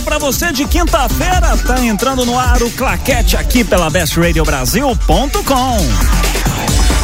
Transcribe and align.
noite 0.00 0.02
para 0.02 0.18
você 0.18 0.52
de 0.52 0.66
quinta-feira. 0.66 1.56
Tá 1.58 1.80
entrando 1.84 2.24
no 2.24 2.38
ar 2.38 2.62
o 2.62 2.70
Claquete 2.70 3.36
aqui 3.36 3.62
pela 3.62 3.90
bestradiobrasil.com. 3.90 5.76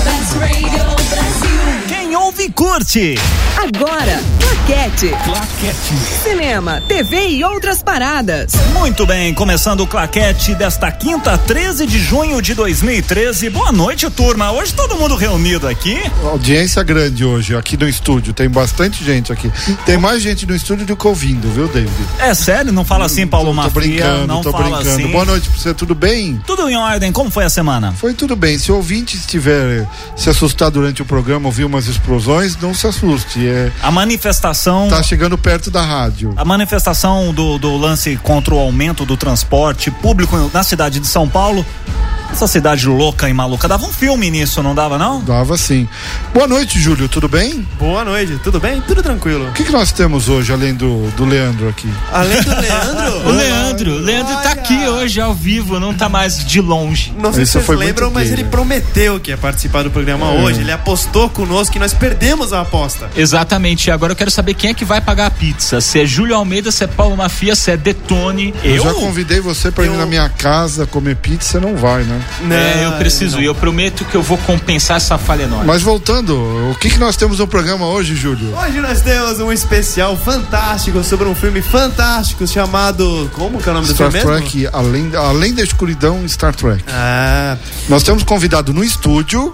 Best 0.04 0.38
Radio 0.38 0.84
Brasil. 1.08 1.65
Ouve 2.16 2.44
e 2.44 2.50
curte. 2.50 3.14
Agora, 3.56 4.22
Claquete. 4.66 5.08
Claquete. 5.24 5.94
Cinema, 6.22 6.82
TV 6.88 7.28
e 7.28 7.44
outras 7.44 7.82
paradas. 7.82 8.52
Muito 8.72 9.06
bem, 9.06 9.32
começando 9.32 9.80
o 9.80 9.86
Claquete 9.86 10.54
desta 10.54 10.90
quinta, 10.90 11.38
13 11.38 11.86
de 11.86 11.98
junho 11.98 12.42
de 12.42 12.54
2013. 12.54 13.48
Boa 13.50 13.70
noite, 13.70 14.08
turma. 14.10 14.50
Hoje 14.52 14.72
todo 14.74 14.96
mundo 14.96 15.14
reunido 15.14 15.68
aqui. 15.68 15.98
Audiência 16.24 16.82
grande 16.82 17.24
hoje 17.24 17.54
aqui 17.54 17.76
no 17.76 17.88
estúdio. 17.88 18.32
Tem 18.32 18.48
bastante 18.48 19.04
gente 19.04 19.32
aqui. 19.32 19.50
Tem 19.84 19.96
mais 19.96 20.22
gente 20.22 20.46
no 20.46 20.54
estúdio 20.54 20.86
do 20.86 20.96
que 20.96 21.06
ouvindo, 21.06 21.48
viu, 21.52 21.68
David? 21.68 21.92
É 22.18 22.34
sério? 22.34 22.72
Não 22.72 22.84
fala 22.84 23.06
assim, 23.06 23.26
Paulo 23.26 23.54
Mafia? 23.54 23.72
Tô 23.72 23.80
brincando, 23.80 24.26
não 24.26 24.42
tô 24.42 24.52
fala 24.52 24.64
brincando. 24.64 24.90
Assim. 24.90 25.06
Boa 25.12 25.24
noite 25.24 25.48
pra 25.48 25.58
você, 25.58 25.74
tudo 25.74 25.94
bem? 25.94 26.40
Tudo 26.46 26.68
em 26.68 26.76
ordem. 26.76 27.12
Como 27.12 27.30
foi 27.30 27.44
a 27.44 27.50
semana? 27.50 27.92
Foi 27.92 28.14
tudo 28.14 28.34
bem. 28.34 28.58
Se 28.58 28.72
o 28.72 28.76
ouvinte 28.76 29.16
estiver 29.16 29.86
se 30.16 30.28
assustar 30.28 30.70
durante 30.70 31.02
o 31.02 31.04
programa, 31.04 31.46
ouvir 31.46 31.64
umas 31.64 31.86
explosões, 32.06 32.56
não 32.56 32.72
se 32.72 32.86
assuste. 32.86 33.46
É, 33.46 33.72
a 33.82 33.90
manifestação. 33.90 34.88
Tá 34.88 35.02
chegando 35.02 35.36
perto 35.36 35.70
da 35.70 35.82
rádio. 35.82 36.32
A 36.36 36.44
manifestação 36.44 37.34
do, 37.34 37.58
do 37.58 37.76
lance 37.76 38.16
contra 38.18 38.54
o 38.54 38.58
aumento 38.58 39.04
do 39.04 39.16
transporte 39.16 39.90
público 39.90 40.36
na 40.54 40.62
cidade 40.62 41.00
de 41.00 41.06
São 41.08 41.28
Paulo 41.28 41.66
essa 42.30 42.46
cidade 42.46 42.86
louca 42.86 43.28
e 43.28 43.32
maluca. 43.32 43.66
Dava 43.66 43.84
um 43.86 43.92
filme 43.92 44.30
nisso, 44.30 44.62
não 44.62 44.74
dava, 44.74 44.98
não? 44.98 45.20
Dava 45.20 45.56
sim. 45.56 45.88
Boa 46.34 46.46
noite, 46.46 46.78
Júlio, 46.80 47.08
tudo 47.08 47.28
bem? 47.28 47.66
Boa 47.78 48.04
noite, 48.04 48.38
tudo 48.42 48.60
bem? 48.60 48.80
Tudo 48.82 49.02
tranquilo. 49.02 49.48
O 49.48 49.52
que, 49.52 49.64
que 49.64 49.72
nós 49.72 49.92
temos 49.92 50.28
hoje, 50.28 50.52
além 50.52 50.74
do, 50.74 51.10
do 51.12 51.24
Leandro 51.24 51.68
aqui? 51.68 51.90
Além 52.12 52.42
do 52.42 52.50
Leandro? 52.60 53.28
o 53.28 53.30
Leandro, 53.30 53.92
o 53.92 53.98
Leandro 53.98 54.34
tá 54.42 54.50
aqui 54.50 54.86
hoje 54.86 55.20
ao 55.20 55.34
vivo, 55.34 55.80
não 55.80 55.94
tá 55.94 56.08
mais 56.08 56.44
de 56.44 56.60
longe. 56.60 57.12
Não 57.18 57.32
sei 57.32 57.44
Isso 57.44 57.58
se 57.58 57.64
vocês 57.64 57.78
lembram, 57.78 58.10
mas 58.10 58.30
ele 58.30 58.44
prometeu 58.44 59.18
que 59.18 59.30
ia 59.30 59.38
participar 59.38 59.82
do 59.82 59.90
programa 59.90 60.26
é. 60.26 60.42
hoje. 60.42 60.60
Ele 60.60 60.72
apostou 60.72 61.28
conosco 61.30 61.76
e 61.76 61.78
nós 61.78 61.94
perdemos 61.94 62.52
a 62.52 62.60
aposta. 62.60 63.08
Exatamente. 63.16 63.90
Agora 63.90 64.12
eu 64.12 64.16
quero 64.16 64.30
saber 64.30 64.54
quem 64.54 64.70
é 64.70 64.74
que 64.74 64.84
vai 64.84 65.00
pagar 65.00 65.26
a 65.26 65.30
pizza. 65.30 65.80
Se 65.80 66.00
é 66.00 66.06
Júlio 66.06 66.34
Almeida, 66.36 66.70
se 66.70 66.84
é 66.84 66.86
Paulo 66.86 67.16
Mafia, 67.16 67.54
se 67.54 67.70
é 67.70 67.76
Detone. 67.76 68.54
Eu, 68.62 68.76
eu 68.76 68.82
já 68.82 68.94
convidei 68.94 69.40
você 69.40 69.70
para 69.70 69.84
eu... 69.84 69.94
ir 69.94 69.96
na 69.96 70.06
minha 70.06 70.28
casa 70.28 70.86
comer 70.86 71.16
pizza, 71.16 71.52
você 71.52 71.60
não 71.60 71.76
vai, 71.76 72.02
né? 72.02 72.15
Não, 72.42 72.56
é, 72.56 72.86
eu 72.86 72.92
preciso. 72.92 73.40
E 73.40 73.44
eu 73.44 73.54
prometo 73.54 74.04
que 74.04 74.14
eu 74.14 74.22
vou 74.22 74.38
compensar 74.38 74.96
essa 74.96 75.18
falha 75.18 75.44
enorme. 75.44 75.66
Mas 75.66 75.82
voltando, 75.82 76.34
o 76.70 76.74
que, 76.76 76.90
que 76.90 76.98
nós 76.98 77.16
temos 77.16 77.38
no 77.38 77.46
programa 77.46 77.86
hoje, 77.86 78.14
Júlio? 78.14 78.56
Hoje 78.56 78.80
nós 78.80 79.00
temos 79.00 79.40
um 79.40 79.52
especial 79.52 80.16
fantástico 80.16 81.02
sobre 81.02 81.26
um 81.28 81.34
filme 81.34 81.62
fantástico 81.62 82.46
chamado. 82.46 83.30
Como 83.32 83.60
que 83.60 83.68
é 83.68 83.72
o 83.72 83.74
nome 83.74 83.86
Star 83.86 84.08
do 84.08 84.12
filme? 84.12 84.38
Star 84.38 84.50
Trek, 84.50 84.68
além, 84.72 85.10
além 85.14 85.54
da 85.54 85.62
escuridão, 85.62 86.26
Star 86.28 86.54
Trek. 86.54 86.84
Ah. 86.88 87.56
Nós 87.88 88.02
temos 88.02 88.22
convidado 88.22 88.72
no 88.72 88.82
estúdio 88.82 89.52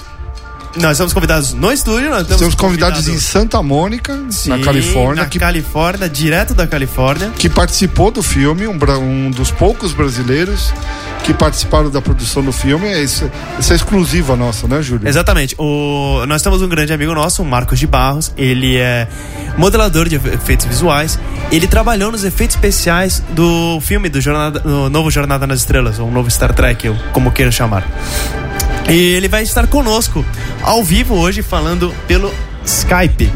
nós 0.77 0.93
estamos 0.93 1.13
convidados 1.13 1.53
no 1.53 1.71
estúdio, 1.71 2.09
nós 2.11 2.29
estamos 2.29 2.55
convidados 2.55 3.07
em 3.07 3.19
Santa 3.19 3.63
Mônica, 3.63 4.19
Sim, 4.31 4.51
na 4.51 4.59
Califórnia. 4.59 5.23
Na 5.25 5.29
que, 5.29 5.39
Califórnia, 5.39 6.09
direto 6.09 6.55
da 6.55 6.67
Califórnia. 6.67 7.31
Que 7.37 7.49
participou 7.49 8.11
do 8.11 8.23
filme, 8.23 8.67
um, 8.67 8.79
um 9.01 9.31
dos 9.31 9.51
poucos 9.51 9.93
brasileiros 9.93 10.73
que 11.23 11.33
participaram 11.35 11.91
da 11.91 12.01
produção 12.01 12.43
do 12.43 12.53
filme. 12.53 12.89
É 12.89 13.03
isso, 13.03 13.31
isso 13.59 13.73
é 13.73 13.77
exclusiva 13.77 14.35
nossa, 14.35 14.67
né, 14.67 14.83
Júlio? 14.83 15.07
Exatamente. 15.07 15.55
O, 15.59 16.25
nós 16.27 16.43
temos 16.43 16.63
um 16.63 16.69
grande 16.69 16.93
amigo 16.93 17.15
nosso, 17.15 17.43
o 17.43 17.45
Marcos 17.45 17.79
de 17.79 17.87
Barros. 17.87 18.33
Ele 18.37 18.77
é 18.77 19.07
modelador 19.57 20.09
de 20.09 20.17
efeitos 20.17 20.67
visuais. 20.67 21.19
Ele 21.51 21.67
trabalhou 21.67 22.11
nos 22.11 22.25
efeitos 22.25 22.57
especiais 22.57 23.23
do 23.31 23.79
filme 23.81 24.09
do, 24.09 24.21
Jornada, 24.21 24.61
do 24.61 24.89
novo 24.89 25.11
Jornada 25.11 25.47
nas 25.47 25.61
Estrelas, 25.61 25.99
ou 25.99 26.11
novo 26.11 26.31
Star 26.31 26.55
Trek, 26.55 26.95
como 27.13 27.31
queira 27.31 27.51
chamar. 27.51 27.87
E 28.89 29.15
ele 29.15 29.29
vai 29.29 29.43
estar 29.43 29.67
conosco 29.67 30.25
ao 30.63 30.83
vivo 30.83 31.15
hoje 31.15 31.43
falando 31.43 31.95
pelo 32.07 32.33
Skype. 32.65 33.31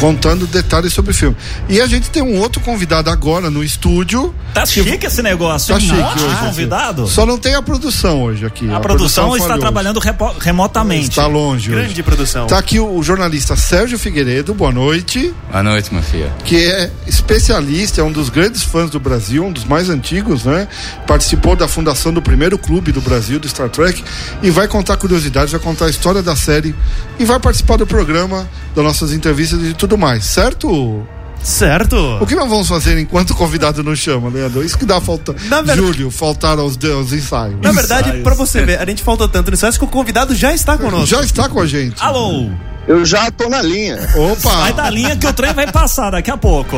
Contando 0.00 0.46
detalhes 0.46 0.92
sobre 0.92 1.12
o 1.12 1.14
filme. 1.14 1.34
E 1.70 1.80
a 1.80 1.86
gente 1.86 2.10
tem 2.10 2.22
um 2.22 2.38
outro 2.38 2.60
convidado 2.60 3.08
agora 3.08 3.48
no 3.48 3.64
estúdio. 3.64 4.34
Tá 4.52 4.66
chique 4.66 5.06
esse 5.06 5.22
negócio. 5.22 5.72
Tá 5.72 5.80
chique 5.80 5.94
hoje. 5.94 6.26
Assim. 6.26 6.46
convidado. 6.46 7.06
Só 7.06 7.24
não 7.24 7.38
tem 7.38 7.54
a 7.54 7.62
produção 7.62 8.22
hoje 8.22 8.44
aqui. 8.44 8.68
A, 8.68 8.76
a 8.76 8.80
produção, 8.80 9.28
produção 9.28 9.36
está 9.36 9.58
trabalhando 9.58 9.98
remotamente. 10.38 11.08
Está 11.08 11.26
longe 11.26 11.70
Grande 11.70 11.92
hoje. 11.92 12.02
produção. 12.02 12.46
Tá 12.46 12.58
aqui 12.58 12.78
o, 12.78 13.02
jornalista 13.02 13.56
Sérgio 13.56 13.98
Figueiredo. 13.98 14.52
Boa 14.52 14.70
noite. 14.70 15.34
Boa 15.50 15.62
noite, 15.62 15.94
Mafia. 15.94 16.30
Que 16.44 16.56
é 16.56 16.90
especialista, 17.06 18.02
é 18.02 18.04
um 18.04 18.12
dos 18.12 18.28
grandes 18.28 18.62
fãs 18.62 18.90
do 18.90 19.00
Brasil, 19.00 19.44
um 19.46 19.52
dos 19.52 19.64
mais 19.64 19.88
antigos, 19.88 20.44
né? 20.44 20.68
Participou 21.06 21.56
da 21.56 21.66
fundação 21.66 22.12
do 22.12 22.20
primeiro 22.20 22.58
clube 22.58 22.92
do 22.92 23.00
Brasil, 23.00 23.40
do 23.40 23.48
Star 23.48 23.70
Trek. 23.70 24.04
E 24.42 24.50
vai 24.50 24.68
contar 24.68 24.98
curiosidades, 24.98 25.52
vai 25.52 25.60
contar 25.60 25.86
a 25.86 25.90
história 25.90 26.22
da 26.22 26.36
série. 26.36 26.74
E 27.18 27.24
vai 27.24 27.40
participar 27.40 27.78
do 27.78 27.86
programa 27.86 28.46
das 28.76 28.84
nossas 28.84 29.12
entrevistas 29.12 29.62
e 29.62 29.72
tudo 29.72 29.96
mais, 29.96 30.26
certo? 30.26 31.02
Certo. 31.42 31.96
O 32.20 32.26
que 32.26 32.34
nós 32.34 32.48
vamos 32.48 32.68
fazer 32.68 32.98
enquanto 32.98 33.30
o 33.30 33.34
convidado 33.34 33.82
não 33.82 33.96
chama, 33.96 34.28
Leandro? 34.28 34.62
Isso 34.62 34.76
que 34.76 34.84
dá 34.84 35.00
falta. 35.00 35.34
Na 35.48 35.62
ver... 35.62 35.76
Júlio, 35.76 36.10
faltar 36.10 36.58
aos, 36.58 36.76
aos 36.84 37.12
ensaios. 37.12 37.58
Na 37.62 37.72
verdade, 37.72 38.20
para 38.22 38.34
você 38.34 38.64
ver, 38.64 38.78
a 38.78 38.84
gente 38.84 39.02
falta 39.02 39.26
tanto 39.28 39.50
no 39.50 39.54
ensaio 39.54 39.72
que 39.72 39.84
o 39.84 39.88
convidado 39.88 40.34
já 40.34 40.52
está 40.52 40.76
conosco. 40.76 41.06
Já 41.06 41.22
está 41.22 41.48
com 41.48 41.60
a 41.60 41.66
gente. 41.66 42.02
Alô? 42.02 42.50
Eu 42.86 43.04
já 43.04 43.30
tô 43.30 43.48
na 43.48 43.62
linha. 43.62 43.96
Opa! 44.14 44.50
Sai 44.50 44.72
da 44.74 44.90
linha 44.90 45.16
que 45.16 45.26
o 45.26 45.32
trem 45.32 45.54
vai 45.54 45.70
passar 45.70 46.10
daqui 46.10 46.30
a 46.30 46.36
pouco. 46.36 46.76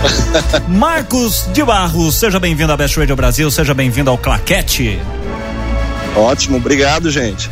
Marcos 0.68 1.46
de 1.52 1.62
Barros, 1.62 2.14
seja 2.14 2.40
bem-vindo 2.40 2.72
à 2.72 2.76
Best 2.76 2.98
Radio 2.98 3.14
Brasil, 3.14 3.50
seja 3.50 3.74
bem-vindo 3.74 4.08
ao 4.08 4.16
Claquete. 4.16 4.98
Ótimo, 6.16 6.56
obrigado, 6.56 7.10
gente. 7.10 7.48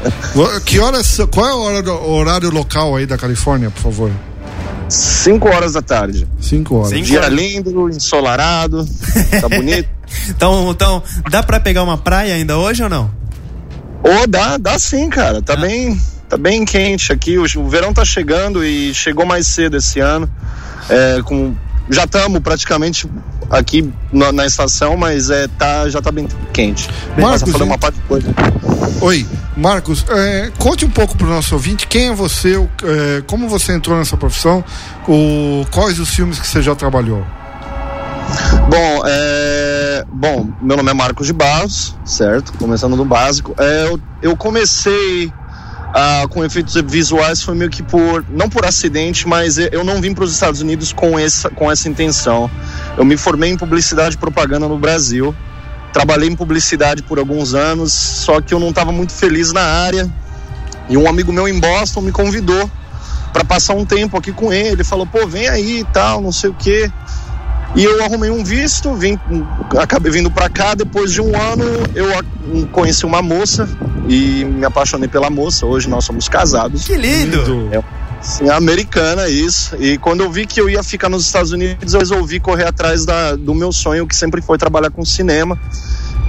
que 0.64 0.78
horas, 0.78 1.18
qual 1.32 1.46
é 1.46 1.54
o 1.54 1.58
horário, 1.58 1.92
o 1.92 2.12
horário 2.12 2.50
local 2.50 2.96
aí 2.96 3.06
da 3.06 3.16
Califórnia, 3.16 3.70
por 3.70 3.82
favor? 3.82 4.10
5 4.88 5.48
horas 5.48 5.72
da 5.72 5.82
tarde. 5.82 6.28
5 6.40 6.74
horas. 6.76 6.90
Cinco 6.90 7.04
Dia 7.04 7.20
horas. 7.20 7.32
lindo, 7.32 7.88
ensolarado, 7.88 8.86
tá 9.40 9.48
bonito. 9.48 9.88
então, 10.28 10.70
então, 10.70 11.02
dá 11.30 11.42
pra 11.42 11.58
pegar 11.58 11.82
uma 11.82 11.98
praia 11.98 12.34
ainda 12.34 12.56
hoje 12.56 12.82
ou 12.82 12.88
não? 12.88 13.10
Ô, 14.04 14.22
oh, 14.22 14.26
dá, 14.26 14.56
dá 14.56 14.78
sim, 14.78 15.08
cara. 15.08 15.42
Tá 15.42 15.54
ah. 15.54 15.56
bem, 15.56 16.00
tá 16.28 16.36
bem 16.36 16.64
quente 16.64 17.12
aqui. 17.12 17.38
O, 17.38 17.42
o 17.42 17.68
verão 17.68 17.92
tá 17.92 18.04
chegando 18.04 18.64
e 18.64 18.94
chegou 18.94 19.26
mais 19.26 19.46
cedo 19.46 19.76
esse 19.76 19.98
ano. 19.98 20.30
É, 20.88 21.20
com 21.22 21.54
já 21.88 22.04
estamos 22.04 22.40
praticamente 22.40 23.08
aqui 23.50 23.92
na, 24.12 24.32
na, 24.32 24.46
estação, 24.46 24.96
mas 24.96 25.30
é, 25.30 25.46
tá, 25.48 25.88
já 25.88 25.98
está 25.98 26.10
bem 26.10 26.28
quente. 26.52 26.88
Marcos, 27.18 27.50
falando 27.52 27.68
uma 27.68 27.78
parte 27.78 27.96
de 27.96 28.02
coisa. 28.02 28.28
Oi, 29.00 29.26
Marcos, 29.56 30.04
é, 30.08 30.50
conte 30.58 30.84
um 30.84 30.90
pouco 30.90 31.16
para 31.16 31.26
o 31.26 31.30
nosso 31.30 31.54
ouvinte 31.54 31.86
quem 31.86 32.08
é 32.08 32.14
você, 32.14 32.56
é, 32.82 33.22
como 33.26 33.48
você 33.48 33.72
entrou 33.72 33.96
nessa 33.96 34.16
profissão, 34.16 34.64
o, 35.06 35.64
quais 35.70 35.98
os 35.98 36.10
filmes 36.10 36.38
que 36.38 36.46
você 36.46 36.60
já 36.62 36.74
trabalhou. 36.74 37.24
Bom, 38.68 39.02
é, 39.06 40.04
bom, 40.12 40.48
meu 40.60 40.76
nome 40.76 40.90
é 40.90 40.94
Marcos 40.94 41.28
de 41.28 41.32
Barros, 41.32 41.96
certo? 42.04 42.52
Começando 42.54 42.96
do 42.96 43.04
básico. 43.04 43.54
É, 43.58 43.86
eu, 43.86 44.00
eu 44.20 44.36
comecei 44.36 45.32
ah, 45.98 46.26
com 46.28 46.44
efeitos 46.44 46.74
visuais 46.74 47.40
foi 47.40 47.54
meio 47.54 47.70
que 47.70 47.82
por 47.82 48.22
não 48.28 48.50
por 48.50 48.66
acidente, 48.66 49.26
mas 49.26 49.56
eu 49.56 49.82
não 49.82 49.98
vim 49.98 50.12
para 50.12 50.24
os 50.24 50.32
Estados 50.34 50.60
Unidos 50.60 50.92
com 50.92 51.18
essa 51.18 51.48
com 51.48 51.72
essa 51.72 51.88
intenção. 51.88 52.50
Eu 52.98 53.04
me 53.06 53.16
formei 53.16 53.50
em 53.50 53.56
publicidade 53.56 54.14
e 54.14 54.18
propaganda 54.18 54.68
no 54.68 54.78
Brasil. 54.78 55.34
Trabalhei 55.94 56.28
em 56.28 56.36
publicidade 56.36 57.02
por 57.02 57.18
alguns 57.18 57.54
anos, 57.54 57.94
só 57.94 58.42
que 58.42 58.52
eu 58.52 58.60
não 58.60 58.68
estava 58.68 58.92
muito 58.92 59.14
feliz 59.14 59.54
na 59.54 59.62
área. 59.62 60.06
E 60.86 60.98
um 60.98 61.08
amigo 61.08 61.32
meu 61.32 61.48
em 61.48 61.58
Boston 61.58 62.02
me 62.02 62.12
convidou 62.12 62.70
para 63.32 63.42
passar 63.42 63.72
um 63.72 63.86
tempo 63.86 64.18
aqui 64.18 64.32
com 64.32 64.52
ele. 64.52 64.72
Ele 64.72 64.84
falou: 64.84 65.06
"Pô, 65.06 65.26
vem 65.26 65.48
aí 65.48 65.80
e 65.80 65.84
tal, 65.84 66.20
não 66.20 66.30
sei 66.30 66.50
o 66.50 66.54
quê". 66.54 66.92
E 67.74 67.84
eu 67.84 68.02
arrumei 68.02 68.30
um 68.30 68.42
visto, 68.42 68.94
vim, 68.94 69.18
acabei 69.78 70.10
vindo 70.10 70.30
para 70.30 70.48
cá. 70.48 70.74
Depois 70.74 71.12
de 71.12 71.20
um 71.20 71.38
ano, 71.38 71.64
eu 71.94 72.06
conheci 72.72 73.04
uma 73.04 73.20
moça 73.20 73.68
e 74.08 74.44
me 74.44 74.64
apaixonei 74.64 75.08
pela 75.08 75.28
moça. 75.28 75.66
Hoje 75.66 75.88
nós 75.88 76.04
somos 76.04 76.28
casados. 76.28 76.84
Que 76.84 76.96
lindo! 76.96 77.68
É, 77.72 77.82
sim, 78.22 78.48
americana, 78.48 79.28
isso. 79.28 79.76
E 79.78 79.98
quando 79.98 80.22
eu 80.22 80.30
vi 80.30 80.46
que 80.46 80.60
eu 80.60 80.70
ia 80.70 80.82
ficar 80.82 81.08
nos 81.08 81.26
Estados 81.26 81.52
Unidos, 81.52 81.92
eu 81.92 82.00
resolvi 82.00 82.40
correr 82.40 82.66
atrás 82.66 83.04
da, 83.04 83.36
do 83.36 83.54
meu 83.54 83.72
sonho, 83.72 84.06
que 84.06 84.16
sempre 84.16 84.40
foi 84.40 84.56
trabalhar 84.56 84.90
com 84.90 85.04
cinema. 85.04 85.58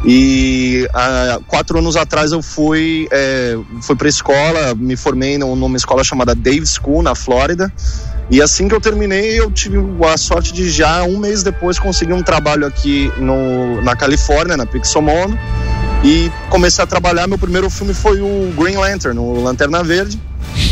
E 0.05 0.87
há 0.93 1.39
quatro 1.47 1.79
anos 1.79 1.95
atrás 1.95 2.31
eu 2.31 2.41
fui, 2.41 3.07
é, 3.11 3.57
fui 3.81 3.95
para 3.95 4.07
escola, 4.07 4.75
me 4.75 4.95
formei 4.95 5.37
numa 5.37 5.77
escola 5.77 6.03
chamada 6.03 6.35
Dave 6.35 6.65
School, 6.65 7.01
na 7.01 7.15
Flórida. 7.15 7.71
E 8.29 8.41
assim 8.41 8.67
que 8.67 8.75
eu 8.75 8.81
terminei, 8.81 9.39
eu 9.39 9.49
tive 9.49 9.77
a 10.05 10.17
sorte 10.17 10.53
de 10.53 10.69
já 10.69 11.03
um 11.03 11.17
mês 11.17 11.43
depois 11.43 11.79
conseguir 11.79 12.13
um 12.13 12.21
trabalho 12.21 12.65
aqui 12.65 13.11
no, 13.17 13.81
na 13.81 13.95
Califórnia, 13.95 14.57
na 14.57 14.65
Pixomondo. 14.65 15.37
E 16.03 16.31
comecei 16.49 16.83
a 16.83 16.87
trabalhar. 16.87 17.27
Meu 17.27 17.37
primeiro 17.37 17.69
filme 17.69 17.93
foi 17.93 18.21
o 18.21 18.53
Green 18.57 18.75
Lantern, 18.75 19.17
o 19.17 19.41
Lanterna 19.41 19.83
Verde. 19.83 20.21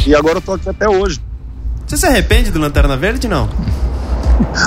E 0.05 0.13
agora 0.13 0.37
eu 0.37 0.41
tô 0.41 0.53
aqui 0.53 0.69
até 0.69 0.87
hoje. 0.87 1.21
Você 1.87 1.97
se 1.97 2.05
arrepende 2.05 2.51
do 2.51 2.59
Lanterna 2.59 2.97
Verde, 2.97 3.27
não? 3.27 3.49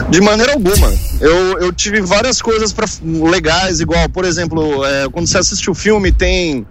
De 0.09 0.21
maneira 0.21 0.53
alguma. 0.53 0.93
Eu, 1.21 1.59
eu 1.61 1.73
tive 1.73 2.01
várias 2.01 2.41
coisas 2.41 2.73
pra, 2.73 2.87
legais, 3.03 3.81
igual, 3.81 4.09
por 4.09 4.25
exemplo, 4.25 4.85
é, 4.85 5.09
quando 5.11 5.27
você 5.27 5.39
assiste 5.39 5.71
o 5.71 5.75
filme, 5.75 6.13
tem 6.13 6.67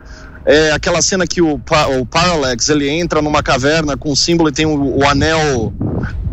é, 0.46 0.72
aquela 0.72 1.02
cena 1.02 1.28
que 1.28 1.42
o, 1.42 1.56
o 1.56 2.06
Parallax 2.06 2.70
ele 2.70 2.90
entra 2.90 3.22
numa 3.22 3.44
caverna 3.44 3.98
com 3.98 4.12
o 4.12 4.16
símbolo 4.16 4.50
e 4.50 4.54
tem 4.54 4.66
o, 4.66 4.98
o 4.98 5.06
anel. 5.06 5.74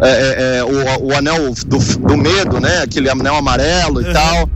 É, 0.01 0.09
é, 0.09 0.57
é 0.59 0.65
o, 0.65 1.07
o, 1.07 1.15
anel 1.15 1.53
do, 1.67 1.79
do, 1.79 2.17
medo, 2.17 2.61
né? 2.61 2.83
Aquele 2.83 3.11
anel 3.11 3.35
amarelo 3.35 4.01
e 4.01 4.13
tal. 4.13 4.49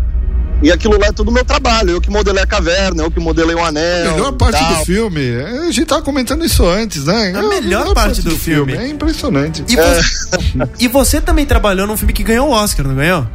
E 0.63 0.73
aquilo 0.73 0.99
lá 0.99 1.07
é 1.07 1.13
tudo 1.13 1.31
meu 1.31 1.45
trabalho. 1.45 1.91
Eu 1.91 2.01
que 2.01 2.11
modelei 2.11 2.43
a 2.43 2.47
caverna, 2.47 3.05
eu 3.05 3.11
que 3.11 3.21
modelei 3.21 3.55
o 3.55 3.65
anel. 3.65 4.11
A 4.11 4.13
melhor 4.13 4.33
parte 4.33 4.63
do 4.65 4.85
filme. 4.85 5.21
A 5.41 5.71
gente 5.71 5.87
tava 5.87 6.03
comentando 6.03 6.45
isso 6.45 6.67
antes, 6.67 7.05
né? 7.05 7.33
A, 7.35 7.43
melhor, 7.43 7.49
melhor, 7.49 7.85
parte, 7.95 7.95
parte 7.95 8.23
do, 8.23 8.31
do 8.31 8.37
filme. 8.37 8.73
filme. 8.73 8.89
É 8.89 8.91
impressionante. 8.91 9.65
E, 9.69 9.79
é. 9.79 9.95
Você, 9.95 10.49
e 10.81 10.89
você 10.89 11.21
também 11.21 11.47
trabalhou 11.47 11.87
num 11.87 11.97
filme 11.97 12.13
que 12.13 12.25
ganhou 12.25 12.49
o 12.49 12.53
Oscar, 12.53 12.87
não 12.87 12.97
ganhou? 12.97 13.27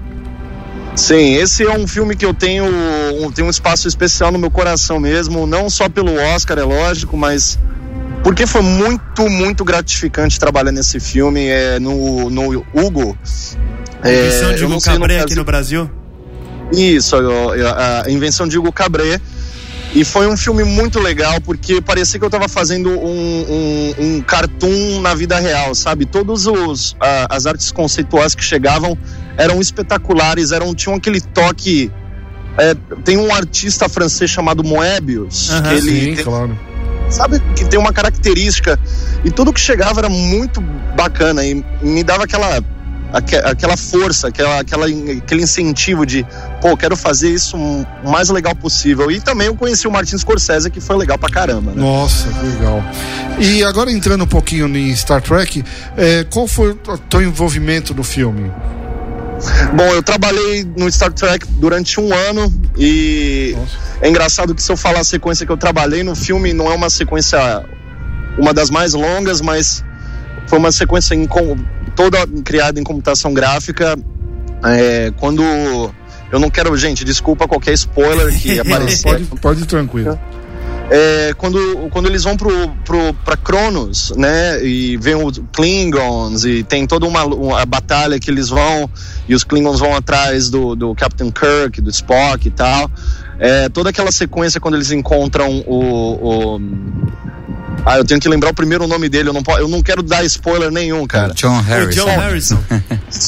Sim, 0.96 1.36
esse 1.36 1.64
é 1.64 1.72
um 1.72 1.88
filme 1.88 2.16
que 2.16 2.26
eu 2.26 2.34
tenho 2.34 2.66
um, 2.66 3.32
tenho 3.32 3.48
um 3.48 3.50
espaço 3.50 3.88
especial 3.88 4.32
no 4.32 4.38
meu 4.38 4.52
coração 4.52 5.00
mesmo, 5.00 5.48
não 5.48 5.68
só 5.68 5.90
pelo 5.90 6.14
Oscar, 6.16 6.60
é 6.60 6.64
lógico, 6.64 7.18
mas 7.18 7.58
porque 8.24 8.46
foi 8.46 8.62
muito, 8.62 9.28
muito 9.28 9.66
gratificante 9.66 10.40
trabalhar 10.40 10.72
nesse 10.72 11.00
filme 11.00 11.48
é, 11.48 11.80
no, 11.80 12.30
no 12.30 12.66
Hugo. 12.74 13.18
É, 14.04 14.54
de 14.54 14.66
Hugo 14.66 14.82
Cabré 14.82 15.20
aqui 15.20 15.34
no 15.34 15.44
Brasil? 15.44 15.90
Isso, 16.74 17.16
a, 17.16 18.04
a 18.06 18.12
invenção 18.12 18.48
de 18.48 18.58
Hugo 18.58 18.72
Cabré. 18.72 19.20
E 19.96 20.04
foi 20.04 20.28
um 20.28 20.36
filme 20.36 20.64
muito 20.64 21.00
legal 21.00 21.40
porque 21.40 21.80
parecia 21.80 22.18
que 22.18 22.26
eu 22.26 22.28
estava 22.28 22.50
fazendo 22.50 22.90
um, 22.90 22.96
um, 23.00 23.96
um, 24.00 24.22
cartoon 24.22 25.00
na 25.02 25.14
vida 25.14 25.38
real, 25.38 25.76
sabe? 25.76 26.06
Todos 26.06 26.48
os 26.48 26.96
as 27.30 27.46
artes 27.46 27.72
conceituais 27.72 28.34
que 28.34 28.44
chegavam 28.44 28.98
eram 29.38 29.62
espetaculares, 29.62 30.52
eram 30.52 30.74
tinham 30.74 30.96
aquele 30.96 31.22
toque. 31.22 31.92
É, 32.58 32.76
tem 33.04 33.18
um 33.18 33.34
artista 33.34 33.88
francês 33.88 34.30
chamado 34.30 34.64
Moebius, 34.64 35.50
uhum, 35.50 35.62
que 35.62 35.70
ele 35.70 35.82
sim, 35.82 36.16
tem, 36.16 36.24
claro. 36.24 36.60
sabe 37.10 37.40
que 37.56 37.66
tem 37.66 37.80
uma 37.80 37.92
característica 37.92 38.80
e 39.24 39.32
tudo 39.32 39.52
que 39.52 39.60
chegava 39.60 40.02
era 40.02 40.10
muito 40.10 40.62
bacana 40.96 41.44
e 41.44 41.64
me 41.82 42.04
dava 42.04 42.24
aquela 42.24 42.64
aquela 43.14 43.78
força, 43.78 44.30
aquela, 44.30 44.60
aquela, 44.60 44.88
aquele 44.88 45.44
incentivo 45.44 46.06
de, 46.06 46.26
pô, 46.64 46.78
quero 46.78 46.96
fazer 46.96 47.30
isso 47.30 47.58
o 47.58 48.10
mais 48.10 48.30
legal 48.30 48.56
possível. 48.56 49.12
E 49.12 49.20
também 49.20 49.48
eu 49.48 49.56
conheci 49.56 49.86
o 49.86 49.92
Martin 49.92 50.18
Scorsese, 50.18 50.72
que 50.72 50.80
foi 50.80 50.96
legal 50.96 51.20
pra 51.20 51.30
caramba. 51.30 51.72
Né? 51.72 51.82
Nossa, 51.82 52.30
que 52.30 52.46
legal. 52.46 52.82
E 53.38 53.62
agora 53.66 53.92
entrando 53.92 54.24
um 54.24 54.28
pouquinho 54.28 54.66
em 54.70 54.96
Star 54.96 55.22
Trek, 55.22 55.62
é, 55.98 56.24
qual 56.24 56.48
foi 56.48 56.72
o 56.72 56.98
teu 56.98 57.22
envolvimento 57.22 57.94
no 57.94 58.02
filme? 58.02 58.50
Bom, 59.76 59.84
eu 59.88 60.02
trabalhei 60.02 60.64
no 60.78 60.90
Star 60.90 61.12
Trek 61.12 61.46
durante 61.60 62.00
um 62.00 62.14
ano 62.14 62.54
e 62.78 63.54
Nossa. 63.58 63.78
é 64.00 64.10
engraçado 64.10 64.56
que 64.56 64.64
se 64.64 64.72
eu 64.72 64.78
falar 64.78 65.02
a 65.02 65.04
sequência 65.04 65.46
que 65.46 65.52
eu 65.52 65.58
trabalhei 65.58 66.02
no 66.02 66.16
filme, 66.16 66.54
não 66.54 66.72
é 66.72 66.76
uma 66.76 66.90
sequência 66.90 67.66
uma 68.38 68.54
das 68.54 68.70
mais 68.70 68.94
longas, 68.94 69.42
mas 69.42 69.84
foi 70.48 70.58
uma 70.58 70.72
sequência 70.72 71.14
em, 71.14 71.28
toda 71.94 72.26
criada 72.46 72.80
em 72.80 72.84
computação 72.86 73.34
gráfica. 73.34 73.98
É, 74.64 75.12
quando 75.20 75.44
eu 76.34 76.40
não 76.40 76.50
quero, 76.50 76.76
gente, 76.76 77.06
desculpa 77.06 77.48
qualquer 77.48 77.74
spoiler 77.74 78.36
que 78.42 78.58
aparecer. 78.60 79.04
pode, 79.04 79.26
pode 79.40 79.62
ir 79.62 79.66
tranquilo. 79.68 80.20
É, 80.90 81.34
quando, 81.38 81.60
quando 81.92 82.08
eles 82.08 82.24
vão 82.24 82.36
pro, 82.36 82.70
pro, 82.84 83.14
pra 83.24 83.38
Cronos, 83.38 84.12
né, 84.18 84.66
e 84.66 84.98
vem 84.98 85.14
os 85.14 85.40
Klingons, 85.54 86.44
e 86.44 86.64
tem 86.64 86.88
toda 86.88 87.06
uma, 87.06 87.24
uma 87.24 87.64
batalha 87.68 88.20
que 88.20 88.32
eles 88.32 88.50
vão, 88.50 88.90
e 89.30 89.36
os 89.36 89.44
Klingons 89.44 89.80
vão 89.80 89.96
atrás 89.96 90.50
do, 90.50 90.76
do 90.76 90.96
Captain 90.96 91.30
Kirk, 91.32 91.80
do 91.80 91.92
Spock 91.92 92.48
e 92.48 92.52
tal. 92.52 92.90
É, 93.38 93.70
toda 93.70 93.92
aquela 93.92 94.12
sequência 94.12 94.60
quando 94.60 94.74
eles 94.74 94.92
encontram 94.92 95.64
o, 95.68 96.56
o 96.56 96.62
ah, 97.86 97.98
eu 97.98 98.06
tenho 98.06 98.20
que 98.20 98.30
lembrar 98.30 98.52
o 98.52 98.54
primeiro 98.54 98.88
nome 98.88 99.10
dele, 99.10 99.30
eu 99.30 99.34
não, 99.34 99.44
posso, 99.44 99.60
eu 99.60 99.68
não 99.68 99.82
quero 99.82 100.02
dar 100.02 100.24
spoiler 100.24 100.72
nenhum, 100.72 101.06
cara. 101.06 101.34
John 101.34 101.60
Harrison. 101.62 102.02
O 102.02 102.06
John 102.06 102.20
Harrison. 102.20 102.60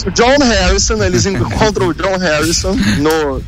o 0.07 0.12
John 0.12 0.38
Harrison, 0.40 1.04
eles 1.04 1.25
encontram 1.25 1.88
o 1.88 1.94
John 1.94 2.18
Harrison 2.18 2.75
no. 3.00 3.42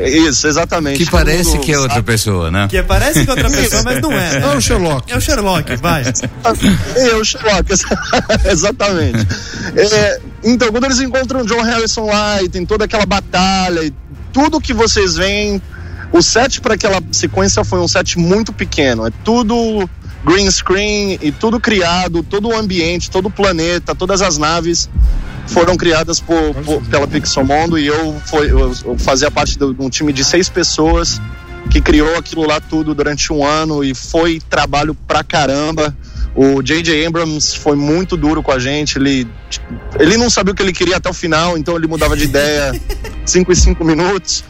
Isso, 0.00 0.46
exatamente. 0.46 1.04
Que 1.04 1.10
parece 1.10 1.58
que 1.58 1.72
é 1.72 1.78
outra 1.78 1.96
sabe? 1.96 2.06
pessoa, 2.06 2.50
né? 2.50 2.66
Que 2.68 2.82
parece 2.82 3.24
que 3.24 3.30
é 3.30 3.34
outra 3.34 3.50
pessoa, 3.50 3.82
mas 3.82 4.00
não 4.00 4.12
é. 4.12 4.40
Né? 4.40 4.52
É 4.52 4.56
o 4.56 4.60
Sherlock. 4.60 5.12
É 5.12 5.16
o 5.16 5.20
Sherlock, 5.20 5.76
vai. 5.76 6.02
É 6.96 7.14
o 7.14 7.24
Sherlock, 7.24 7.72
exatamente. 8.50 9.26
É, 9.76 10.20
então, 10.42 10.70
quando 10.72 10.84
eles 10.84 11.00
encontram 11.00 11.42
o 11.42 11.46
John 11.46 11.62
Harrison 11.62 12.06
lá 12.06 12.42
e 12.42 12.48
tem 12.48 12.64
toda 12.64 12.86
aquela 12.86 13.04
batalha 13.04 13.82
e 13.84 13.92
tudo 14.32 14.60
que 14.60 14.72
vocês 14.72 15.14
veem, 15.16 15.60
o 16.10 16.22
set 16.22 16.60
para 16.60 16.74
aquela 16.74 17.02
sequência 17.12 17.62
foi 17.62 17.78
um 17.80 17.88
set 17.88 18.18
muito 18.18 18.50
pequeno. 18.50 19.06
É 19.06 19.10
tudo 19.22 19.88
green 20.24 20.50
screen 20.50 21.18
e 21.20 21.32
tudo 21.32 21.60
criado, 21.60 22.22
todo 22.22 22.48
o 22.48 22.56
ambiente, 22.56 23.10
todo 23.10 23.26
o 23.26 23.30
planeta, 23.30 23.94
todas 23.94 24.22
as 24.22 24.38
naves 24.38 24.88
foram 25.46 25.76
criadas 25.76 26.20
por, 26.20 26.54
por 26.64 26.82
pela 26.86 27.06
Pixomondo 27.06 27.78
e 27.78 27.86
eu, 27.86 28.20
foi, 28.26 28.50
eu, 28.50 28.72
fazia 28.98 29.30
parte 29.30 29.58
de 29.58 29.64
um 29.64 29.90
time 29.90 30.12
de 30.12 30.24
seis 30.24 30.48
pessoas 30.48 31.20
que 31.70 31.80
criou 31.80 32.16
aquilo 32.16 32.46
lá 32.46 32.60
tudo 32.60 32.94
durante 32.94 33.32
um 33.32 33.44
ano 33.44 33.82
e 33.84 33.94
foi 33.94 34.40
trabalho 34.48 34.94
pra 35.06 35.22
caramba. 35.22 35.96
O 36.34 36.62
J.J. 36.62 37.06
Abrams 37.06 37.56
foi 37.56 37.76
muito 37.76 38.16
duro 38.16 38.42
com 38.42 38.50
a 38.50 38.58
gente. 38.58 38.98
Ele, 38.98 39.28
ele 39.98 40.16
não 40.16 40.30
sabia 40.30 40.52
o 40.52 40.56
que 40.56 40.62
ele 40.62 40.72
queria 40.72 40.96
até 40.96 41.08
o 41.08 41.14
final, 41.14 41.56
então 41.58 41.76
ele 41.76 41.86
mudava 41.86 42.16
de 42.16 42.24
ideia 42.24 42.72
cinco 43.24 43.52
e 43.52 43.56
cinco 43.56 43.84
minutos. 43.84 44.42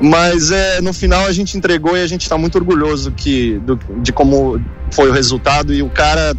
Mas 0.00 0.50
é, 0.50 0.80
no 0.80 0.92
final 0.92 1.26
a 1.26 1.32
gente 1.32 1.56
entregou 1.56 1.96
e 1.96 2.02
a 2.02 2.06
gente 2.06 2.22
está 2.22 2.36
muito 2.36 2.56
orgulhoso 2.56 3.12
que, 3.12 3.58
do, 3.60 3.78
de 3.98 4.12
como 4.12 4.60
foi 4.90 5.08
o 5.08 5.12
resultado. 5.12 5.72
E 5.72 5.82
o 5.82 5.90
cara 5.90 6.34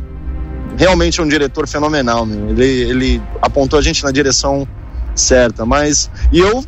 realmente 0.78 1.20
é 1.20 1.24
um 1.24 1.28
diretor 1.28 1.68
fenomenal. 1.68 2.26
Meu. 2.26 2.50
Ele, 2.50 2.64
ele 2.64 3.22
apontou 3.42 3.80
a 3.80 3.82
gente 3.82 4.04
na 4.04 4.12
direção 4.12 4.68
certa. 5.16 5.66
Mas. 5.66 6.10
E 6.32 6.40
eu 6.40 6.64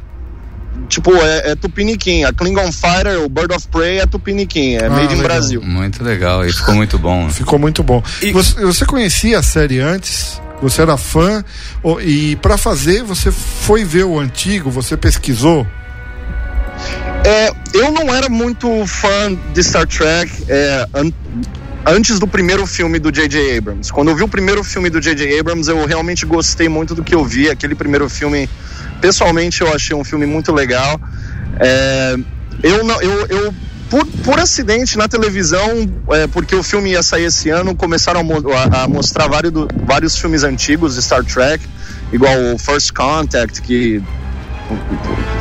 tipo, 0.87 1.13
é, 1.15 1.51
é, 1.51 1.55
Tupiniquim. 1.55 2.23
A 2.23 2.33
Klingon 2.33 2.71
Fighter, 2.71 3.21
o 3.23 3.29
Bird 3.29 3.53
of 3.53 3.67
Prey 3.69 3.99
é 3.99 4.05
Tupiniquim, 4.05 4.75
é 4.75 4.85
ah, 4.85 4.89
made 4.89 5.13
in 5.13 5.21
Brasil. 5.21 5.61
Muito 5.61 6.03
legal, 6.03 6.45
e 6.45 6.51
ficou 6.51 6.75
muito 6.75 6.97
bom. 6.97 7.29
ficou 7.29 7.59
muito 7.59 7.83
bom. 7.83 8.03
E... 8.21 8.31
Você, 8.31 8.61
você, 8.61 8.85
conhecia 8.85 9.39
a 9.39 9.43
série 9.43 9.79
antes? 9.79 10.41
Você 10.62 10.81
era 10.81 10.98
fã? 10.98 11.43
E 12.01 12.36
para 12.38 12.57
fazer, 12.57 13.03
você 13.03 13.31
foi 13.31 13.83
ver 13.83 14.05
o 14.05 14.19
antigo? 14.19 14.69
Você 14.71 14.95
pesquisou? 14.95 15.67
É, 17.25 17.51
eu 17.74 17.91
não 17.91 18.13
era 18.13 18.29
muito 18.29 18.86
fã 18.86 19.36
de 19.53 19.63
Star 19.63 19.88
Trek 19.88 20.32
é, 20.48 20.88
an 20.94 21.12
antes 21.88 22.20
do 22.20 22.27
primeiro 22.27 22.65
filme 22.65 22.98
do 22.98 23.12
J.J. 23.12 23.58
Abrams. 23.58 23.94
Quando 23.94 24.10
eu 24.10 24.15
vi 24.15 24.24
o 24.24 24.27
primeiro 24.27 24.63
filme 24.63 24.89
do 24.89 25.00
J.J. 25.00 25.39
Abrams, 25.39 25.70
eu 25.70 25.86
realmente 25.86 26.25
gostei 26.25 26.67
muito 26.67 26.96
do 26.96 27.03
que 27.03 27.13
eu 27.13 27.24
vi. 27.24 27.50
Aquele 27.50 27.75
primeiro 27.75 28.10
filme, 28.10 28.50
pessoalmente, 29.00 29.62
eu 29.62 29.72
achei 29.72 29.96
um 29.96 30.03
filme 30.03 30.25
muito 30.25 30.51
legal. 30.51 31.00
É, 31.60 32.15
eu 32.63 32.84
não, 32.84 33.00
eu, 33.01 33.27
eu 33.27 33.53
por, 33.89 34.05
por, 34.24 34.39
acidente 34.39 34.98
na 34.98 35.08
televisão, 35.08 35.88
é, 36.10 36.25
porque 36.27 36.55
o 36.55 36.63
filme 36.63 36.91
ia 36.91 37.03
sair 37.03 37.25
esse 37.25 37.50
ano, 37.50 37.75
começaram 37.75 38.22
a, 38.22 38.84
a 38.84 38.88
mostrar 38.88 39.27
vários, 39.27 39.53
vários 39.86 40.17
filmes 40.17 40.44
antigos 40.44 40.96
de 40.96 41.03
Star 41.03 41.24
Trek, 41.24 41.63
igual 42.12 42.34
o 42.53 42.58
First 42.58 42.94
Contact, 42.94 43.62
que 43.62 44.01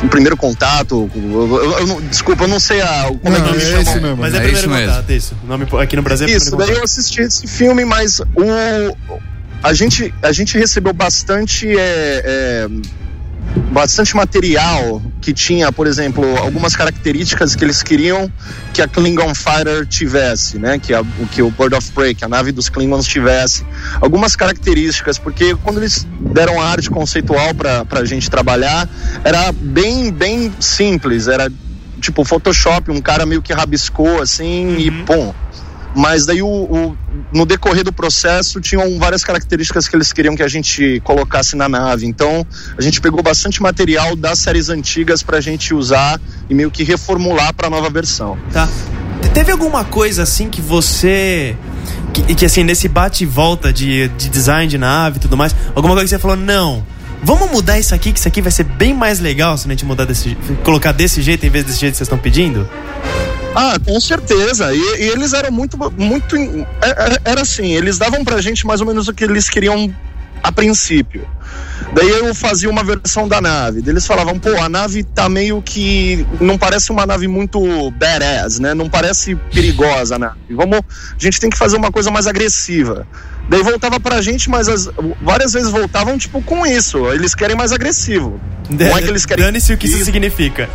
o 0.03 0.07
primeiro 0.07 0.37
contato. 0.37 1.09
Eu, 1.15 1.57
eu, 1.57 1.87
eu, 1.87 2.01
desculpa, 2.01 2.43
eu 2.43 2.47
não 2.47 2.59
sei 2.59 2.81
a, 2.81 3.05
como 3.05 3.37
não, 3.37 3.37
é 3.37 3.41
que 3.41 3.55
é 3.57 3.81
esse 3.81 3.99
mesmo. 3.99 4.17
Mas 4.17 4.33
é, 4.33 4.37
é 4.37 4.41
primeiro 4.41 4.69
contato, 4.69 5.09
isso. 5.11 5.35
O 5.43 5.47
nome 5.47 5.67
aqui 5.81 5.95
no 5.95 6.01
Brasil 6.01 6.27
é 6.27 6.31
Isso, 6.31 6.55
daí 6.55 6.71
eu 6.71 6.83
assisti 6.83 7.21
esse 7.21 7.47
filme, 7.47 7.85
mas 7.85 8.19
o, 8.19 8.25
a, 9.63 9.73
gente, 9.73 10.13
a 10.21 10.31
gente 10.31 10.57
recebeu 10.57 10.93
bastante. 10.93 11.67
É, 11.67 12.21
é, 12.25 12.67
bastante 13.75 14.15
material 14.15 15.01
que 15.19 15.33
tinha, 15.33 15.69
por 15.69 15.85
exemplo, 15.85 16.23
algumas 16.37 16.77
características 16.77 17.57
que 17.57 17.63
eles 17.65 17.83
queriam 17.83 18.31
que 18.73 18.81
a 18.81 18.87
Klingon 18.87 19.35
Fighter 19.35 19.85
tivesse, 19.85 20.57
né? 20.57 20.79
Que, 20.79 20.93
a, 20.93 21.03
que 21.29 21.41
o 21.41 21.51
Bird 21.51 21.75
of 21.75 21.91
Prey, 21.91 22.15
que 22.15 22.23
a 22.23 22.29
nave 22.29 22.53
dos 22.53 22.69
Klingons 22.69 23.05
tivesse. 23.05 23.65
Algumas 23.99 24.33
características, 24.33 25.19
porque 25.19 25.53
quando 25.61 25.79
eles 25.79 26.07
deram 26.33 26.61
a 26.61 26.69
arte 26.69 26.89
conceitual 26.89 27.53
para 27.53 27.99
a 27.99 28.05
gente 28.05 28.29
trabalhar, 28.29 28.87
era 29.25 29.51
bem, 29.51 30.09
bem 30.09 30.53
simples, 30.57 31.27
era 31.27 31.51
tipo 31.99 32.23
Photoshop, 32.23 32.91
um 32.91 33.01
cara 33.01 33.25
meio 33.25 33.41
que 33.41 33.51
rabiscou 33.51 34.21
assim 34.21 34.67
uhum. 34.67 34.79
e 34.79 34.91
pum 35.03 35.33
mas 35.95 36.25
daí 36.25 36.41
o, 36.41 36.47
o, 36.47 36.97
no 37.31 37.45
decorrer 37.45 37.83
do 37.83 37.93
processo 37.93 38.59
tinham 38.59 38.99
várias 38.99 39.23
características 39.23 39.87
que 39.87 39.95
eles 39.95 40.11
queriam 40.11 40.35
que 40.35 40.43
a 40.43 40.47
gente 40.47 41.01
colocasse 41.03 41.55
na 41.55 41.69
nave. 41.69 42.05
Então 42.05 42.45
a 42.77 42.81
gente 42.81 42.99
pegou 42.99 43.23
bastante 43.23 43.61
material 43.61 44.15
das 44.15 44.39
séries 44.39 44.69
antigas 44.69 45.23
para 45.23 45.37
a 45.37 45.41
gente 45.41 45.73
usar 45.73 46.19
e 46.49 46.53
meio 46.53 46.69
que 46.69 46.83
reformular 46.83 47.53
para 47.53 47.67
a 47.67 47.69
nova 47.69 47.89
versão. 47.89 48.37
Tá. 48.51 48.67
Teve 49.33 49.51
alguma 49.51 49.85
coisa 49.85 50.23
assim 50.23 50.49
que 50.49 50.61
você 50.61 51.55
que, 52.13 52.35
que 52.35 52.45
assim 52.45 52.63
nesse 52.63 52.87
bate 52.87 53.23
e 53.23 53.27
volta 53.27 53.71
de, 53.71 54.07
de 54.09 54.29
design 54.29 54.67
de 54.67 54.77
nave 54.77 55.17
e 55.17 55.19
tudo 55.19 55.37
mais, 55.37 55.55
alguma 55.73 55.93
coisa 55.93 56.05
que 56.05 56.09
você 56.09 56.19
falou 56.19 56.37
não? 56.37 56.85
Vamos 57.25 57.49
mudar 57.49 57.79
isso 57.79 57.95
aqui, 57.95 58.13
que 58.13 58.19
isso 58.19 58.27
aqui 58.27 58.39
vai 58.39 58.51
ser 58.51 58.65
bem 58.65 58.93
mais 58.93 59.19
legal 59.19 59.57
se 59.57 59.65
a 59.65 59.71
gente 59.71 59.83
mudar 59.83 60.05
desse 60.05 60.37
colocar 60.63 60.91
desse 60.91 61.23
jeito 61.23 61.43
em 61.43 61.49
vez 61.49 61.65
desse 61.65 61.79
jeito 61.79 61.93
que 61.93 61.97
vocês 61.97 62.05
estão 62.05 62.19
pedindo? 62.19 62.69
Ah, 63.55 63.79
com 63.83 63.99
certeza. 63.99 64.71
E, 64.71 64.77
e, 64.77 65.09
eles 65.09 65.33
eram 65.33 65.51
muito. 65.51 65.75
muito 65.97 66.35
é, 66.35 66.89
é, 66.89 67.31
Era 67.31 67.41
assim, 67.41 67.73
eles 67.73 67.97
davam 67.97 68.23
pra 68.23 68.39
gente 68.41 68.67
mais 68.67 68.79
ou 68.79 68.85
menos 68.85 69.07
o 69.07 69.13
que 69.13 69.23
eles 69.23 69.49
queriam 69.49 69.91
a 70.43 70.51
princípio. 70.51 71.27
Daí 71.93 72.09
eu 72.09 72.33
fazia 72.33 72.69
uma 72.69 72.83
versão 72.83 73.27
da 73.27 73.39
nave. 73.39 73.83
Eles 73.85 74.05
falavam, 74.05 74.37
pô, 74.39 74.49
a 74.57 74.67
nave 74.67 75.03
tá 75.03 75.29
meio 75.29 75.61
que. 75.61 76.25
Não 76.39 76.57
parece 76.57 76.91
uma 76.91 77.05
nave 77.05 77.27
muito 77.27 77.91
badass, 77.91 78.59
né? 78.59 78.73
Não 78.73 78.89
parece 78.89 79.35
perigosa 79.53 80.15
a 80.15 80.19
nave. 80.19 80.37
Vamos. 80.49 80.79
A 80.79 81.19
gente 81.19 81.39
tem 81.39 81.49
que 81.49 81.57
fazer 81.57 81.77
uma 81.77 81.91
coisa 81.91 82.11
mais 82.11 82.27
agressiva. 82.27 83.07
Daí 83.47 83.61
voltava 83.61 83.99
pra 83.99 84.21
gente, 84.21 84.49
mas 84.49 84.67
as, 84.67 84.89
várias 85.21 85.53
vezes 85.53 85.69
voltavam, 85.69 86.17
tipo, 86.17 86.41
com 86.41 86.65
isso. 86.65 87.05
Eles 87.11 87.35
querem 87.35 87.55
mais 87.55 87.71
agressivo. 87.71 88.39
Não 88.69 88.97
é 88.97 89.01
que 89.01 89.09
eles 89.09 89.25
querem. 89.25 89.45
Dane-se 89.45 89.73
o 89.73 89.77
que 89.77 89.87
isso 89.87 90.03
significa. 90.03 90.69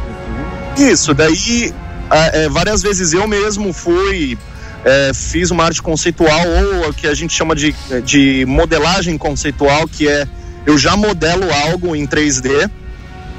Isso, 0.79 1.12
daí 1.12 1.75
é, 2.11 2.49
várias 2.49 2.83
vezes 2.83 3.12
eu 3.12 3.26
mesmo 3.26 3.73
fui 3.73 4.37
é, 4.84 5.12
fiz 5.14 5.50
uma 5.50 5.64
arte 5.64 5.82
conceitual 5.82 6.42
ou 6.49 6.90
o 6.90 6.94
que 6.94 7.06
a 7.06 7.14
gente 7.14 7.34
chama 7.34 7.54
de, 7.54 7.75
de 8.04 8.44
modelagem 8.46 9.16
conceitual, 9.18 9.87
que 9.87 10.08
é 10.08 10.26
eu 10.66 10.78
já 10.78 10.96
modelo 10.96 11.44
algo 11.52 11.94
em 11.96 12.06
3D 12.06 12.70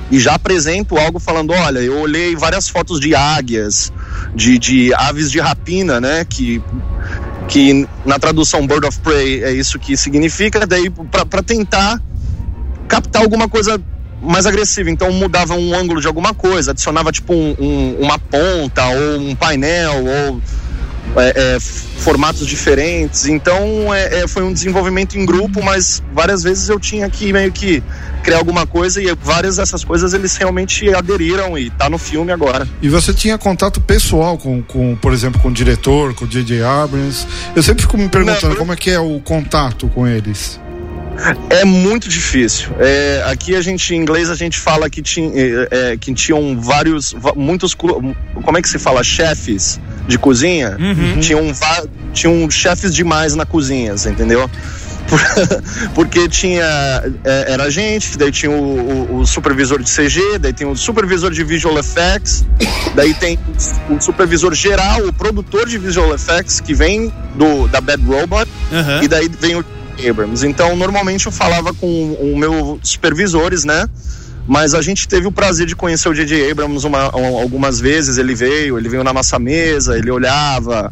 e 0.10 0.20
já 0.20 0.36
apresento 0.36 0.98
algo 0.98 1.20
falando, 1.20 1.54
olha, 1.54 1.80
eu 1.80 2.00
olhei 2.00 2.36
várias 2.36 2.68
fotos 2.68 3.00
de 3.00 3.16
águias, 3.16 3.94
de, 4.36 4.60
de 4.60 4.94
aves 4.94 5.32
de 5.32 5.40
rapina, 5.40 6.02
né, 6.02 6.26
que 6.26 6.62
que 7.48 7.86
na 8.06 8.18
tradução 8.18 8.66
Bird 8.66 8.86
of 8.88 9.00
Prey 9.00 9.44
é 9.44 9.52
isso 9.52 9.78
que 9.78 9.98
significa, 9.98 10.66
daí 10.66 10.90
para 10.90 11.44
tentar 11.44 12.02
captar 12.88 13.22
alguma 13.22 13.50
coisa 13.50 13.82
mais 14.22 14.46
agressiva. 14.46 14.90
Então 14.90 15.12
mudava 15.12 15.56
um 15.56 15.74
ângulo 15.74 16.00
de 16.00 16.08
alguma 16.08 16.34
coisa, 16.34 16.72
adicionava 16.72 17.12
tipo 17.12 17.34
um, 17.34 17.56
um, 17.60 17.98
uma 18.00 18.18
ponta 18.18 18.88
ou 18.88 19.20
um 19.20 19.36
painel 19.36 20.06
ou 20.06 20.42
é, 21.16 21.56
é, 21.56 21.60
formatos 21.60 22.48
diferentes. 22.48 23.26
Então 23.26 23.94
é, 23.94 24.22
é, 24.22 24.28
foi 24.28 24.44
um 24.44 24.54
desenvolvimento 24.54 25.18
em 25.18 25.26
grupo, 25.26 25.64
mas 25.64 26.02
várias 26.14 26.44
vezes 26.44 26.70
eu 26.70 26.80
tinha 26.80 27.10
que 27.10 27.34
meio 27.34 27.52
que 27.52 27.84
criar 28.24 28.38
alguma 28.38 28.68
coisa 28.68 29.02
e 29.02 29.14
várias 29.16 29.58
dessas 29.58 29.84
coisas 29.84 30.14
eles 30.14 30.36
realmente 30.36 30.94
aderiram 30.94 31.58
e 31.58 31.70
tá 31.72 31.90
no 31.90 31.98
filme 31.98 32.32
agora. 32.32 32.68
E 32.82 32.88
você 32.88 33.14
tinha 33.14 33.38
contato 33.38 33.82
pessoal 33.82 34.38
com, 34.38 34.62
com 34.62 34.96
por 34.96 35.12
exemplo, 35.12 35.42
com 35.42 35.50
o 35.50 35.54
diretor, 35.54 36.14
com 36.14 36.26
o 36.26 36.28
J.J. 36.28 36.64
Abrams? 36.64 37.28
Eu 37.56 37.64
sempre 37.64 37.82
fico 37.82 37.98
me 37.98 38.08
perguntando 38.08 38.50
Não, 38.50 38.56
como 38.56 38.74
é 38.74 38.76
que 38.76 38.90
é 38.90 39.00
o 39.00 39.20
contato 39.20 39.88
com 39.90 40.08
eles. 40.08 40.60
É 41.50 41.66
muito 41.66 42.10
difícil. 42.10 42.70
É, 42.80 43.24
aqui 43.28 43.56
a 43.56 43.62
gente, 43.62 43.94
em 43.94 43.98
inglês, 43.98 44.30
a 44.30 44.36
gente 44.36 44.58
fala 44.58 44.90
que, 44.90 45.02
tinha, 45.02 45.32
é, 45.36 45.68
é 45.72 45.98
que 45.98 46.14
tinham 46.14 46.60
vários, 46.60 47.16
muitos, 47.36 47.74
como 47.74 48.58
é 48.58 48.62
que 48.62 48.70
se 48.70 48.80
fala? 48.80 49.04
Chefes 49.04 49.80
de 50.08 50.18
cozinha. 50.18 50.78
Uhum. 50.80 51.20
Tinham, 51.20 51.52
tinham 52.14 52.50
chefes 52.50 52.94
demais 52.94 53.36
na 53.36 53.46
cozinha, 53.46 53.94
entendeu? 54.10 54.50
porque 55.94 56.28
tinha 56.30 57.04
é, 57.24 57.52
era 57.52 57.64
a 57.64 57.70
gente, 57.70 58.18
daí 58.18 58.32
tinha 58.32 58.52
o, 58.52 58.56
o, 58.56 59.20
o, 59.20 59.28
supervisor 59.28 59.82
de 59.82 59.90
CG, 59.92 60.40
daí 60.40 60.54
tem 60.54 60.68
o 60.68 60.76
supervisor 60.76 61.32
de 61.32 61.44
visual 61.44 61.78
effects, 61.78 62.46
daí 62.96 63.14
tem 63.14 63.38
o 63.90 64.00
supervisor 64.00 64.54
geral, 64.54 65.06
o 65.06 65.12
produtor 65.12 65.68
de 65.68 65.78
visual 65.78 66.14
effects 66.14 66.62
que 66.62 66.74
vem 66.74 67.12
do 67.36 67.68
da 67.68 67.82
Bad 67.82 68.04
Robot, 68.06 68.50
uhum. 68.72 69.04
e 69.04 69.08
daí 69.08 69.30
vem 69.40 69.56
o 69.56 69.66
Abrams. 70.08 70.46
Então, 70.46 70.76
normalmente 70.76 71.26
eu 71.26 71.32
falava 71.32 71.74
com 71.74 72.14
o 72.14 72.38
meu 72.38 72.80
supervisores, 72.84 73.64
né? 73.64 73.88
Mas 74.48 74.74
a 74.74 74.82
gente 74.82 75.08
teve 75.08 75.28
o 75.28 75.32
prazer 75.32 75.68
de 75.68 75.76
conhecer 75.76 76.10
o 76.10 76.14
J.J. 76.14 76.52
Abrams 76.52 76.86
uma, 76.86 77.04
algumas 77.04 77.80
vezes. 77.80 78.18
Ele 78.18 78.34
veio, 78.34 78.78
ele 78.78 78.90
veio 78.90 79.04
na 79.04 79.14
nossa 79.14 79.38
mesa, 79.38 79.98
ele 79.98 80.10
olhava, 80.10 80.92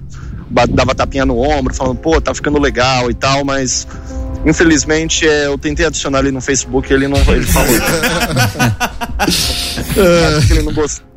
dava 0.70 0.96
tapinha 0.96 1.26
no 1.26 1.38
ombro, 1.38 1.74
falando, 1.74 1.98
pô, 1.98 2.20
tá 2.22 2.34
ficando 2.34 2.60
legal 2.60 3.10
e 3.10 3.14
tal, 3.14 3.44
mas 3.44 3.88
infelizmente 4.46 5.28
é, 5.28 5.48
eu 5.48 5.58
tentei 5.58 5.86
adicionar 5.86 6.20
ele 6.20 6.32
no 6.32 6.42
Facebook 6.42 6.90
e 6.90 6.94
ele 6.94 7.08
não 7.08 7.18
ele 7.18 7.46
falou. 7.46 7.68
Que 10.48 10.54
ele 10.54 10.62
não 10.62 10.74
gostou. 10.74 11.09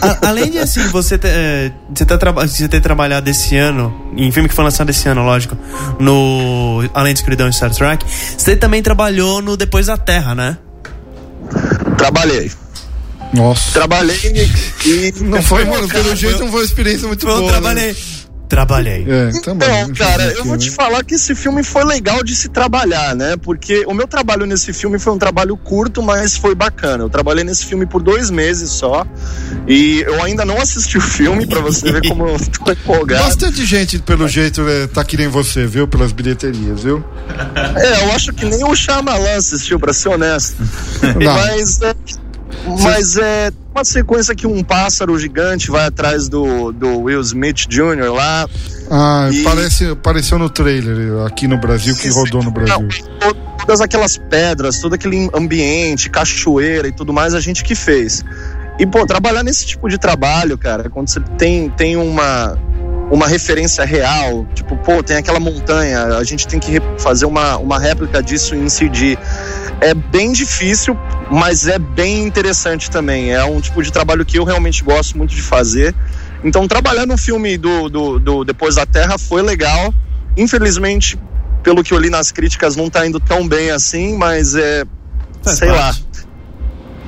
A, 0.00 0.28
além 0.28 0.50
de 0.50 0.58
assim, 0.58 0.86
você, 0.88 1.18
ter, 1.18 1.28
é, 1.28 1.72
você, 1.94 2.06
tá, 2.06 2.16
você 2.32 2.68
ter 2.68 2.80
trabalhado 2.80 3.28
esse 3.28 3.56
ano, 3.56 4.12
em 4.16 4.30
filme 4.32 4.48
que 4.48 4.54
foi 4.54 4.64
lançado 4.64 4.88
esse 4.90 5.08
ano, 5.08 5.22
lógico, 5.22 5.56
no 5.98 6.88
Além 6.94 7.12
de 7.12 7.20
Escuridão 7.20 7.48
e 7.48 7.52
Star 7.52 7.70
Trek, 7.74 8.04
você 8.36 8.56
também 8.56 8.82
trabalhou 8.82 9.42
no 9.42 9.56
Depois 9.56 9.86
da 9.86 9.96
Terra, 9.96 10.34
né? 10.34 10.56
Trabalhei. 11.96 12.50
Nossa. 13.32 13.72
Trabalhei 13.72 14.50
e. 14.86 15.14
Não 15.22 15.42
foi, 15.42 15.64
mano, 15.64 15.88
pelo 15.88 16.16
jeito 16.16 16.40
não 16.40 16.50
foi 16.50 16.60
uma 16.60 16.64
experiência 16.64 17.06
muito 17.06 17.26
boa. 17.26 17.38
Eu 17.38 17.42
né? 17.42 17.48
trabalhei. 17.48 17.88
Né? 17.88 17.96
Trabalhei. 18.48 19.04
É, 19.06 19.40
também. 19.40 19.68
Então, 19.82 19.94
cara, 19.94 20.24
eu 20.32 20.44
vou 20.44 20.56
te 20.56 20.70
falar 20.70 21.04
que 21.04 21.14
esse 21.14 21.34
filme 21.34 21.62
foi 21.62 21.84
legal 21.84 22.22
de 22.22 22.34
se 22.34 22.48
trabalhar, 22.48 23.14
né? 23.14 23.36
Porque 23.36 23.84
o 23.86 23.92
meu 23.92 24.06
trabalho 24.06 24.46
nesse 24.46 24.72
filme 24.72 24.98
foi 24.98 25.12
um 25.12 25.18
trabalho 25.18 25.56
curto, 25.56 26.02
mas 26.02 26.36
foi 26.36 26.54
bacana. 26.54 27.04
Eu 27.04 27.10
trabalhei 27.10 27.44
nesse 27.44 27.66
filme 27.66 27.84
por 27.84 28.02
dois 28.02 28.30
meses 28.30 28.70
só. 28.70 29.06
E 29.66 30.00
eu 30.00 30.22
ainda 30.22 30.44
não 30.44 30.60
assisti 30.60 30.96
o 30.96 31.00
filme, 31.00 31.46
pra 31.46 31.60
você 31.60 31.92
ver 31.92 32.08
como 32.08 32.26
eu 32.26 32.38
tô 32.38 32.72
empolgado. 32.72 33.24
Bastante 33.24 33.66
gente, 33.66 33.98
pelo 33.98 34.26
jeito, 34.26 34.66
é, 34.66 34.86
tá 34.86 35.04
que 35.04 35.16
nem 35.16 35.28
você, 35.28 35.66
viu? 35.66 35.86
Pelas 35.86 36.12
bilheterias, 36.12 36.82
viu? 36.82 37.04
É, 37.76 38.04
eu 38.04 38.12
acho 38.12 38.32
que 38.32 38.46
nem 38.46 38.64
o 38.64 38.74
Shyamalan 38.74 39.36
assistiu, 39.36 39.78
pra 39.78 39.92
ser 39.92 40.08
honesto. 40.08 40.56
Não. 41.20 41.34
Mas. 41.34 41.80
É, 41.82 41.94
mas 42.82 43.16
é 43.16 43.50
uma 43.74 43.84
sequência 43.84 44.34
que 44.34 44.46
um 44.46 44.62
pássaro 44.62 45.18
gigante 45.18 45.70
vai 45.70 45.86
atrás 45.86 46.28
do, 46.28 46.72
do 46.72 47.00
Will 47.02 47.20
Smith 47.20 47.66
Jr. 47.68 48.12
lá. 48.12 48.48
Ah, 48.90 49.28
e... 49.32 49.42
parece, 49.42 49.86
apareceu 49.86 50.38
no 50.38 50.50
trailer 50.50 51.24
aqui 51.26 51.46
no 51.46 51.58
Brasil, 51.58 51.94
que 51.96 52.08
rodou 52.08 52.42
no 52.42 52.50
Brasil. 52.50 52.88
Não, 53.20 53.34
todas 53.58 53.80
aquelas 53.80 54.16
pedras, 54.16 54.80
todo 54.80 54.94
aquele 54.94 55.28
ambiente, 55.34 56.08
cachoeira 56.08 56.88
e 56.88 56.92
tudo 56.92 57.12
mais, 57.12 57.34
a 57.34 57.40
gente 57.40 57.62
que 57.62 57.74
fez. 57.74 58.24
E, 58.78 58.86
pô, 58.86 59.04
trabalhar 59.04 59.42
nesse 59.42 59.66
tipo 59.66 59.88
de 59.88 59.98
trabalho, 59.98 60.56
cara, 60.56 60.88
quando 60.88 61.08
você 61.08 61.20
tem, 61.36 61.68
tem 61.68 61.96
uma, 61.96 62.56
uma 63.10 63.26
referência 63.26 63.84
real, 63.84 64.46
tipo, 64.54 64.76
pô, 64.76 65.02
tem 65.02 65.16
aquela 65.16 65.40
montanha, 65.40 66.16
a 66.16 66.24
gente 66.24 66.46
tem 66.46 66.60
que 66.60 66.80
fazer 66.98 67.26
uma, 67.26 67.56
uma 67.58 67.78
réplica 67.78 68.22
disso 68.22 68.54
em 68.54 68.68
CD. 68.68 69.18
É 69.80 69.94
bem 69.94 70.32
difícil, 70.32 70.98
mas 71.30 71.68
é 71.68 71.78
bem 71.78 72.24
interessante 72.24 72.90
também. 72.90 73.32
É 73.32 73.44
um 73.44 73.60
tipo 73.60 73.82
de 73.82 73.92
trabalho 73.92 74.24
que 74.24 74.38
eu 74.38 74.44
realmente 74.44 74.82
gosto 74.82 75.16
muito 75.16 75.34
de 75.34 75.42
fazer. 75.42 75.94
Então, 76.42 76.66
trabalhar 76.66 77.06
no 77.06 77.16
filme 77.16 77.56
do, 77.56 77.88
do, 77.88 78.18
do 78.18 78.44
Depois 78.44 78.76
da 78.76 78.86
Terra 78.86 79.18
foi 79.18 79.42
legal. 79.42 79.92
Infelizmente, 80.36 81.18
pelo 81.62 81.82
que 81.82 81.92
eu 81.92 81.98
li 81.98 82.10
nas 82.10 82.32
críticas, 82.32 82.76
não 82.76 82.90
tá 82.90 83.06
indo 83.06 83.20
tão 83.20 83.46
bem 83.46 83.70
assim, 83.70 84.16
mas 84.16 84.54
é. 84.54 84.84
sei 85.44 85.70
lá 85.70 85.94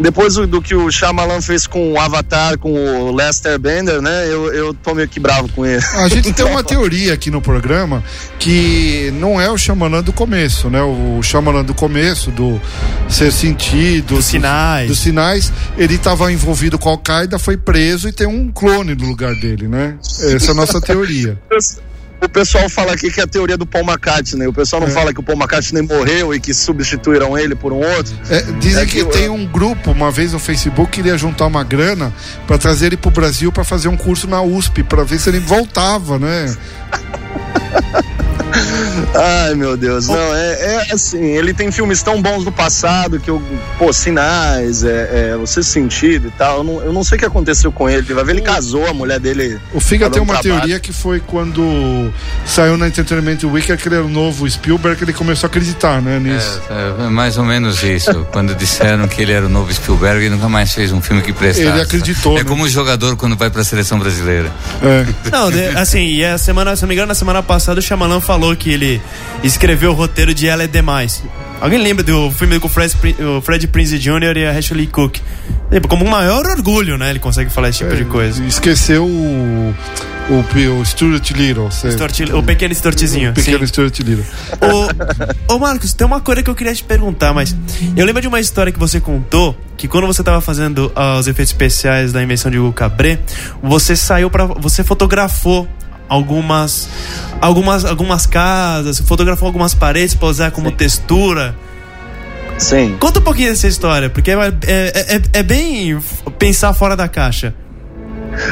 depois 0.01 0.35
do, 0.35 0.63
que 0.63 0.75
o 0.75 0.91
Shyamalan 0.91 1.43
fez 1.43 1.67
com 1.67 1.93
o 1.93 2.01
Avatar, 2.01 2.59
com 2.59 2.73
o 2.73 3.15
Lester 3.15 3.59
Bender, 3.59 4.01
né? 4.01 4.27
Eu, 4.27 4.53
eu 4.53 4.75
tô 4.75 4.95
meio 4.95 5.07
que 5.07 5.21
bravo 5.21 5.49
com 5.53 5.65
ele. 5.65 5.83
A 5.95 6.09
gente 6.09 6.33
tem 6.35 6.45
uma 6.45 6.65
teoria 6.65 7.13
aqui 7.13 7.31
no 7.31 7.41
programa 7.43 8.03
que 8.39 9.13
não 9.21 9.41
é 9.41 9.51
o 9.51 9.59
Shyamalan 9.59 10.03
do 10.03 10.13
começo, 10.13 10.71
né? 10.71 10.83
O 10.83 11.23
Shyamalan 11.23 11.65
do 11.65 11.75
começo, 11.75 12.31
do 12.31 12.61
ser 13.09 13.31
sentido, 13.31 14.15
dos 14.15 14.25
sinais. 14.25 14.89
Dos 14.89 15.01
sinais, 15.01 15.53
ele 15.77 15.95
estava 15.95 16.33
envolvido 16.33 16.79
com 16.79 16.89
a 16.89 16.93
Al-Qaeda, 16.93 17.39
foi 17.39 17.57
preso 17.57 18.09
e 18.09 18.13
tem 18.13 18.27
um 18.27 18.51
clone 18.51 18.95
no 18.95 19.07
lugar 19.07 19.35
dele, 19.35 19.69
né? 19.69 19.99
Essa 20.01 20.49
é 20.49 20.51
a 20.53 20.55
nossa 20.55 20.81
teoria. 20.81 21.39
o 22.23 22.29
pessoal 22.29 22.69
fala 22.69 22.93
aqui 22.93 23.11
que 23.11 23.21
é 23.21 23.25
a 23.25 23.27
teoria 23.27 23.57
do 23.57 23.67
Paul 23.67 23.85
McCartney. 23.85 24.47
O 24.47 24.53
pessoal 24.53 24.81
não 24.81 24.89
é. 24.89 24.91
fala 24.91 25.13
que 25.13 25.21
o 25.21 25.23
Paul 25.23 25.39
McCartney 25.39 25.83
morreu 25.83 26.35
e 26.35 26.41
que 26.41 26.53
substituíram 26.53 27.39
ele 27.39 27.55
por 27.55 27.73
um 27.73 27.79
outro. 27.79 28.15
É, 28.29 28.43
dizem 28.59 28.83
é 28.83 28.87
que, 28.87 29.05
que, 29.05 29.11
tem 29.11 29.29
um 29.29 29.47
grupo, 29.47 29.93
uma 29.93 30.11
vez 30.11 30.33
no 30.33 30.39
Facebook, 30.39 30.93
que 30.93 31.01
iria 31.01 31.17
juntar 31.17 31.47
uma 31.47 31.65
grana 31.65 32.13
para 32.47 32.59
trazer 32.59 32.87
ele 32.87 32.97
pro 32.97 33.11
Brasil 33.11 33.51
para 33.51 33.65
fazer 33.65 33.89
um 33.89 33.97
curso 33.97 34.27
na 34.27 34.43
USP, 34.43 34.83
para 34.83 35.05
ver 35.05 35.19
se 35.19 35.29
ele 35.29 35.41
voltava, 35.41 36.19
né? 36.19 36.55
Ai, 39.15 39.55
meu 39.55 39.77
Deus. 39.77 40.07
Não, 40.07 40.35
é, 40.35 40.87
é, 40.89 40.93
assim, 40.93 41.23
ele 41.23 41.53
tem 41.53 41.71
filmes 41.73 42.03
tão 42.03 42.23
bons 42.23 42.45
do 42.45 42.53
passado 42.53 43.19
que 43.19 43.29
eu, 43.29 43.43
pô, 43.79 43.93
sinais, 43.93 44.85
é, 44.85 45.33
é 45.33 45.37
você 45.37 45.63
sentido 45.63 46.29
e 46.29 46.31
tal. 46.31 46.59
Eu 46.59 46.65
não, 46.65 46.83
eu 46.83 46.93
não 46.93 47.03
sei 47.03 47.17
o 47.17 47.19
que 47.19 47.27
aconteceu 47.27 47.73
com 47.73 47.89
ele. 47.89 48.03
Vai 48.15 48.25
ver, 48.25 48.33
ele 48.33 48.43
casou, 48.43 48.87
a 48.87 48.95
mulher 48.95 49.19
dele. 49.19 49.59
O 49.73 49.81
Figa 49.81 50.09
tem 50.09 50.23
uma 50.23 50.35
trabalho. 50.35 50.61
teoria 50.61 50.81
que 50.81 50.93
foi 50.93 51.21
quando 51.21 52.13
saiu 52.47 52.77
na 52.77 52.87
Entertainment 52.87 53.39
Week 53.45 53.71
aquele 53.73 54.01
novo 54.03 54.49
Spielberg, 54.49 55.03
ele 55.03 55.13
começou 55.13 55.47
a 55.47 55.51
acreditar, 55.51 56.01
né, 56.01 56.19
nisso. 56.19 56.61
É, 56.71 57.07
é 57.07 57.09
mais 57.09 57.37
ou 57.37 57.45
menos 57.45 57.83
isso. 57.83 58.27
quando 58.33 58.55
disseram 58.55 59.09
que 59.09 59.21
ele 59.23 59.33
era 59.33 59.47
o 59.47 59.49
novo 59.49 59.73
Spielberg, 59.73 60.25
ele 60.25 60.35
nunca 60.35 60.49
mais 60.49 60.73
fez 60.73 60.93
um 60.93 61.01
filme 61.01 61.23
que 61.23 61.33
prestasse. 61.33 61.69
Ele 61.69 61.81
acreditou. 61.81 62.35
É 62.37 62.43
né? 62.43 62.45
como 62.45 62.65
o 62.65 62.69
jogador 62.69 63.17
quando 63.17 63.37
vai 63.37 63.51
para 63.51 63.63
a 63.63 63.65
seleção 63.65 63.99
brasileira. 63.99 64.51
É. 64.83 65.31
Não, 65.31 65.81
assim, 65.81 66.07
e 66.07 66.25
a 66.25 66.39
semana, 66.39 66.77
se 66.77 66.83
não 66.83 66.89
me 66.89 66.95
engano, 66.95 67.09
na 67.09 67.15
semana 67.15 67.43
passada 67.43 67.81
o 67.81 67.83
Shyamalan 67.83 68.21
falou 68.21 68.55
que 68.55 68.71
ele 68.71 69.00
escreveu 69.43 69.91
o 69.91 69.95
roteiro 69.95 70.33
de 70.35 70.47
Ela 70.47 70.65
é 70.65 70.67
Demais. 70.67 71.23
Alguém 71.61 71.79
lembra 71.79 72.03
do 72.03 72.31
filme 72.31 72.59
com 72.59 72.67
o 72.67 72.71
Fred, 72.71 72.95
o 73.37 73.41
Fred 73.43 73.67
Prinze 73.69 73.99
Jr. 73.99 74.37
e 74.37 74.47
a 74.47 74.53
Ashley 74.53 74.87
Cook? 74.87 75.19
Como 75.89 76.05
um 76.05 76.09
maior 76.09 76.45
orgulho, 76.47 76.97
né? 76.97 77.11
Ele 77.11 77.19
consegue 77.19 77.51
falar 77.51 77.69
esse 77.69 77.79
tipo 77.79 77.93
É, 77.93 77.97
de 77.97 78.05
coisa. 78.07 78.43
Esqueceu 78.45 79.05
o, 79.05 79.75
o, 80.31 80.81
o 80.81 80.85
Stuart 80.87 81.31
Little. 81.33 81.71
Stuart- 81.71 82.31
o 82.33 82.43
pequeno 82.43 82.75
Stuartzinho, 82.75 83.31
O 83.31 83.35
pequeno 83.35 83.59
sim. 83.59 83.67
Stuart 83.67 83.99
Little. 84.01 84.25
Ô, 85.49 85.55
ô 85.55 85.59
Marcos, 85.59 85.93
tem 85.93 86.07
uma 86.07 86.21
coisa 86.21 86.43
que 86.43 86.49
eu 86.51 86.55
queria 86.55 86.75
te 86.75 86.83
perguntar, 86.83 87.33
mas 87.35 87.55
eu 87.95 88.05
lembro 88.07 88.23
de 88.23 88.29
uma 88.29 88.41
história 88.41 88.73
que 88.73 88.79
você 88.79 88.99
contou 89.01 89.57
que 89.77 89.87
quando 89.87 90.07
você 90.07 90.23
estava 90.23 90.41
fazendo 90.41 90.91
ah, 90.97 91.19
os 91.19 91.27
efeitos 91.29 91.53
especiais 91.53 92.11
da 92.13 92.23
invenção 92.23 92.51
de 92.51 92.59
Hugo 92.59 92.73
Cabret, 92.73 93.21
você 93.63 93.95
saiu 93.95 94.31
para 94.31 94.47
você 94.47 94.83
fotografou 94.83 95.69
algumas 96.11 96.89
algumas 97.41 97.85
algumas 97.85 98.27
casas, 98.27 98.99
fotografou 98.99 99.47
algumas 99.47 99.73
paredes 99.73 100.15
para 100.15 100.29
usar 100.29 100.51
como 100.51 100.73
textura. 100.73 101.55
Sim. 102.59 102.97
Conta 103.01 103.21
um 103.21 103.23
pouquinho 103.23 103.49
dessa 103.49 103.69
história, 103.69 104.11
porque 104.11 104.31
é, 104.31 104.35
é, 104.35 105.17
é, 105.17 105.23
é 105.33 105.43
bem 105.43 105.99
pensar 106.39 106.75
fora 106.75 106.95
da 106.95 107.09
caixa. 107.09 107.55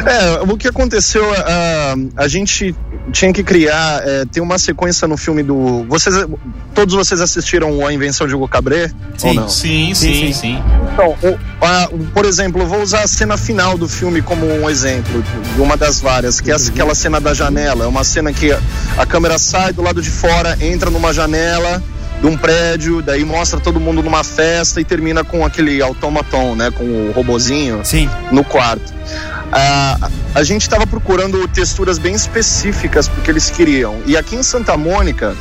É, 0.07 0.41
o 0.51 0.57
que 0.57 0.67
aconteceu, 0.67 1.25
a, 1.35 1.95
a 2.17 2.29
gente 2.29 2.75
tinha 3.13 3.33
que 3.33 3.43
criar, 3.43 4.03
é, 4.07 4.25
tem 4.27 4.43
uma 4.43 4.59
sequência 4.59 5.07
no 5.09 5.17
filme 5.17 5.43
do. 5.43 5.85
Vocês, 5.89 6.15
todos 6.75 6.95
vocês 6.95 7.21
assistiram 7.21 7.87
A 7.87 7.93
Invenção 7.93 8.27
de 8.27 8.35
Hugo 8.35 8.49
Cabret? 8.49 8.93
Ou 9.23 9.35
não? 9.35 9.49
Sim, 9.49 9.93
Sim, 9.95 9.95
sim, 9.95 10.15
sim. 10.27 10.33
sim. 10.33 10.63
Então, 10.93 11.15
o- 11.23 11.39
a- 11.65 11.89
o- 11.91 11.99
por 12.13 12.25
exemplo, 12.25 12.63
eu 12.63 12.67
vou 12.67 12.81
usar 12.83 13.03
a 13.03 13.07
cena 13.09 13.37
final 13.37 13.77
do 13.79 13.89
filme 13.89 14.21
como 14.23 14.47
um 14.47 14.69
exemplo, 14.69 15.23
de 15.55 15.61
uma 15.61 15.77
das 15.77 16.01
várias, 16.01 16.41
que 16.41 16.51
é 16.51 16.55
aquela 16.55 16.95
cena 16.95 17.21
da 17.21 17.33
janela. 17.35 17.85
É 17.85 17.87
uma 17.89 18.05
cena 18.05 18.33
que 18.33 18.53
a, 18.53 18.61
a 18.97 19.07
câmera 19.07 19.39
sai 19.39 19.73
do 19.73 19.83
lado 19.83 20.01
de 20.03 20.11
fora, 20.11 20.57
entra 20.61 20.91
numa 20.91 21.13
janela 21.13 21.83
de 22.21 22.27
um 22.27 22.37
prédio, 22.37 23.01
daí 23.01 23.25
mostra 23.25 23.61
todo 23.61 23.79
mundo 23.79 24.03
numa 24.03 24.25
festa 24.25 24.81
e 24.81 24.85
termina 24.85 25.23
com 25.23 25.45
aquele 25.47 25.81
automaton, 25.81 26.57
né? 26.57 26.69
Com 26.73 26.83
o 26.85 27.13
robozinho 27.13 27.81
Sim. 27.85 28.11
no 28.33 28.43
quarto. 28.43 28.93
Ah, 29.53 30.11
a 30.35 30.43
gente 30.43 30.63
estava 30.63 30.87
procurando 30.87 31.47
texturas 31.49 31.99
bem 31.99 32.15
específicas 32.15 33.09
porque 33.09 33.31
eles 33.31 33.51
queriam. 33.51 33.97
E 34.07 34.17
aqui 34.17 34.37
em 34.37 34.43
Santa 34.43 34.77
Mônica, 34.77 35.35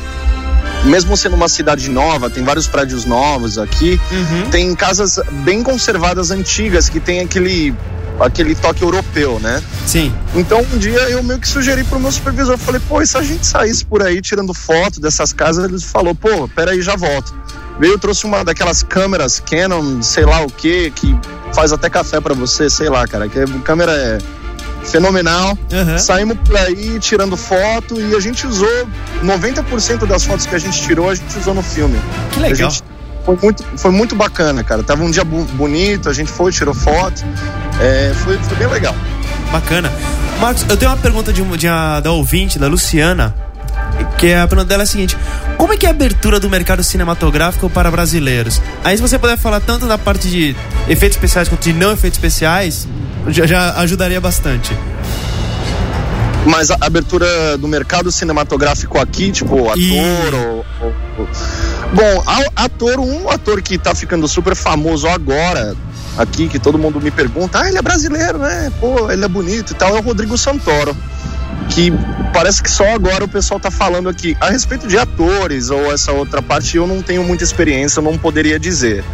mesmo 0.84 1.16
sendo 1.16 1.36
uma 1.36 1.48
cidade 1.48 1.90
nova, 1.90 2.30
tem 2.30 2.42
vários 2.44 2.66
prédios 2.66 3.04
novos 3.04 3.58
aqui, 3.58 4.00
Uhum. 4.10 4.50
tem 4.50 4.74
casas 4.74 5.18
bem 5.44 5.62
conservadas 5.62 6.30
antigas 6.30 6.88
que 6.88 7.00
tem 7.00 7.20
aquele 7.20 7.74
aquele 8.20 8.52
toque 8.52 8.82
europeu, 8.82 9.38
né? 9.38 9.62
Sim. 9.86 10.12
Então 10.34 10.66
um 10.72 10.78
dia 10.78 10.98
eu 11.08 11.22
meio 11.22 11.38
que 11.38 11.46
sugeri 11.46 11.84
pro 11.84 12.00
meu 12.00 12.10
supervisor, 12.10 12.58
falei, 12.58 12.80
pô, 12.88 13.00
e 13.00 13.06
se 13.06 13.16
a 13.16 13.22
gente 13.22 13.46
saísse 13.46 13.84
por 13.84 14.02
aí 14.02 14.20
tirando 14.20 14.52
foto 14.52 15.00
dessas 15.00 15.32
casas, 15.32 15.64
ele 15.64 15.78
falou, 15.80 16.16
pô, 16.16 16.48
peraí, 16.48 16.82
já 16.82 16.96
volto. 16.96 17.32
Veio, 17.78 17.96
trouxe 17.96 18.24
uma 18.26 18.44
daquelas 18.44 18.82
câmeras 18.82 19.38
Canon, 19.38 20.02
sei 20.02 20.24
lá 20.24 20.40
o 20.40 20.48
que, 20.50 20.90
que 20.90 21.16
faz 21.54 21.72
até 21.72 21.88
café 21.90 22.20
pra 22.20 22.34
você, 22.34 22.68
sei 22.70 22.88
lá, 22.88 23.06
cara, 23.06 23.28
que 23.28 23.38
a 23.40 23.46
câmera 23.64 23.92
é 23.92 24.18
fenomenal. 24.84 25.56
Aham. 25.72 25.98
Saímos 25.98 26.36
por 26.44 26.56
aí 26.56 26.98
tirando 27.00 27.36
foto 27.36 28.00
e 28.00 28.14
a 28.14 28.20
gente 28.20 28.46
usou 28.46 28.86
90% 29.22 30.06
das 30.06 30.24
fotos 30.24 30.46
que 30.46 30.54
a 30.54 30.58
gente 30.58 30.80
tirou, 30.80 31.10
a 31.10 31.14
gente 31.14 31.36
usou 31.38 31.54
no 31.54 31.62
filme. 31.62 31.98
Que 32.32 32.40
legal. 32.40 32.70
gente- 32.70 32.82
foi, 33.24 33.36
muito, 33.42 33.64
foi 33.76 33.90
muito 33.90 34.14
bacana, 34.16 34.64
cara. 34.64 34.82
Tava 34.82 35.02
um 35.04 35.10
dia 35.10 35.24
bonito, 35.24 36.08
a 36.08 36.12
gente 36.14 36.30
foi, 36.30 36.50
tirou 36.50 36.72
foto. 36.74 37.22
É, 37.80 38.12
foi, 38.24 38.38
foi 38.38 38.56
bem 38.56 38.66
legal. 38.68 38.94
Bacana. 39.52 39.92
Marcos, 40.40 40.64
eu 40.68 40.76
tenho 40.76 40.90
uma 40.90 40.96
pergunta 40.96 41.32
de, 41.32 41.42
de 41.42 41.66
uma- 41.68 42.00
da 42.00 42.10
ouvinte, 42.12 42.58
da 42.58 42.68
Luciana, 42.68 43.34
que 44.18 44.32
a 44.34 44.46
pergunta 44.46 44.68
dela 44.68 44.82
é 44.82 44.84
a 44.84 44.86
seguinte: 44.86 45.16
Como 45.56 45.72
é 45.72 45.76
que 45.76 45.86
é 45.86 45.88
a 45.88 45.92
abertura 45.92 46.38
do 46.40 46.50
mercado 46.50 46.82
cinematográfico 46.82 47.70
para 47.70 47.90
brasileiros? 47.90 48.60
Aí, 48.84 48.96
se 48.96 49.02
você 49.02 49.18
puder 49.18 49.38
falar 49.38 49.60
tanto 49.60 49.86
da 49.86 49.96
parte 49.96 50.28
de 50.28 50.54
efeitos 50.88 51.16
especiais 51.16 51.48
quanto 51.48 51.62
de 51.62 51.72
não 51.72 51.92
efeitos 51.92 52.18
especiais, 52.18 52.86
já, 53.28 53.46
já 53.46 53.74
ajudaria 53.80 54.20
bastante. 54.20 54.76
Mas 56.46 56.70
a 56.70 56.76
abertura 56.80 57.58
do 57.58 57.68
mercado 57.68 58.10
cinematográfico 58.10 58.98
aqui, 58.98 59.30
tipo, 59.30 59.68
ator 59.68 59.78
E- 59.78 60.00
ou, 60.34 60.64
ou- 60.80 60.94
ou- 61.18 61.28
Bom, 61.92 62.24
ator, 62.56 63.00
um 63.00 63.28
ator 63.30 63.60
que 63.60 63.76
tá 63.78 63.94
ficando 63.94 64.26
super 64.28 64.54
famoso 64.54 65.06
agora, 65.08 65.74
aqui, 66.16 66.48
que 66.48 66.58
todo 66.58 66.78
mundo 66.78 67.00
me 67.00 67.10
pergunta, 67.10 67.60
ah, 67.60 67.68
ele 67.68 67.76
é 67.78 67.82
brasileiro, 67.82 68.38
né? 68.38 68.70
Pô, 68.80 69.10
ele 69.10 69.24
é 69.24 69.28
bonito 69.28 69.72
e 69.72 69.74
tal, 69.74 69.96
é 69.96 69.98
o 69.98 70.02
Rodrigo 70.02 70.36
Santoro. 70.38 70.96
Que 71.70 71.92
parece 72.32 72.62
que 72.62 72.70
só 72.70 72.94
agora 72.94 73.24
o 73.24 73.28
pessoal 73.28 73.60
tá 73.60 73.70
falando 73.70 74.08
aqui. 74.08 74.36
A 74.40 74.50
respeito 74.50 74.86
de 74.86 74.98
atores 74.98 75.70
ou 75.70 75.92
essa 75.92 76.12
outra 76.12 76.42
parte, 76.42 76.76
eu 76.76 76.86
não 76.86 77.02
tenho 77.02 77.22
muita 77.24 77.44
experiência, 77.44 78.00
eu 78.00 78.04
não 78.04 78.16
poderia 78.18 78.58
dizer. 78.58 79.04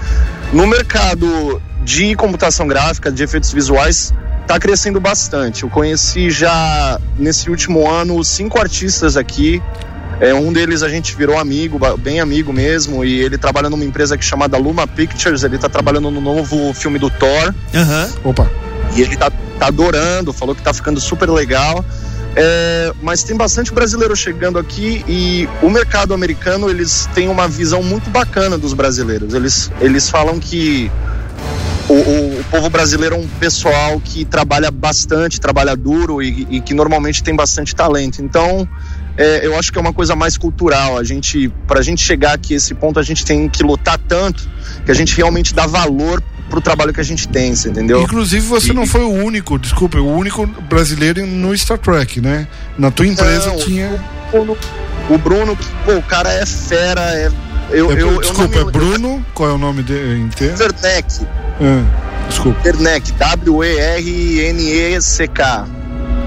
No 0.53 0.67
mercado 0.67 1.61
de 1.83 2.15
computação 2.15 2.67
gráfica, 2.67 3.11
de 3.11 3.23
efeitos 3.23 3.53
visuais, 3.53 4.15
tá 4.47 4.59
crescendo 4.59 5.01
bastante. 5.01 5.65
Eu 5.65 5.71
conheci 5.71 6.31
já 6.31 6.99
nesse 7.19 7.51
último 7.51 7.91
ano 7.91 8.23
cinco 8.25 8.59
artistas 8.61 9.17
aqui. 9.17 9.63
É, 10.21 10.33
um 10.33 10.53
deles 10.53 10.83
a 10.83 10.89
gente 10.89 11.17
virou 11.17 11.39
amigo, 11.39 11.79
bem 11.99 12.21
amigo 12.21 12.53
mesmo, 12.53 13.05
e 13.05 13.21
ele 13.21 13.37
trabalha 13.37 13.69
numa 13.69 13.85
empresa 13.85 14.17
que 14.17 14.25
é 14.25 14.27
chamada 14.27 14.57
Luma 14.57 14.87
Pictures. 14.87 15.43
Ele 15.43 15.59
tá 15.59 15.69
trabalhando 15.69 16.11
no 16.11 16.21
novo 16.21 16.73
filme 16.73 16.99
do 16.99 17.11
Thor. 17.11 17.55
Aham. 17.75 18.11
Opa. 18.23 18.49
E 18.95 19.03
ele 19.03 19.17
tá, 19.17 19.31
tá 19.59 19.67
adorando, 19.67 20.33
falou 20.33 20.55
que 20.55 20.63
tá 20.63 20.73
ficando 20.73 21.01
super 21.01 21.29
legal. 21.29 21.85
É, 22.37 22.93
mas 23.01 23.23
tem 23.23 23.37
bastante 23.37 23.73
brasileiro 23.73 24.15
chegando 24.17 24.59
aqui 24.59 25.05
e 25.07 25.49
o 25.63 25.71
mercado 25.71 26.13
americano 26.13 26.69
eles 26.69 27.09
têm 27.15 27.29
uma 27.29 27.47
visão 27.47 27.83
muito 27.83 28.11
bacana 28.11 28.59
dos 28.59 28.73
brasileiros. 28.75 29.35
Eles, 29.35 29.71
eles 29.81 30.11
falam 30.11 30.41
que 30.41 30.91
o, 31.89 31.93
o- 31.93 32.41
o 32.41 32.45
povo 32.51 32.69
brasileiro 32.71 33.15
é 33.15 33.19
um 33.19 33.29
pessoal 33.29 34.01
que 34.01 34.25
trabalha 34.25 34.71
bastante, 34.71 35.39
trabalha 35.41 35.77
duro 35.77 36.21
e, 36.23 36.47
e 36.51 36.61
que 36.61 36.75
normalmente 36.75 37.23
tem 37.23 37.37
bastante 37.37 37.75
talento. 37.75 38.21
Então, 38.21 38.69
é, 39.17 39.47
eu 39.47 39.57
acho 39.57 39.71
que 39.71 39.79
é 39.79 39.81
uma 39.81 39.93
coisa 39.93 40.17
mais 40.17 40.37
cultural. 40.37 40.99
A 40.99 41.05
gente, 41.05 41.49
para 41.69 41.79
a 41.79 41.83
gente 41.83 42.03
chegar 42.03 42.33
aqui 42.33 42.55
a 42.55 42.57
esse 42.57 42.75
ponto, 42.75 42.99
a 42.99 43.03
gente 43.03 43.25
tem 43.25 43.49
que 43.49 43.63
lutar 43.63 43.97
tanto 43.99 44.49
que 44.85 44.91
a 44.91 44.95
gente 44.95 45.15
realmente 45.17 45.55
dá 45.55 45.67
valor 45.67 46.21
pro 46.55 46.61
trabalho 46.61 46.93
que 46.93 47.01
a 47.01 47.05
gente 47.05 47.27
tem, 47.27 47.53
você 47.55 47.69
entendeu? 47.69 48.01
Inclusive, 48.01 48.47
você 48.47 48.73
não 48.73 48.87
foi 48.87 49.01
o 49.01 49.11
único, 49.11 49.59
desculpa, 49.59 49.99
o 49.99 50.17
único 50.17 50.47
brasileiro 50.47 51.27
no 51.27 51.57
Star 51.57 51.79
Trek, 51.79 52.21
né? 52.21 52.47
Na 52.79 52.93
tua 52.93 53.07
empresa 53.09 53.49
Não, 53.49 53.57
tinha. 53.57 54.01
Bruno- 54.31 54.57
o 55.11 55.19
Bruno, 55.19 55.59
pô, 55.85 55.95
o 55.97 56.03
cara 56.03 56.33
é 56.33 56.47
fera, 56.47 57.01
é. 57.17 57.29
Eu, 57.71 57.91
É, 57.91 57.95
eu, 57.95 58.13
eu 58.13 58.21
desculpa, 58.21 58.61
não 58.61 58.69
é 58.69 58.71
Bruno? 58.71 59.27
Qual 59.35 59.49
é 59.51 59.53
o 59.53 59.59
nome 59.59 59.83
dele 59.83 60.21
inteiro? 60.21 60.55
Werneck, 60.57 61.27
Ah, 61.61 61.83
desculpa. 62.29 62.61
Werneck, 62.65 63.11
W-E-R-N-E-C-K. 64.35 65.67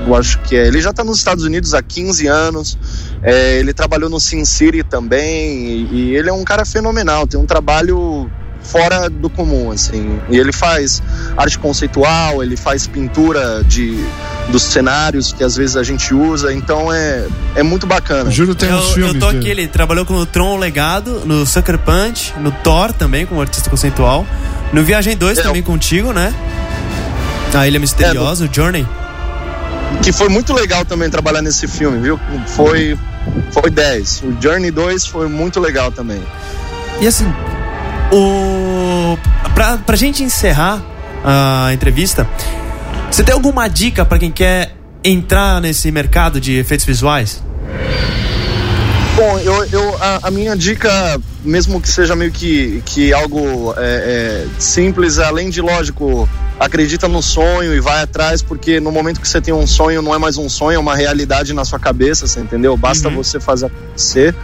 Eu 0.07 0.15
acho 0.15 0.39
que 0.41 0.55
é. 0.57 0.67
Ele 0.67 0.81
já 0.81 0.91
tá 0.91 1.03
nos 1.03 1.17
Estados 1.17 1.43
Unidos 1.45 1.73
há 1.73 1.81
15 1.81 2.27
anos. 2.27 2.77
É, 3.23 3.59
ele 3.59 3.73
trabalhou 3.73 4.09
no 4.09 4.19
Sin 4.19 4.43
City 4.45 4.83
também. 4.83 5.67
E, 5.67 5.87
e 5.91 6.15
ele 6.15 6.29
é 6.29 6.33
um 6.33 6.43
cara 6.43 6.65
fenomenal. 6.65 7.25
Tem 7.27 7.39
um 7.39 7.45
trabalho 7.45 8.29
fora 8.61 9.09
do 9.09 9.29
comum, 9.29 9.71
assim. 9.71 10.19
E 10.29 10.37
ele 10.37 10.51
faz 10.51 11.01
arte 11.37 11.57
conceitual, 11.59 12.43
ele 12.43 12.57
faz 12.57 12.85
pintura 12.87 13.63
de 13.63 13.97
dos 14.49 14.63
cenários 14.63 15.33
que 15.33 15.43
às 15.43 15.55
vezes 15.55 15.75
a 15.75 15.83
gente 15.83 16.13
usa. 16.13 16.53
Então 16.53 16.91
é, 16.91 17.25
é 17.55 17.63
muito 17.63 17.85
bacana. 17.87 18.29
Juro, 18.31 18.55
tem 18.55 18.73
uns 18.73 18.87
Eu, 18.89 18.93
filmes. 18.93 19.13
eu 19.15 19.19
tô 19.19 19.27
aqui, 19.27 19.49
ele 19.49 19.67
trabalhou 19.67 20.05
com 20.05 20.13
o 20.15 20.25
Tron 20.25 20.57
Legado, 20.57 21.21
no 21.25 21.45
Sucker 21.45 21.77
Punch, 21.79 22.33
no 22.39 22.51
Thor 22.51 22.91
também, 22.93 23.25
como 23.25 23.41
artista 23.41 23.69
conceitual. 23.69 24.25
No 24.73 24.83
Viagem 24.83 25.15
2 25.15 25.37
É, 25.37 25.43
também 25.43 25.63
contigo, 25.63 26.11
né? 26.13 26.33
A 27.53 27.67
Ilha 27.67 27.79
Misteriosa, 27.79 28.45
o 28.45 28.49
Journey. 28.53 28.85
que 30.03 30.11
foi 30.11 30.29
muito 30.29 30.53
legal 30.53 30.85
também 30.85 31.09
trabalhar 31.09 31.41
nesse 31.41 31.67
filme, 31.67 31.99
viu? 31.99 32.19
Foi 32.47 32.97
foi 33.51 33.69
10. 33.69 34.23
O 34.23 34.37
Journey 34.41 34.69
2 34.71 35.05
foi 35.07 35.27
muito 35.27 35.59
legal 35.59 35.91
também. 35.91 36.21
E 37.01 37.07
assim, 37.07 37.25
o 38.11 39.17
pra, 39.53 39.77
pra 39.77 39.95
gente 39.95 40.23
encerrar 40.23 40.81
a 41.23 41.73
entrevista, 41.73 42.27
você 43.11 43.23
tem 43.23 43.33
alguma 43.33 43.67
dica 43.67 44.05
pra 44.05 44.19
quem 44.19 44.31
quer 44.31 44.75
entrar 45.03 45.61
nesse 45.61 45.91
mercado 45.91 46.39
de 46.39 46.57
efeitos 46.57 46.85
visuais? 46.85 47.43
Bom, 49.15 49.39
eu, 49.39 49.65
eu 49.65 49.97
a, 49.99 50.27
a 50.27 50.31
minha 50.31 50.55
dica, 50.55 51.19
mesmo 51.43 51.81
que 51.81 51.89
seja 51.89 52.15
meio 52.15 52.31
que, 52.31 52.83
que 52.85 53.11
algo 53.11 53.73
é, 53.75 54.45
é, 54.45 54.47
simples, 54.59 55.17
além 55.17 55.49
de 55.49 55.59
lógico, 55.59 56.29
acredita 56.59 57.07
no 57.07 57.21
sonho 57.21 57.73
e 57.73 57.79
vai 57.79 58.01
atrás, 58.01 58.41
porque 58.41 58.79
no 58.79 58.91
momento 58.91 59.21
que 59.21 59.27
você 59.27 59.39
tem 59.39 59.53
um 59.53 59.67
sonho, 59.67 60.01
não 60.01 60.13
é 60.13 60.17
mais 60.17 60.37
um 60.37 60.49
sonho, 60.49 60.75
é 60.75 60.79
uma 60.79 60.95
realidade 60.95 61.53
na 61.53 61.63
sua 61.63 61.79
cabeça, 61.79 62.27
você 62.27 62.39
entendeu? 62.39 62.75
Basta 62.75 63.09
você 63.09 63.39
fazer 63.39 63.67
acontecer. 63.67 64.35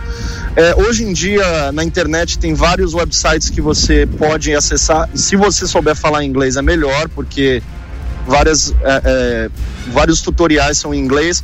É, 0.56 0.76
hoje 0.76 1.04
em 1.04 1.14
dia, 1.14 1.72
na 1.72 1.84
internet, 1.84 2.38
tem 2.38 2.54
vários 2.54 2.94
websites 2.94 3.50
que 3.50 3.60
você 3.60 4.06
pode 4.06 4.54
acessar. 4.54 5.10
Se 5.16 5.36
você 5.36 5.66
souber 5.66 5.96
falar 5.96 6.24
inglês, 6.24 6.56
é 6.56 6.62
melhor, 6.62 7.10
porque 7.10 7.64
várias, 8.28 8.72
é, 8.84 9.02
é, 9.04 9.50
vários 9.92 10.22
tutoriais 10.22 10.78
são 10.78 10.94
em 10.94 11.00
inglês. 11.00 11.44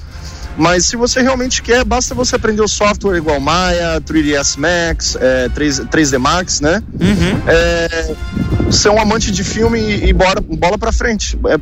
Mas 0.55 0.85
se 0.85 0.95
você 0.95 1.21
realmente 1.21 1.61
quer, 1.61 1.85
basta 1.85 2.13
você 2.13 2.35
aprender 2.35 2.61
o 2.61 2.67
software 2.67 3.17
igual 3.17 3.39
Maya, 3.39 4.01
3ds 4.01 4.57
Max, 4.57 5.17
é, 5.19 5.47
3, 5.49 5.79
3D 5.81 6.19
Max, 6.19 6.59
né? 6.59 6.83
Uhum. 6.99 7.41
É, 8.69 8.71
ser 8.71 8.89
um 8.89 8.99
amante 8.99 9.31
de 9.31 9.43
filme 9.43 9.79
e, 9.79 10.09
e 10.09 10.13
bora, 10.13 10.39
bola 10.41 10.77
pra 10.77 10.91
frente. 10.91 11.37
É, 11.47 11.57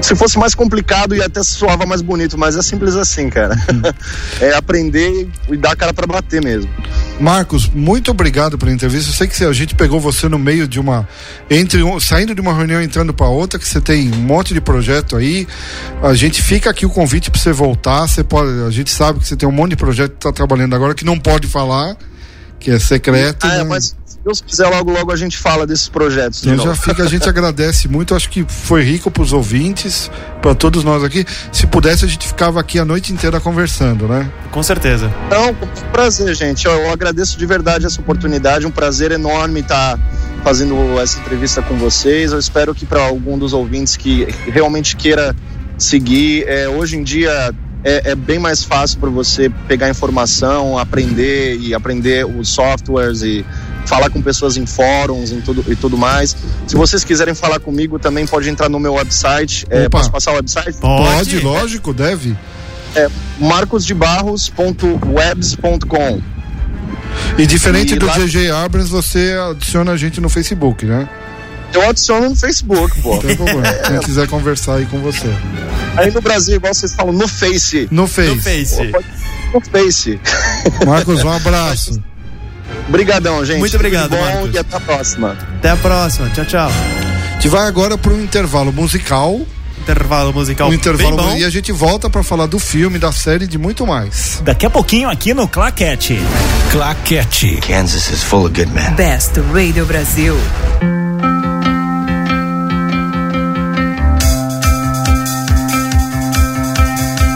se 0.00 0.16
fosse 0.16 0.38
mais 0.38 0.54
complicado 0.54 1.14
e 1.14 1.22
até 1.22 1.42
soava 1.42 1.86
mais 1.86 2.02
bonito, 2.02 2.36
mas 2.36 2.56
é 2.56 2.62
simples 2.62 2.96
assim, 2.96 3.30
cara. 3.30 3.54
é 4.40 4.54
aprender 4.54 5.28
e 5.48 5.56
dar 5.56 5.72
a 5.72 5.76
cara 5.76 5.94
para 5.94 6.06
bater 6.06 6.42
mesmo. 6.42 6.70
Marcos, 7.20 7.68
muito 7.68 8.10
obrigado 8.10 8.58
pela 8.58 8.72
entrevista. 8.72 9.10
Eu 9.10 9.14
sei 9.14 9.26
que 9.28 9.44
a 9.44 9.52
gente 9.52 9.74
pegou 9.74 10.00
você 10.00 10.28
no 10.28 10.38
meio 10.38 10.66
de 10.66 10.80
uma 10.80 11.08
entre 11.48 11.82
um, 11.82 11.98
saindo 12.00 12.34
de 12.34 12.40
uma 12.40 12.52
reunião 12.54 12.82
entrando 12.82 13.14
para 13.14 13.28
outra, 13.28 13.58
que 13.58 13.68
você 13.68 13.80
tem 13.80 14.12
um 14.12 14.22
monte 14.22 14.52
de 14.54 14.60
projeto 14.60 15.16
aí. 15.16 15.46
A 16.02 16.14
gente 16.14 16.42
fica 16.42 16.70
aqui 16.70 16.84
o 16.84 16.90
convite 16.90 17.30
para 17.30 17.40
você 17.40 17.52
voltar. 17.52 18.08
Você 18.08 18.24
pode, 18.24 18.50
a 18.66 18.70
gente 18.70 18.90
sabe 18.90 19.20
que 19.20 19.26
você 19.26 19.36
tem 19.36 19.48
um 19.48 19.52
monte 19.52 19.70
de 19.70 19.76
projeto 19.76 20.12
que 20.12 20.16
está 20.16 20.32
trabalhando 20.32 20.74
agora 20.74 20.94
que 20.94 21.04
não 21.04 21.18
pode 21.18 21.46
falar, 21.46 21.96
que 22.58 22.70
é 22.70 22.78
secreto. 22.78 23.46
Ah, 23.46 23.54
é, 23.54 23.58
né? 23.58 23.64
mas 23.64 23.94
Deus 24.24 24.40
quiser, 24.40 24.68
logo, 24.68 24.92
logo 24.92 25.10
a 25.10 25.16
gente 25.16 25.36
fala 25.36 25.66
desses 25.66 25.88
projetos. 25.88 26.46
Então 26.46 26.64
já 26.64 26.74
fica, 26.76 27.02
a 27.02 27.08
gente 27.08 27.26
agradece 27.28 27.88
muito. 27.88 28.14
Acho 28.14 28.30
que 28.30 28.44
foi 28.48 28.82
rico 28.82 29.10
para 29.10 29.22
os 29.22 29.32
ouvintes, 29.32 30.10
para 30.40 30.54
todos 30.54 30.84
nós 30.84 31.02
aqui. 31.02 31.24
Se 31.50 31.66
pudesse, 31.66 32.04
a 32.04 32.08
gente 32.08 32.28
ficava 32.28 32.60
aqui 32.60 32.78
a 32.78 32.84
noite 32.84 33.12
inteira 33.12 33.40
conversando, 33.40 34.06
né? 34.06 34.30
Com 34.52 34.62
certeza. 34.62 35.12
Então, 35.26 35.52
com 35.54 35.66
prazer, 35.90 36.34
gente. 36.36 36.66
Eu, 36.66 36.72
eu 36.72 36.92
agradeço 36.92 37.36
de 37.36 37.44
verdade 37.46 37.84
essa 37.84 38.00
oportunidade. 38.00 38.64
Um 38.64 38.70
prazer 38.70 39.10
enorme 39.10 39.60
estar 39.60 39.98
fazendo 40.44 40.76
essa 41.00 41.18
entrevista 41.18 41.60
com 41.60 41.76
vocês. 41.76 42.30
Eu 42.30 42.38
espero 42.38 42.74
que 42.74 42.86
para 42.86 43.02
algum 43.02 43.36
dos 43.36 43.52
ouvintes 43.52 43.96
que 43.96 44.28
realmente 44.46 44.94
queira 44.94 45.34
seguir, 45.76 46.44
é, 46.46 46.68
hoje 46.68 46.96
em 46.96 47.02
dia 47.02 47.52
é, 47.84 48.12
é, 48.12 48.14
bem 48.14 48.38
mais 48.38 48.62
fácil 48.62 49.00
para 49.00 49.10
você 49.10 49.50
pegar 49.66 49.90
informação, 49.90 50.78
aprender 50.78 51.58
e 51.58 51.74
aprender 51.74 52.24
os 52.24 52.48
softwares 52.48 53.22
e 53.22 53.44
falar 53.86 54.10
com 54.10 54.20
pessoas 54.22 54.56
em 54.56 54.66
fóruns 54.66 55.32
e 55.32 55.36
tudo, 55.36 55.64
e 55.70 55.76
tudo 55.76 55.96
mais. 55.98 56.36
Se 56.66 56.74
vocês 56.76 57.04
quiserem 57.04 57.34
falar 57.34 57.60
comigo, 57.60 57.98
também 57.98 58.26
pode 58.26 58.48
entrar 58.48 58.68
no 58.68 58.80
meu 58.80 58.94
website. 58.94 59.66
É, 59.70 59.88
posso 59.88 60.10
passar 60.10 60.32
o 60.32 60.34
website? 60.36 60.78
Pode, 60.78 61.04
pode 61.04 61.38
lógico, 61.40 61.94
deve. 61.94 62.36
É 62.94 63.08
marcosdebarros.webs.com 63.38 66.20
E 67.38 67.46
diferente 67.46 67.94
e 67.94 67.98
do 67.98 68.04
lá... 68.06 68.18
GG 68.18 68.50
Abrams, 68.50 68.90
você 68.90 69.34
adiciona 69.50 69.92
a 69.92 69.96
gente 69.96 70.20
no 70.20 70.28
Facebook, 70.28 70.84
né? 70.84 71.08
Eu 71.72 71.88
adiciono 71.88 72.28
no 72.28 72.36
Facebook, 72.36 73.00
pô. 73.00 73.14
Não 73.14 73.22
tem 73.22 73.34
problema. 73.36 73.62
Quem 73.86 73.98
quiser 74.00 74.28
conversar 74.28 74.74
aí 74.76 74.84
com 74.86 75.00
você. 75.00 75.28
Aí 75.96 76.10
no 76.10 76.20
Brasil, 76.20 76.56
igual 76.56 76.74
vocês 76.74 76.94
falam, 76.94 77.14
no 77.14 77.26
Face. 77.26 77.88
No 77.90 78.06
Face. 78.06 78.34
No 78.34 78.42
Face. 78.42 78.92
No 79.54 79.60
Face. 79.60 80.20
Marcos, 80.86 81.24
um 81.24 81.30
abraço. 81.30 82.11
Obrigadão, 82.88 83.44
gente. 83.44 83.58
Muito 83.58 83.76
obrigado, 83.76 84.10
Tudo 84.10 84.18
bom 84.18 84.24
Marcos. 84.24 84.54
E 84.54 84.58
até 84.58 84.76
a 84.76 84.80
próxima. 84.80 85.36
Até 85.58 85.70
a 85.70 85.76
próxima. 85.76 86.30
Tchau, 86.30 86.44
tchau. 86.44 86.70
A 86.70 87.34
gente 87.34 87.48
vai 87.48 87.66
agora 87.66 87.96
para 87.98 88.12
um 88.12 88.20
intervalo 88.20 88.72
musical. 88.72 89.40
Intervalo 89.80 90.32
musical. 90.32 90.68
Um 90.68 90.74
intervalo 90.74 91.16
bem 91.16 91.26
bom. 91.26 91.36
E 91.36 91.44
a 91.44 91.50
gente 91.50 91.72
volta 91.72 92.08
para 92.08 92.22
falar 92.22 92.46
do 92.46 92.58
filme, 92.58 92.98
da 92.98 93.10
série 93.10 93.44
e 93.44 93.48
de 93.48 93.58
muito 93.58 93.84
mais. 93.84 94.40
Daqui 94.44 94.64
a 94.64 94.70
pouquinho 94.70 95.08
aqui 95.08 95.34
no 95.34 95.48
Claquete. 95.48 96.20
Claquete. 96.70 97.58
Kansas 97.66 98.08
is 98.10 98.22
full 98.22 98.46
of 98.46 98.54
good 98.54 98.72
men. 98.72 98.94
Best 98.94 99.32
Radio 99.52 99.84
Brasil. 99.84 100.36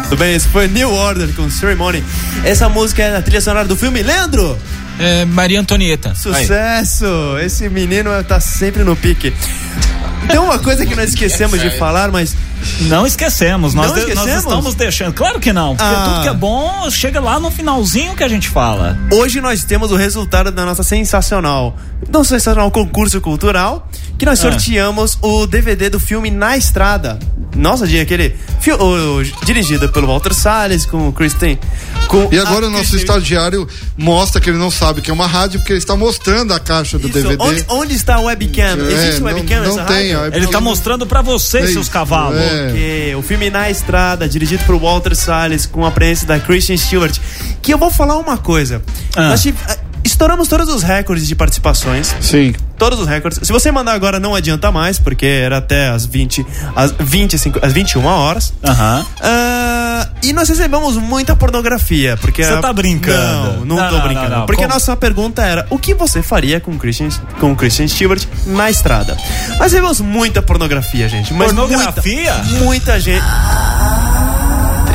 Tudo 0.08 0.20
bem, 0.20 0.34
esse 0.34 0.46
foi 0.46 0.68
New 0.68 0.92
Order 0.92 1.28
com 1.34 1.50
Ceremony. 1.50 2.02
Essa 2.44 2.68
música 2.68 3.02
é 3.02 3.10
na 3.10 3.20
trilha 3.20 3.40
sonora 3.40 3.66
do 3.66 3.76
filme 3.76 4.04
Leandro. 4.04 4.56
É, 4.98 5.24
Maria 5.24 5.60
Antonieta. 5.60 6.14
Sucesso! 6.14 7.04
Aí. 7.36 7.46
Esse 7.46 7.68
menino 7.68 8.10
tá 8.24 8.40
sempre 8.40 8.82
no 8.82 8.96
pique. 8.96 9.32
Tem 10.28 10.38
uma 10.38 10.58
coisa 10.58 10.84
que 10.84 10.94
nós 10.94 11.10
esquecemos 11.10 11.60
de 11.60 11.70
falar, 11.78 12.10
mas. 12.10 12.36
Não 12.80 13.06
esquecemos, 13.06 13.74
nós, 13.74 13.90
não 13.90 13.98
esquecemos? 13.98 14.26
nós 14.26 14.38
estamos 14.38 14.74
deixando. 14.74 15.14
Claro 15.14 15.38
que 15.38 15.52
não, 15.52 15.76
porque 15.76 15.94
ah. 15.94 16.04
tudo 16.04 16.22
que 16.22 16.28
é 16.28 16.34
bom 16.34 16.90
chega 16.90 17.20
lá 17.20 17.38
no 17.38 17.50
finalzinho 17.50 18.16
que 18.16 18.24
a 18.24 18.28
gente 18.28 18.48
fala. 18.48 18.98
Hoje 19.12 19.40
nós 19.40 19.62
temos 19.62 19.92
o 19.92 19.96
resultado 19.96 20.50
da 20.50 20.64
nossa 20.64 20.82
sensacional, 20.82 21.76
não 22.10 22.24
sensacional 22.24 22.70
concurso 22.70 23.20
cultural, 23.20 23.88
que 24.18 24.26
nós 24.26 24.40
ah. 24.40 24.50
sorteamos 24.50 25.16
o 25.22 25.46
DVD 25.46 25.88
do 25.88 26.00
filme 26.00 26.30
Na 26.30 26.56
Estrada. 26.56 27.18
Nossa, 27.56 27.86
dia 27.86 28.02
aquele 28.02 28.34
o, 28.78 29.20
o, 29.20 29.22
dirigido 29.44 29.88
pelo 29.88 30.06
Walter 30.06 30.34
Salles 30.34 30.84
com 30.84 31.08
o 31.08 31.12
Kristen. 31.12 31.58
Com 32.08 32.28
e 32.32 32.38
agora 32.38 32.66
o 32.66 32.70
nosso 32.70 32.96
estagiário 32.96 33.66
mostra 33.96 34.40
que 34.40 34.50
ele 34.50 34.58
não 34.58 34.70
sabe 34.70 35.00
que 35.00 35.10
é 35.10 35.14
uma 35.14 35.26
rádio 35.26 35.60
porque 35.60 35.72
ele 35.72 35.78
está 35.78 35.96
mostrando 35.96 36.52
a 36.52 36.60
caixa 36.60 36.98
do 36.98 37.08
Isso. 37.08 37.22
DVD. 37.22 37.42
Onde, 37.42 37.64
onde, 37.68 37.94
está 37.94 38.16
a 38.16 38.20
webcam? 38.20 38.78
É, 38.88 38.92
Existe 38.92 39.22
webcam 39.22 39.62
não, 39.62 39.76
não 39.76 39.84
tem. 39.86 40.10
Ele 40.10 40.44
está 40.44 40.60
mostrando 40.60 41.06
para 41.06 41.22
vocês, 41.22 41.70
é 41.70 41.72
seus 41.72 41.88
cavalos. 41.88 42.38
É. 42.38 43.14
O 43.16 43.22
filme 43.22 43.50
Na 43.50 43.70
Estrada, 43.70 44.28
dirigido 44.28 44.64
por 44.64 44.78
Walter 44.78 45.14
Salles 45.14 45.66
com 45.66 45.84
a 45.84 45.90
presença 45.90 46.26
da 46.26 46.38
Christian 46.38 46.76
Stewart. 46.76 47.18
Que 47.62 47.72
eu 47.72 47.78
vou 47.78 47.90
falar 47.90 48.16
uma 48.16 48.38
coisa. 48.38 48.82
Ah. 49.14 49.30
Nós 49.30 49.42
estouramos 50.06 50.48
todos 50.48 50.68
os 50.68 50.82
recordes 50.82 51.26
de 51.26 51.34
participações. 51.34 52.14
Sim. 52.20 52.54
Todos 52.78 52.98
os 53.00 53.06
recordes. 53.06 53.40
Se 53.42 53.52
você 53.52 53.70
mandar 53.70 53.92
agora, 53.92 54.20
não 54.20 54.34
adianta 54.34 54.70
mais, 54.70 54.98
porque 54.98 55.26
era 55.26 55.58
até 55.58 55.88
as 55.88 56.06
20, 56.06 56.46
as 56.74 56.94
25, 56.98 57.58
as 57.64 57.72
21 57.72 58.04
horas. 58.04 58.52
Aham. 58.64 59.06
Uh, 59.18 60.16
e 60.22 60.32
nós 60.32 60.48
recebemos 60.48 60.96
muita 60.96 61.34
pornografia. 61.34 62.16
Porque 62.18 62.44
você 62.44 62.56
tá 62.58 62.72
brincando? 62.72 63.60
Não, 63.60 63.64
não, 63.64 63.76
não 63.76 63.88
tô 63.88 63.96
não, 63.96 64.02
brincando. 64.02 64.30
Não, 64.30 64.46
porque 64.46 64.62
Como? 64.62 64.72
a 64.72 64.74
nossa 64.74 64.96
pergunta 64.96 65.42
era: 65.42 65.66
o 65.70 65.78
que 65.78 65.94
você 65.94 66.22
faria 66.22 66.60
com 66.60 66.72
o 66.72 66.78
Christian, 66.78 67.08
com 67.40 67.56
Christian 67.56 67.88
Stewart 67.88 68.24
na 68.46 68.70
estrada? 68.70 69.16
Nós 69.58 69.72
recebemos 69.72 70.00
muita 70.00 70.42
pornografia, 70.42 71.08
gente. 71.08 71.32
Mas 71.32 71.52
pornografia? 71.52 72.34
Muita, 72.34 72.64
muita 72.64 73.00
gente 73.00 73.24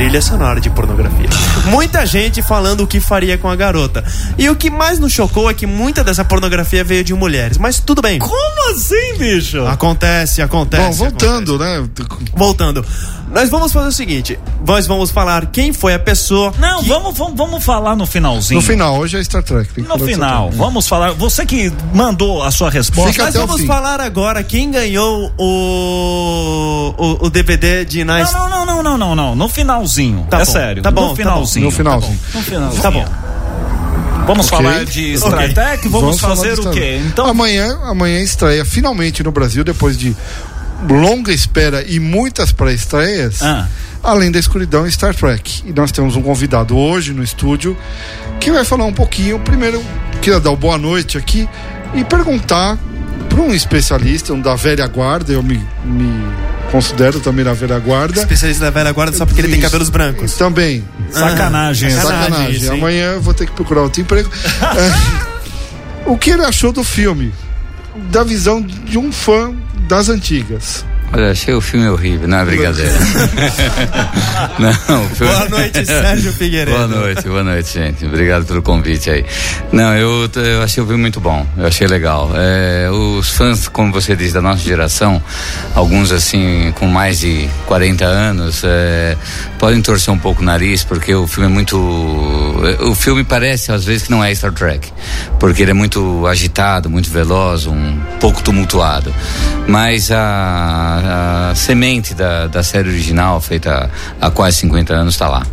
trilha 0.02 0.20
sonora 0.20 0.60
de 0.60 0.68
pornografia. 0.72 1.30
Muita 1.66 2.08
gente 2.08 2.42
falando 2.42 2.82
o 2.82 2.88
que 2.88 3.00
faria 3.00 3.38
com 3.38 3.48
a 3.48 3.56
garota. 3.56 4.04
E 4.36 4.50
o 4.50 4.56
que 4.56 4.68
mais 4.68 4.98
nos 4.98 5.12
chocou 5.14 5.48
é 5.48 5.54
que 5.54 5.68
muita 5.68 6.04
dessa 6.04 6.26
pornografia 6.26 6.84
veio 6.84 7.04
de 7.04 7.14
mulheres. 7.14 7.60
Mas 7.60 7.80
tudo 7.80 8.02
bem. 8.02 8.18
Como 8.18 8.72
assim, 8.72 9.20
bicho? 9.20 9.64
Acontece, 9.68 10.42
acontece. 10.42 10.98
Bom, 10.98 11.10
voltando, 11.10 11.56
acontece. 11.56 11.80
né? 11.80 12.16
Voltando. 12.34 12.86
Nós 13.32 13.50
vamos 13.50 13.72
fazer 13.72 13.88
o 13.88 13.92
seguinte: 13.92 14.40
nós 14.66 14.86
vamos 14.86 15.10
falar 15.10 15.46
quem 15.48 15.72
foi 15.72 15.94
a 15.94 16.00
pessoa. 16.00 16.54
Não, 16.60 16.82
que... 16.82 16.90
vamos, 16.90 17.18
vamos, 17.18 17.36
vamos 17.36 17.64
falar 17.64 17.96
no 17.96 18.06
finalzinho. 18.06 18.60
No 18.60 18.66
final, 18.66 18.98
hoje 18.98 19.18
é 19.18 19.24
Star 19.24 19.42
Trek. 19.42 19.82
no 19.82 19.98
final, 20.00 20.52
vamos 20.52 20.88
falar. 20.88 21.14
Você 21.14 21.46
que 21.46 21.72
mandou 21.94 22.44
a 22.44 22.52
sua 22.52 22.70
resposta. 22.70 23.12
Fica 23.12 23.26
nós 23.26 23.34
vamos 23.34 23.64
falar 23.64 24.02
agora 24.02 24.44
quem 24.44 24.70
ganhou 24.70 25.32
o, 25.38 26.94
o, 26.98 27.26
o 27.26 27.30
DVD 27.30 27.86
de 27.86 28.04
Nice. 28.04 28.34
Não, 28.34 28.50
não, 28.50 28.66
não, 28.66 28.84
não, 28.84 28.98
não, 28.98 29.16
não. 29.16 29.36
No 29.36 29.48
finalzinho. 29.48 30.28
Tá 30.30 30.38
é 30.42 30.46
bom, 30.46 30.52
sério. 30.52 30.84
Tá 30.84 30.92
bom. 30.92 31.10
No 31.10 31.16
finalzinho. 31.16 31.66
No 31.66 31.72
finalzinho. 31.72 32.20
Tá 32.32 32.38
no 32.38 32.44
finalzinho. 32.44 32.82
Tá 32.82 32.92
bom. 32.92 33.06
Vamos 34.28 34.48
okay. 34.48 34.58
falar 34.58 34.86
de 34.86 35.18
Star 35.18 35.34
okay. 35.34 35.54
Trek? 35.54 35.88
Vamos, 35.88 36.20
vamos 36.20 36.40
fazer 36.40 36.60
o 36.60 36.72
quê? 36.72 37.02
Então... 37.06 37.26
Amanhã, 37.26 37.80
amanhã 37.84 38.20
estreia 38.20 38.64
finalmente 38.64 39.24
no 39.24 39.32
Brasil, 39.32 39.64
depois 39.64 39.98
de 39.98 40.16
longa 40.90 41.32
espera 41.32 41.84
e 41.84 42.00
muitas 42.00 42.52
pré-estreias. 42.52 43.42
Ah 43.42 43.68
além 44.04 44.32
da 44.32 44.40
escuridão 44.40 44.90
Star 44.90 45.14
Trek. 45.14 45.64
E 45.66 45.72
nós 45.72 45.92
temos 45.92 46.16
um 46.16 46.22
convidado 46.22 46.76
hoje 46.78 47.14
no 47.14 47.24
estúdio 47.24 47.78
que 48.40 48.52
vai 48.52 48.66
falar 48.66 48.86
um 48.86 48.94
pouquinho. 48.94 49.40
Primeiro, 49.40 49.84
queria 50.22 50.40
dar 50.40 50.56
boa 50.56 50.78
noite 50.78 51.18
aqui 51.18 51.48
e 51.94 52.04
perguntar 52.04 52.78
para 53.30 53.42
um 53.42 53.54
especialista, 53.54 54.34
um 54.34 54.42
da 54.42 54.56
velha 54.56 54.86
guarda, 54.88 55.32
eu 55.32 55.42
me, 55.42 55.62
me 55.86 56.12
considero 56.72 57.20
também 57.20 57.46
da 57.46 57.54
velha 57.54 57.80
guarda. 57.80 58.20
Especialista 58.20 58.66
da 58.66 58.72
velha 58.72 58.92
guarda 58.92 59.16
só 59.16 59.26
porque 59.26 59.40
Isso. 59.40 59.48
ele 59.48 59.56
tem 59.56 59.62
cabelos 59.62 59.90
brancos. 59.90 60.34
Também. 60.34 60.84
Sacanagem. 61.12 61.90
Ah, 61.90 62.02
sacanagem. 62.02 62.60
sacanagem. 62.60 62.70
Amanhã 62.70 63.14
eu 63.14 63.22
vou 63.22 63.34
ter 63.34 63.46
que 63.46 63.54
procurar 63.54 63.84
outro 63.84 64.02
emprego. 64.02 64.30
o 66.06 66.18
que 66.18 66.32
ele 66.32 66.44
achou 66.44 66.72
do 66.72 66.84
filme? 66.84 67.32
Da 68.10 68.24
visão 68.24 68.62
de 68.62 68.98
um 68.98 69.12
fã 69.12 69.54
das 69.92 70.10
antigas. 70.10 70.86
Olha, 71.14 71.32
achei 71.32 71.54
o 71.54 71.60
filme 71.60 71.90
horrível, 71.90 72.26
não 72.26 72.38
é 72.38 72.46
brincadeira. 72.46 72.94
não, 74.58 75.10
filme... 75.10 75.34
Boa 75.34 75.50
noite, 75.50 75.86
Sérgio 75.86 76.32
Figueiredo. 76.32 76.78
Boa 76.78 76.88
noite, 76.88 77.28
boa 77.28 77.44
noite, 77.44 77.74
gente. 77.74 78.06
Obrigado 78.06 78.46
pelo 78.46 78.62
convite 78.62 79.10
aí. 79.10 79.26
Não, 79.74 79.94
eu, 79.94 80.30
eu 80.36 80.64
achei 80.64 80.82
o 80.82 80.86
filme 80.86 81.02
muito 81.02 81.20
bom, 81.20 81.46
eu 81.58 81.66
achei 81.68 81.86
legal. 81.86 82.32
É, 82.34 82.90
os 82.90 83.30
fãs, 83.32 83.68
como 83.68 83.92
você 83.92 84.16
diz, 84.16 84.32
da 84.32 84.42
nossa 84.42 84.64
geração, 84.64 85.22
alguns 85.76 86.14
assim, 86.14 86.72
com 86.80 86.88
mais 86.88 87.20
de 87.20 87.50
40 87.66 88.06
anos, 88.06 88.62
é, 88.64 89.18
podem 89.60 89.82
torcer 89.82 90.14
um 90.14 90.18
pouco 90.18 90.42
o 90.42 90.46
nariz, 90.46 90.86
porque 90.86 91.14
o 91.14 91.28
filme 91.28 91.50
é 91.50 91.54
muito 91.54 91.78
O 91.78 92.96
filme 92.96 93.24
parece 93.24 93.72
às 93.72 93.84
vezes 93.84 94.04
que 94.04 94.12
não 94.12 94.24
é 94.24 94.34
Star 94.34 94.54
Trek, 94.54 94.92
porque 95.40 95.62
ele 95.62 95.72
é 95.72 95.74
muito 95.74 96.26
agitado, 96.26 96.90
muito 96.90 97.10
veloz, 97.10 97.68
um 97.68 98.00
pouco 98.20 98.42
tumultuado. 98.42 99.14
Mas 99.68 100.10
a, 100.12 101.01
a 101.04 101.54
semente 101.56 102.14
da, 102.14 102.48
da 102.48 102.64
série 102.64 102.90
original, 102.90 103.40
feita 103.42 103.90
há 104.20 104.32
quase 104.32 104.58
50 104.58 104.94
anos, 104.94 105.14
está 105.16 105.28
lá. 105.28 105.46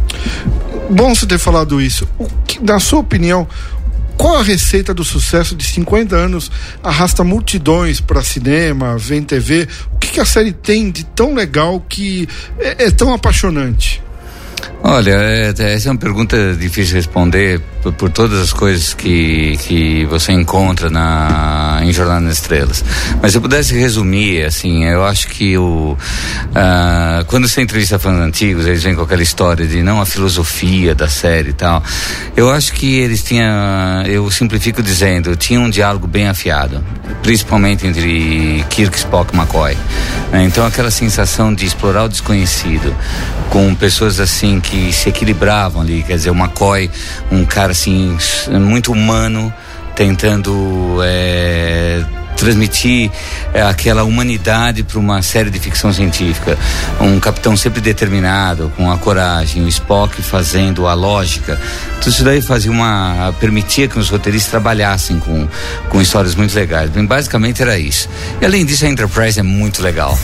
Bom 0.90 1.14
você 1.14 1.26
ter 1.26 1.38
falado 1.38 1.80
isso. 1.80 2.08
O 2.18 2.26
que, 2.46 2.62
na 2.62 2.78
sua 2.80 3.00
opinião, 3.00 3.46
qual 4.16 4.37
a 4.37 4.42
receita 4.42 4.92
do 4.92 5.04
sucesso 5.04 5.54
de 5.54 5.64
50 5.64 6.16
anos 6.16 6.50
arrasta 6.82 7.22
multidões 7.22 8.00
para 8.00 8.20
cinema, 8.22 8.98
vem 8.98 9.22
TV? 9.22 9.68
O 9.94 9.98
que, 9.98 10.08
que, 10.08 10.20
a 10.20 10.24
série 10.24 10.52
tem 10.52 10.90
de 10.90 11.04
tão 11.04 11.34
legal 11.34 11.80
que 11.88 12.28
é, 12.58 12.87
é 12.87 12.90
tão 12.90 13.14
apaixonante? 13.14 14.02
Olha, 14.82 15.12
é, 15.12 15.54
essa 15.56 15.88
é 15.88 15.92
uma 15.92 15.98
pergunta 15.98 16.54
difícil 16.54 16.90
de 16.90 16.94
responder 16.96 17.61
por, 17.88 17.92
por, 17.92 18.11
todas 18.11 18.40
as 18.40 18.53
coisas 18.53 18.94
que, 18.94 19.57
que 19.59 20.05
você 20.07 20.33
encontra 20.33 20.90
na, 20.90 21.81
em 21.83 21.92
Jornada 21.92 22.20
nas 22.20 22.35
Estrelas. 22.35 22.85
Mas 23.22 23.33
se 23.33 23.38
eu 23.38 23.42
pudesse 23.42 23.79
resumir, 23.79 24.44
assim, 24.44 24.85
eu 24.85 25.05
acho 25.05 25.29
que 25.29 25.57
o, 25.57 25.96
uh, 25.96 27.24
quando 27.27 27.48
você 27.48 27.62
entrevista 27.62 27.98
fãs 27.98 28.18
antigos, 28.18 28.66
eles 28.66 28.83
vêm 28.83 28.94
com 28.94 29.03
aquela 29.03 29.22
história 29.22 29.66
de 29.66 29.83
não 29.83 30.01
a 30.01 30.07
filosofia 30.07 30.94
da 30.94 31.09
série 31.09 31.51
e 31.51 31.53
tal. 31.53 31.83
Eu 32.37 32.51
acho 32.51 32.72
que 32.72 32.98
eles 32.98 33.22
tinham, 33.22 34.03
eu 34.07 34.31
simplifico 34.31 34.83
dizendo, 34.83 35.37
tinha 35.37 35.61
um 35.61 35.70
diálogo 35.70 36.07
bem 36.07 36.29
afiado, 36.29 36.85
principalmente 37.22 37.87
entre 37.87 38.64
Kirk, 38.70 38.96
Spock 38.96 39.35
e 39.35 39.37
McCoy. 39.37 39.77
Né? 40.33 40.44
Então 40.44 40.66
aquela 40.66 40.90
sensação 40.90 41.55
de 41.55 41.64
explorar 41.64 42.05
o 42.05 42.09
desconhecido 42.09 42.94
com 43.51 43.74
pessoas 43.74 44.20
assim 44.20 44.61
que 44.61 44.92
se 44.92 45.09
equilibravam 45.09 45.83
ali, 45.83 46.03
quer 46.03 46.16
dizer, 46.16 46.31
o 46.31 46.35
McCoy, 46.35 46.90
um 47.31 47.44
cara 47.44 47.72
assim, 47.78 48.18
muito 48.58 48.90
humano, 48.90 49.52
tentando 49.94 50.98
é, 51.04 52.02
transmitir 52.36 53.10
é, 53.54 53.62
aquela 53.62 54.02
humanidade 54.02 54.82
para 54.82 54.98
uma 54.98 55.22
série 55.22 55.48
de 55.48 55.60
ficção 55.60 55.92
científica. 55.92 56.58
Um 57.00 57.20
capitão 57.20 57.56
sempre 57.56 57.80
determinado, 57.80 58.72
com 58.76 58.90
a 58.90 58.98
coragem, 58.98 59.64
o 59.64 59.68
Spock 59.68 60.20
fazendo 60.22 60.88
a 60.88 60.94
lógica. 60.94 61.60
Tudo 62.00 62.10
isso 62.10 62.24
daí 62.24 62.40
fazia 62.40 62.70
uma. 62.70 63.34
permitia 63.38 63.86
que 63.86 63.98
os 63.98 64.08
roteiristas 64.08 64.50
trabalhassem 64.50 65.20
com, 65.20 65.46
com 65.88 66.00
histórias 66.00 66.34
muito 66.34 66.54
legais. 66.54 66.90
Bem, 66.90 67.06
basicamente 67.06 67.62
era 67.62 67.78
isso. 67.78 68.08
E 68.40 68.44
além 68.44 68.64
disso, 68.64 68.84
a 68.86 68.88
Enterprise 68.88 69.38
é 69.38 69.42
muito 69.42 69.82
legal. 69.82 70.18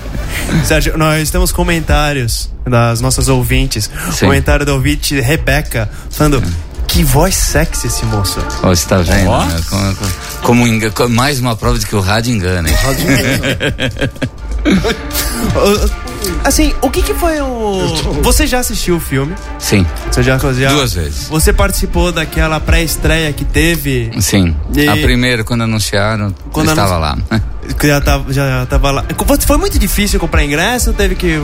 Sérgio, 0.64 0.96
nós 0.98 1.30
temos 1.30 1.50
comentários 1.50 2.50
das 2.66 3.00
nossas 3.00 3.28
ouvintes. 3.28 3.90
Sim. 4.12 4.26
Comentário 4.26 4.64
da 4.64 4.72
ouvinte 4.72 5.18
Rebeca 5.20 5.90
falando. 6.10 6.42
Que 7.00 7.04
voz 7.04 7.34
sexy 7.34 7.86
esse 7.86 8.04
moço. 8.04 8.38
Oh, 8.62 8.66
você 8.66 8.86
tá 8.86 8.98
vendo? 8.98 9.30
Oh. 9.30 9.42
Né? 9.42 9.60
Como, 10.42 10.66
como, 10.66 10.92
como, 10.92 11.08
mais 11.08 11.40
uma 11.40 11.56
prova 11.56 11.78
de 11.78 11.86
que 11.86 11.96
o 11.96 12.00
rádio 12.00 12.34
engana. 12.34 12.68
O 12.68 12.74
rádio 12.74 13.10
engana. 13.10 14.10
Assim, 16.44 16.74
o 16.82 16.90
que 16.90 17.00
que 17.00 17.14
foi 17.14 17.40
o. 17.40 17.86
Você 18.22 18.46
já 18.46 18.58
assistiu 18.58 18.96
o 18.96 19.00
filme? 19.00 19.34
Sim. 19.58 19.86
Você 20.10 20.22
já, 20.22 20.36
já... 20.36 20.72
Duas 20.72 20.92
vezes. 20.92 21.28
Você 21.28 21.54
participou 21.54 22.12
daquela 22.12 22.60
pré-estreia 22.60 23.32
que 23.32 23.46
teve? 23.46 24.10
Sim. 24.20 24.54
E... 24.74 24.86
A 24.86 24.96
primeira, 24.98 25.42
quando 25.42 25.62
anunciaram, 25.62 26.34
quando 26.52 26.66
eu 26.66 26.72
estava 26.74 26.98
lá. 26.98 27.16
Que 27.78 27.86
já 27.86 28.00
tava, 28.00 28.32
já 28.32 28.66
tava 28.66 28.90
lá. 28.90 29.04
Foi 29.46 29.56
muito 29.56 29.78
difícil 29.78 30.20
comprar 30.20 30.44
ingresso? 30.44 30.92
Teve 30.92 31.14
que 31.14 31.40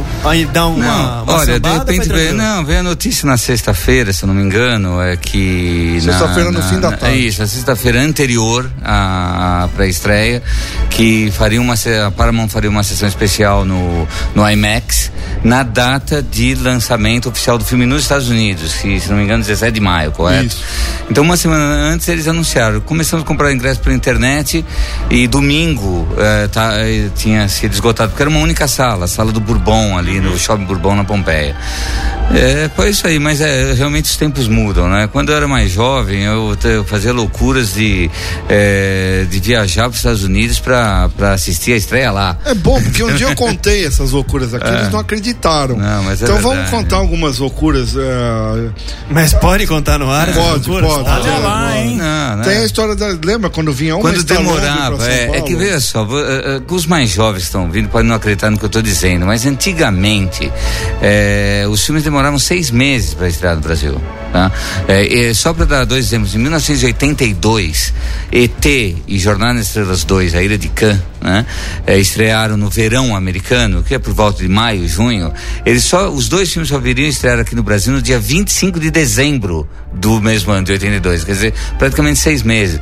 dar 0.52 0.66
uma. 0.66 0.84
Não, 0.84 1.22
uma 1.22 1.34
olha, 1.34 1.60
de 1.60 1.68
repente 1.68 2.08
veio, 2.08 2.34
não, 2.34 2.64
veio 2.64 2.80
a 2.80 2.82
notícia 2.82 3.26
na 3.26 3.36
sexta-feira, 3.36 4.12
se 4.12 4.22
eu 4.22 4.26
não 4.26 4.34
me 4.34 4.42
engano, 4.42 5.00
é 5.00 5.16
que. 5.16 5.98
Sexta-feira 6.02 6.50
no 6.50 6.62
fim 6.62 6.80
da 6.80 6.92
tarde. 6.92 7.16
É 7.16 7.18
isso, 7.18 7.42
a 7.42 7.46
sexta-feira 7.46 8.00
anterior 8.00 8.70
à 8.82 9.68
pré-estreia, 9.76 10.42
que 10.90 11.30
faria 11.32 11.60
uma. 11.60 11.74
A 12.06 12.10
Paramount 12.10 12.48
faria 12.48 12.70
uma 12.70 12.82
sessão 12.82 13.08
especial 13.08 13.64
no, 13.64 14.06
no 14.34 14.48
IMAX, 14.48 15.10
na 15.44 15.62
data 15.62 16.22
de 16.22 16.54
lançamento 16.54 17.28
oficial 17.28 17.58
do 17.58 17.64
filme 17.64 17.86
nos 17.86 18.02
Estados 18.02 18.28
Unidos, 18.28 18.74
que, 18.74 18.98
se 18.98 19.08
não 19.08 19.16
me 19.16 19.24
engano, 19.24 19.42
17 19.42 19.72
de 19.72 19.80
maio, 19.80 20.12
correto? 20.12 20.46
Isso. 20.46 20.64
Então, 21.10 21.22
uma 21.22 21.36
semana 21.36 21.64
antes, 21.64 22.08
eles 22.08 22.26
anunciaram. 22.26 22.80
Começamos 22.80 23.24
a 23.24 23.26
comprar 23.26 23.52
ingresso 23.52 23.80
pela 23.80 23.94
internet 23.94 24.64
e 25.10 25.26
domingo 25.26 26.06
é, 26.16 26.48
tá, 26.48 26.74
é, 26.78 27.08
tinha 27.14 27.48
sido 27.48 27.72
esgotado, 27.72 28.10
porque 28.10 28.22
era 28.22 28.30
uma 28.30 28.40
única 28.40 28.66
sala, 28.66 29.04
a 29.04 29.08
sala 29.08 29.32
do 29.32 29.40
Bourbon, 29.40 29.96
ali 29.96 30.20
no 30.20 30.38
Shopping 30.38 30.64
Bourbon, 30.64 30.94
na 30.96 31.04
Pompeia. 31.04 31.56
É, 32.34 32.68
foi 32.74 32.90
isso 32.90 33.06
aí, 33.06 33.18
mas 33.18 33.40
é, 33.40 33.72
realmente 33.72 34.06
os 34.06 34.16
tempos 34.16 34.48
mudam, 34.48 34.88
né? 34.88 35.08
Quando 35.12 35.30
eu 35.30 35.36
era 35.36 35.46
mais 35.46 35.70
jovem, 35.70 36.24
eu, 36.24 36.56
eu 36.64 36.84
fazia 36.84 37.12
loucuras 37.12 37.74
de, 37.74 38.10
é, 38.48 39.24
de 39.30 39.38
viajar 39.38 39.84
para 39.84 39.90
os 39.90 39.96
Estados 39.98 40.24
Unidos 40.24 40.58
para 40.58 41.08
assistir 41.32 41.72
a 41.72 41.76
estreia 41.76 42.10
lá. 42.10 42.36
É 42.44 42.54
bom, 42.54 42.82
porque 42.82 43.02
um 43.04 43.14
dia 43.14 43.28
eu 43.28 43.34
contei 43.36 43.86
essas 43.86 44.10
loucuras 44.10 44.52
aqui, 44.54 44.68
é. 44.68 44.74
eles 44.74 44.90
não 44.90 45.00
acreditaram. 45.00 45.76
Não, 45.76 46.02
mas 46.02 46.20
é 46.20 46.24
então 46.24 46.38
vamos 46.40 46.68
contar 46.68 46.96
algumas 46.96 47.38
loucuras. 47.38 47.94
É, 47.96 48.70
mas 49.10 49.32
pode 49.34 49.66
contar 49.66 49.98
no 49.98 50.10
ar? 50.10 50.32
Pode, 50.32 50.68
pode. 50.68 50.86
Olha 50.86 51.38
lá, 51.38 51.78
hein? 51.78 51.96
Não, 51.96 52.36
né? 52.36 52.44
Tem 52.44 52.58
a 52.58 52.64
história 52.64 52.96
da. 52.96 53.16
Lembra 53.24 53.50
quando 53.50 53.72
vinha 53.72 53.94
uma 53.96 54.02
Quando 54.02 54.22
demorava, 54.24 55.06
é, 55.08 55.38
é, 55.38 55.40
que 55.42 55.54
veja 55.54 55.80
só, 55.80 56.04
os 56.68 56.86
mais 56.86 57.10
jovens 57.10 57.44
estão 57.44 57.70
vindo, 57.70 57.88
podem 57.88 58.08
não 58.08 58.16
acreditar 58.16 58.50
no 58.50 58.58
que 58.58 58.64
eu 58.64 58.68
estou 58.68 58.82
dizendo, 58.82 59.26
mas 59.26 59.46
antigamente 59.46 60.50
é, 61.00 61.64
os 61.68 61.84
filmes 61.84 62.04
demoravam 62.04 62.38
seis 62.38 62.70
meses 62.70 63.14
para 63.14 63.28
estrear 63.28 63.56
no 63.56 63.62
Brasil. 63.62 64.00
Tá? 64.32 64.50
Só 65.34 65.52
para 65.52 65.64
dar 65.64 65.84
dois 65.84 66.06
exemplos, 66.06 66.34
em 66.34 66.38
1982, 66.38 67.94
ET 68.30 68.66
e 68.66 69.18
Jornada 69.18 69.60
Estrelas 69.60 70.04
2, 70.04 70.34
A 70.34 70.42
Ilha 70.42 70.58
de 70.58 70.68
Khan, 70.68 71.00
né? 71.22 71.46
Estrearam 71.98 72.56
no 72.56 72.68
verão 72.68 73.16
americano, 73.16 73.82
que 73.82 73.94
é 73.94 73.98
por 73.98 74.12
volta 74.12 74.42
de 74.42 74.48
maio, 74.48 74.86
junho. 74.88 75.32
Eles 75.64 75.84
só, 75.84 76.08
os 76.08 76.28
dois 76.28 76.52
filmes 76.52 76.68
só 76.68 76.78
viriam 76.78 77.08
estrear 77.08 77.38
aqui 77.38 77.54
no 77.54 77.62
Brasil 77.62 77.92
no 77.92 78.02
dia 78.02 78.18
25 78.18 78.78
de 78.78 78.90
dezembro 78.90 79.68
do 79.92 80.20
mesmo 80.20 80.52
ano 80.52 80.64
de 80.64 80.72
82, 80.72 81.24
quer 81.24 81.32
dizer, 81.32 81.54
praticamente 81.78 82.18
seis 82.18 82.42
meses. 82.42 82.78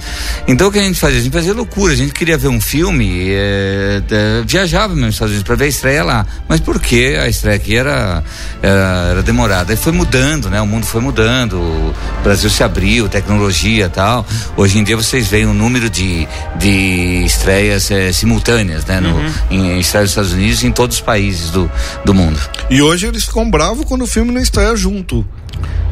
Então 0.49 0.69
o 0.69 0.73
que 0.73 0.79
a 0.79 0.83
gente 0.83 0.99
fazia? 0.99 1.21
A 1.21 1.23
gente 1.23 1.33
fazia 1.33 1.55
loucura, 1.55 1.93
a 1.93 1.97
gente 1.97 2.13
queria 2.13 2.37
ver 2.37 2.49
um 2.49 2.61
filme, 2.61 3.04
é, 3.31 4.03
é, 4.11 4.43
viajava 4.47 4.89
mesmo 4.89 5.07
nos 5.07 5.15
Estados 5.15 5.33
Unidos 5.33 5.47
para 5.47 5.57
ver 5.57 5.65
a 5.65 5.69
estreia 5.69 6.05
lá. 6.05 6.27
Mas 6.49 6.61
por 6.61 6.81
que 6.81 7.17
a 7.17 7.29
estreia 7.29 7.57
aqui 7.57 7.77
era, 7.77 8.23
era, 8.63 9.09
era 9.11 9.23
demorada? 9.23 9.73
E 9.73 9.77
foi 9.77 9.93
mudando, 9.93 10.51
né? 10.51 10.61
O 10.61 10.67
mundo 10.67 10.87
foi 10.87 11.01
mudando, 11.01 11.55
o 11.55 11.95
Brasil 12.23 12.51
se 12.51 12.63
abriu, 12.63 13.09
tecnologia 13.09 13.89
tal. 13.89 14.27
Hoje 14.57 14.79
em 14.79 14.85
dia 14.85 14.97
vocês 14.97 15.29
veem 15.29 15.47
um 15.47 15.55
número 15.55 15.89
de, 15.91 16.27
de 16.57 17.25
estreias 17.25 17.91
é, 17.91 18.13
simultâneas, 18.13 18.85
né? 18.85 19.01
No, 19.01 19.17
uhum. 19.17 19.33
em, 19.51 19.71
em 19.73 19.81
estreia 19.81 20.05
dos 20.05 20.11
Estados 20.11 20.33
Unidos 20.33 20.63
e 20.63 20.67
em 20.67 20.73
todos 20.73 20.97
os 20.97 21.03
países 21.03 21.51
do, 21.51 21.71
do 22.05 22.15
mundo. 22.15 22.41
E 22.71 22.83
hoje 22.83 23.07
eles 23.07 23.25
ficam 23.25 23.51
bravos 23.51 23.85
quando 23.85 24.03
o 24.03 24.07
filme 24.07 24.33
não 24.33 24.41
estreia 24.41 24.75
junto. 24.77 25.27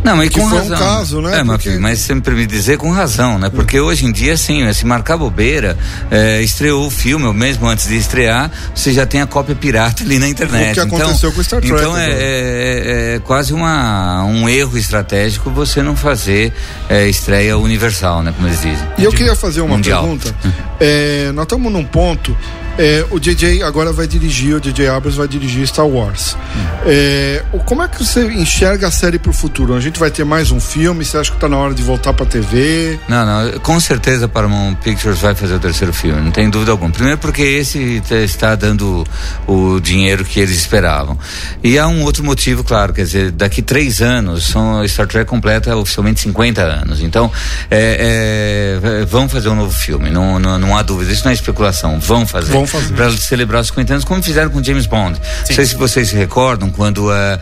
Não, 0.04 0.16
mas 0.16 0.30
que 0.30 0.40
com 0.40 0.48
foi 0.48 0.58
razão. 0.58 0.76
um 0.76 0.80
caso, 0.80 1.20
né? 1.20 1.40
É, 1.40 1.44
Porque... 1.44 1.70
mas 1.78 2.00
sempre 2.00 2.34
me 2.34 2.44
dizer 2.44 2.76
com 2.76 2.90
razão, 2.90 3.38
né? 3.38 3.48
Porque 3.50 3.80
hum. 3.80 3.84
hoje 3.84 4.04
em 4.04 4.12
dia, 4.12 4.36
sim, 4.36 4.70
se 4.72 4.84
marcar 4.84 5.16
bobeira, 5.16 5.76
é, 6.10 6.42
estreou 6.42 6.86
o 6.86 6.90
filme, 6.90 7.24
ou 7.26 7.32
mesmo 7.32 7.68
antes 7.68 7.86
de 7.86 7.96
estrear, 7.96 8.50
você 8.74 8.92
já 8.92 9.06
tem 9.06 9.20
a 9.20 9.26
cópia 9.26 9.54
pirata 9.54 10.02
ali 10.02 10.18
na 10.18 10.28
internet. 10.28 10.70
O 10.70 10.74
que 10.74 10.80
aconteceu 10.80 11.30
então, 11.30 11.32
com 11.32 11.40
o 11.40 11.44
Star 11.44 11.60
Trek. 11.60 11.74
Então 11.74 11.96
é, 11.96 12.10
é, 12.10 12.14
é, 12.14 13.14
é, 13.14 13.18
quase 13.20 13.52
uma, 13.52 14.24
um 14.24 14.48
erro 14.48 14.76
estratégico 14.76 15.50
você 15.50 15.82
não 15.82 15.94
fazer 15.94 16.52
é, 16.88 17.08
estreia 17.08 17.56
universal, 17.56 18.22
né? 18.22 18.32
Como 18.34 18.48
eles 18.48 18.60
dizem. 18.60 18.88
E 18.98 19.04
eu 19.04 19.12
queria 19.12 19.36
fazer 19.36 19.60
uma 19.60 19.76
Mundial. 19.76 20.02
pergunta. 20.02 20.34
É, 20.84 21.30
nós 21.30 21.44
estamos 21.44 21.72
num 21.72 21.84
ponto 21.84 22.36
é, 22.78 23.04
o 23.10 23.18
DJ 23.18 23.62
agora 23.62 23.92
vai 23.92 24.06
dirigir, 24.06 24.56
o 24.56 24.60
DJ 24.60 24.88
Abrams 24.88 25.16
vai 25.16 25.28
dirigir 25.28 25.66
Star 25.66 25.86
Wars. 25.86 26.34
Hum. 26.34 26.72
É, 26.86 27.42
como 27.66 27.82
é 27.82 27.88
que 27.88 28.02
você 28.02 28.24
enxerga 28.32 28.88
a 28.88 28.90
série 28.90 29.18
pro 29.18 29.32
futuro? 29.32 29.74
A 29.74 29.80
gente 29.80 29.98
vai 29.98 30.10
ter 30.10 30.24
mais 30.24 30.50
um 30.50 30.60
filme? 30.60 31.04
Você 31.04 31.16
acha 31.18 31.30
que 31.30 31.38
tá 31.38 31.48
na 31.48 31.56
hora 31.56 31.74
de 31.74 31.82
voltar 31.82 32.12
pra 32.12 32.26
TV? 32.26 32.98
Não, 33.08 33.26
não, 33.26 33.58
com 33.60 33.78
certeza 33.78 34.26
Paramount 34.26 34.74
Pictures 34.76 35.18
vai 35.18 35.34
fazer 35.34 35.54
o 35.54 35.60
terceiro 35.60 35.92
filme, 35.92 36.20
não 36.20 36.30
tem 36.30 36.48
dúvida 36.48 36.70
alguma. 36.70 36.90
Primeiro 36.90 37.18
porque 37.18 37.42
esse 37.42 38.02
está 38.10 38.54
dando 38.54 39.06
o 39.46 39.80
dinheiro 39.80 40.24
que 40.24 40.40
eles 40.40 40.56
esperavam. 40.56 41.18
E 41.62 41.78
há 41.78 41.86
um 41.86 42.02
outro 42.02 42.24
motivo, 42.24 42.64
claro, 42.64 42.92
quer 42.92 43.02
dizer, 43.02 43.30
daqui 43.30 43.62
três 43.62 44.00
anos, 44.00 44.46
são, 44.46 44.86
Star 44.88 45.06
Trek 45.06 45.28
completa 45.28 45.76
oficialmente 45.76 46.20
50 46.20 46.62
anos. 46.62 47.00
Então, 47.00 47.30
é, 47.70 48.80
é, 48.80 49.04
vão 49.04 49.28
fazer 49.28 49.48
um 49.48 49.54
novo 49.54 49.72
filme, 49.72 50.10
não, 50.10 50.38
não, 50.38 50.58
não, 50.58 50.76
há 50.76 50.82
dúvida, 50.82 51.12
isso 51.12 51.24
não 51.24 51.30
é 51.30 51.34
especulação, 51.34 52.00
vão 52.00 52.26
fazer. 52.26 52.52
Vão 52.52 52.61
fazer. 52.66 52.94
Para 52.94 53.10
celebrar 53.12 53.60
os 53.60 53.68
50 53.68 53.92
anos, 53.94 54.04
como 54.04 54.22
fizeram 54.22 54.50
com 54.50 54.62
James 54.62 54.86
Bond. 54.86 55.16
Sim. 55.16 55.22
Não 55.48 55.56
sei 55.56 55.66
se 55.66 55.74
vocês 55.76 56.08
se 56.08 56.16
recordam, 56.16 56.70
quando 56.70 57.08
uh, 57.10 57.38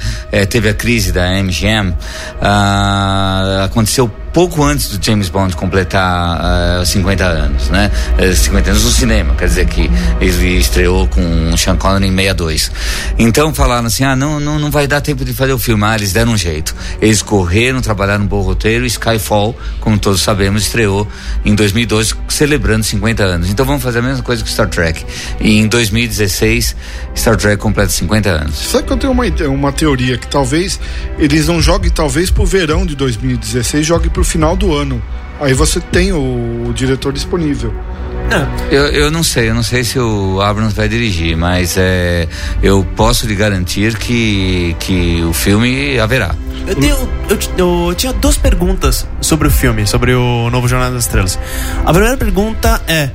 teve 0.49 0.69
a 0.69 0.75
crise 0.75 1.13
da 1.13 1.31
MGM, 1.43 1.91
uh, 1.91 3.65
aconteceu 3.65 4.11
pouco 4.33 4.63
antes 4.63 4.89
do 4.89 5.05
James 5.05 5.29
Bond 5.29 5.57
completar 5.57 6.81
uh, 6.83 6.87
50 6.87 7.25
anos, 7.25 7.69
né? 7.69 7.91
Uh, 8.19 8.35
50 8.35 8.71
anos 8.71 8.85
no 8.85 8.91
cinema, 8.91 9.35
quer 9.35 9.47
dizer 9.47 9.67
que 9.67 9.91
ele 10.21 10.59
estreou 10.59 11.07
com 11.09 11.57
Sean 11.57 11.77
Connery 11.77 12.07
em 12.07 12.17
62. 12.17 12.71
Então 13.19 13.53
falaram 13.55 13.87
assim, 13.87 14.05
ah, 14.05 14.15
não, 14.15 14.39
não, 14.39 14.59
não 14.59 14.71
vai 14.71 14.87
dar 14.87 15.01
tempo 15.01 15.25
de 15.25 15.33
fazer 15.33 15.53
o 15.53 15.59
filme, 15.59 15.85
ah, 15.85 15.95
eles 15.95 16.13
deram 16.13 16.33
um 16.33 16.37
jeito. 16.37 16.75
Eles 17.01 17.23
correram, 17.23 17.81
trabalharam 17.81 18.25
um 18.25 18.27
bom 18.27 18.41
roteiro, 18.41 18.87
Skyfall, 18.87 19.57
como 19.81 19.99
todos 19.99 20.21
sabemos, 20.21 20.63
estreou 20.63 21.07
em 21.45 21.55
2012, 21.55 22.15
celebrando 22.29 22.85
50 22.85 23.23
anos. 23.23 23.51
Então 23.51 23.67
vamos 23.67 23.83
fazer 23.83 23.99
a 23.99 24.03
mesma 24.03 24.23
coisa 24.23 24.43
que 24.45 24.51
Star 24.51 24.69
Trek. 24.69 25.05
E 25.41 25.59
em 25.59 25.67
2016, 25.67 26.77
Star 27.17 27.37
Trek 27.37 27.57
completa 27.57 27.91
50 27.91 28.31
anos. 28.31 28.57
Sabe 28.57 28.87
que 28.87 28.93
eu 28.93 28.97
tenho 28.97 29.13
uma, 29.13 29.25
uma 29.49 29.73
teoria 29.73 30.17
que 30.17 30.27
talvez 30.27 30.79
eles 31.19 31.49
não 31.49 31.61
joguem 31.61 31.91
talvez 31.91 32.31
pro 32.31 32.47
verão 32.47 32.87
de 32.87 32.95
2016, 32.95 33.87
joguem 33.87 34.11
pro 34.11 34.20
final 34.25 34.57
do 34.57 34.75
ano. 34.75 35.03
Aí 35.41 35.55
você 35.55 35.81
tem 35.81 36.13
o, 36.13 36.69
o 36.69 36.73
diretor 36.75 37.13
disponível. 37.13 37.73
Eu, 38.71 38.87
eu 38.87 39.11
não 39.11 39.25
sei, 39.25 39.51
eu 39.51 39.55
não 39.55 39.63
sei 39.63 39.83
se 39.83 39.99
o 39.99 40.41
Abrams 40.41 40.75
vai 40.75 40.89
dirigir, 40.89 41.37
mas 41.37 41.77
é, 41.77 42.29
eu 42.63 42.87
posso 42.95 43.27
lhe 43.27 43.35
garantir 43.35 43.97
que, 43.97 44.77
que 44.79 45.21
o 45.25 45.33
filme 45.33 45.99
haverá. 45.99 46.35
Eu, 46.67 46.77
tenho, 46.77 46.97
eu, 47.29 47.39
eu, 47.89 47.95
tinha 47.97 48.13
duas 48.13 48.37
perguntas 48.37 49.07
sobre 49.21 49.49
o 49.49 49.51
filme, 49.51 49.87
sobre 49.87 50.15
o 50.15 50.49
novo 50.51 50.69
Jornada 50.69 50.95
das 50.95 51.05
Estrelas. 51.05 51.39
A 51.85 51.93
primeira 51.93 52.17
pergunta 52.17 52.81
é 52.87 53.11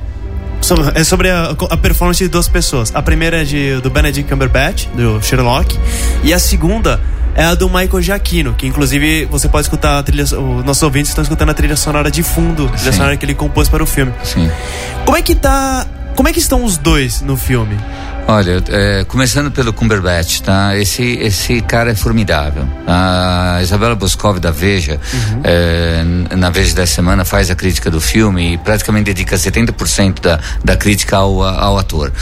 sobre, 0.60 1.00
é 1.00 1.04
sobre 1.04 1.30
a, 1.30 1.56
a, 1.70 1.76
performance 1.76 2.22
de 2.22 2.28
duas 2.28 2.48
pessoas. 2.48 2.94
A 2.94 3.00
primeira 3.00 3.40
é 3.40 3.44
de, 3.44 3.80
do 3.80 3.88
Benedict 3.88 4.28
Cumberbatch, 4.30 4.86
do 4.88 5.22
Sherlock, 5.22 5.78
e 6.24 6.34
a 6.34 6.38
segunda 6.38 7.00
é 7.36 7.44
a 7.44 7.54
do 7.54 7.68
Michael 7.68 8.00
Giacchino, 8.00 8.54
que 8.54 8.66
inclusive 8.66 9.26
você 9.26 9.46
pode 9.46 9.66
escutar 9.66 9.98
a 9.98 10.02
trilha, 10.02 10.24
os 10.24 10.64
nossos 10.64 10.82
ouvintes 10.82 11.10
estão 11.10 11.22
escutando 11.22 11.50
a 11.50 11.54
trilha 11.54 11.76
sonora 11.76 12.10
de 12.10 12.22
fundo, 12.22 12.64
a 12.64 12.70
trilha 12.70 12.92
Sim. 12.92 12.96
sonora 12.96 13.16
que 13.16 13.26
ele 13.26 13.34
compôs 13.34 13.68
para 13.68 13.82
o 13.82 13.86
filme. 13.86 14.12
Sim. 14.24 14.50
Como 15.04 15.16
é 15.18 15.20
que 15.20 15.34
tá, 15.34 15.86
como 16.16 16.28
é 16.28 16.32
que 16.32 16.38
estão 16.38 16.64
os 16.64 16.78
dois 16.78 17.20
no 17.20 17.36
filme? 17.36 17.76
Olha, 18.28 18.60
é, 18.70 19.04
começando 19.04 19.52
pelo 19.52 19.72
Cumberbatch, 19.72 20.40
tá? 20.40 20.76
Esse, 20.76 21.02
esse 21.20 21.60
cara 21.60 21.92
é 21.92 21.94
formidável. 21.94 22.66
A 22.84 23.60
Isabela 23.62 23.94
Boscov 23.94 24.40
da 24.40 24.50
Veja, 24.50 24.98
uhum. 25.14 25.40
é, 25.44 26.04
na 26.34 26.50
Veja 26.50 26.74
da 26.74 26.86
Semana, 26.86 27.24
faz 27.24 27.52
a 27.52 27.54
crítica 27.54 27.88
do 27.88 28.00
filme 28.00 28.54
e 28.54 28.58
praticamente 28.58 29.04
dedica 29.04 29.36
70% 29.36 30.20
da, 30.20 30.40
da 30.64 30.76
crítica 30.76 31.18
ao, 31.18 31.40
ao 31.40 31.78
ator. 31.78 32.12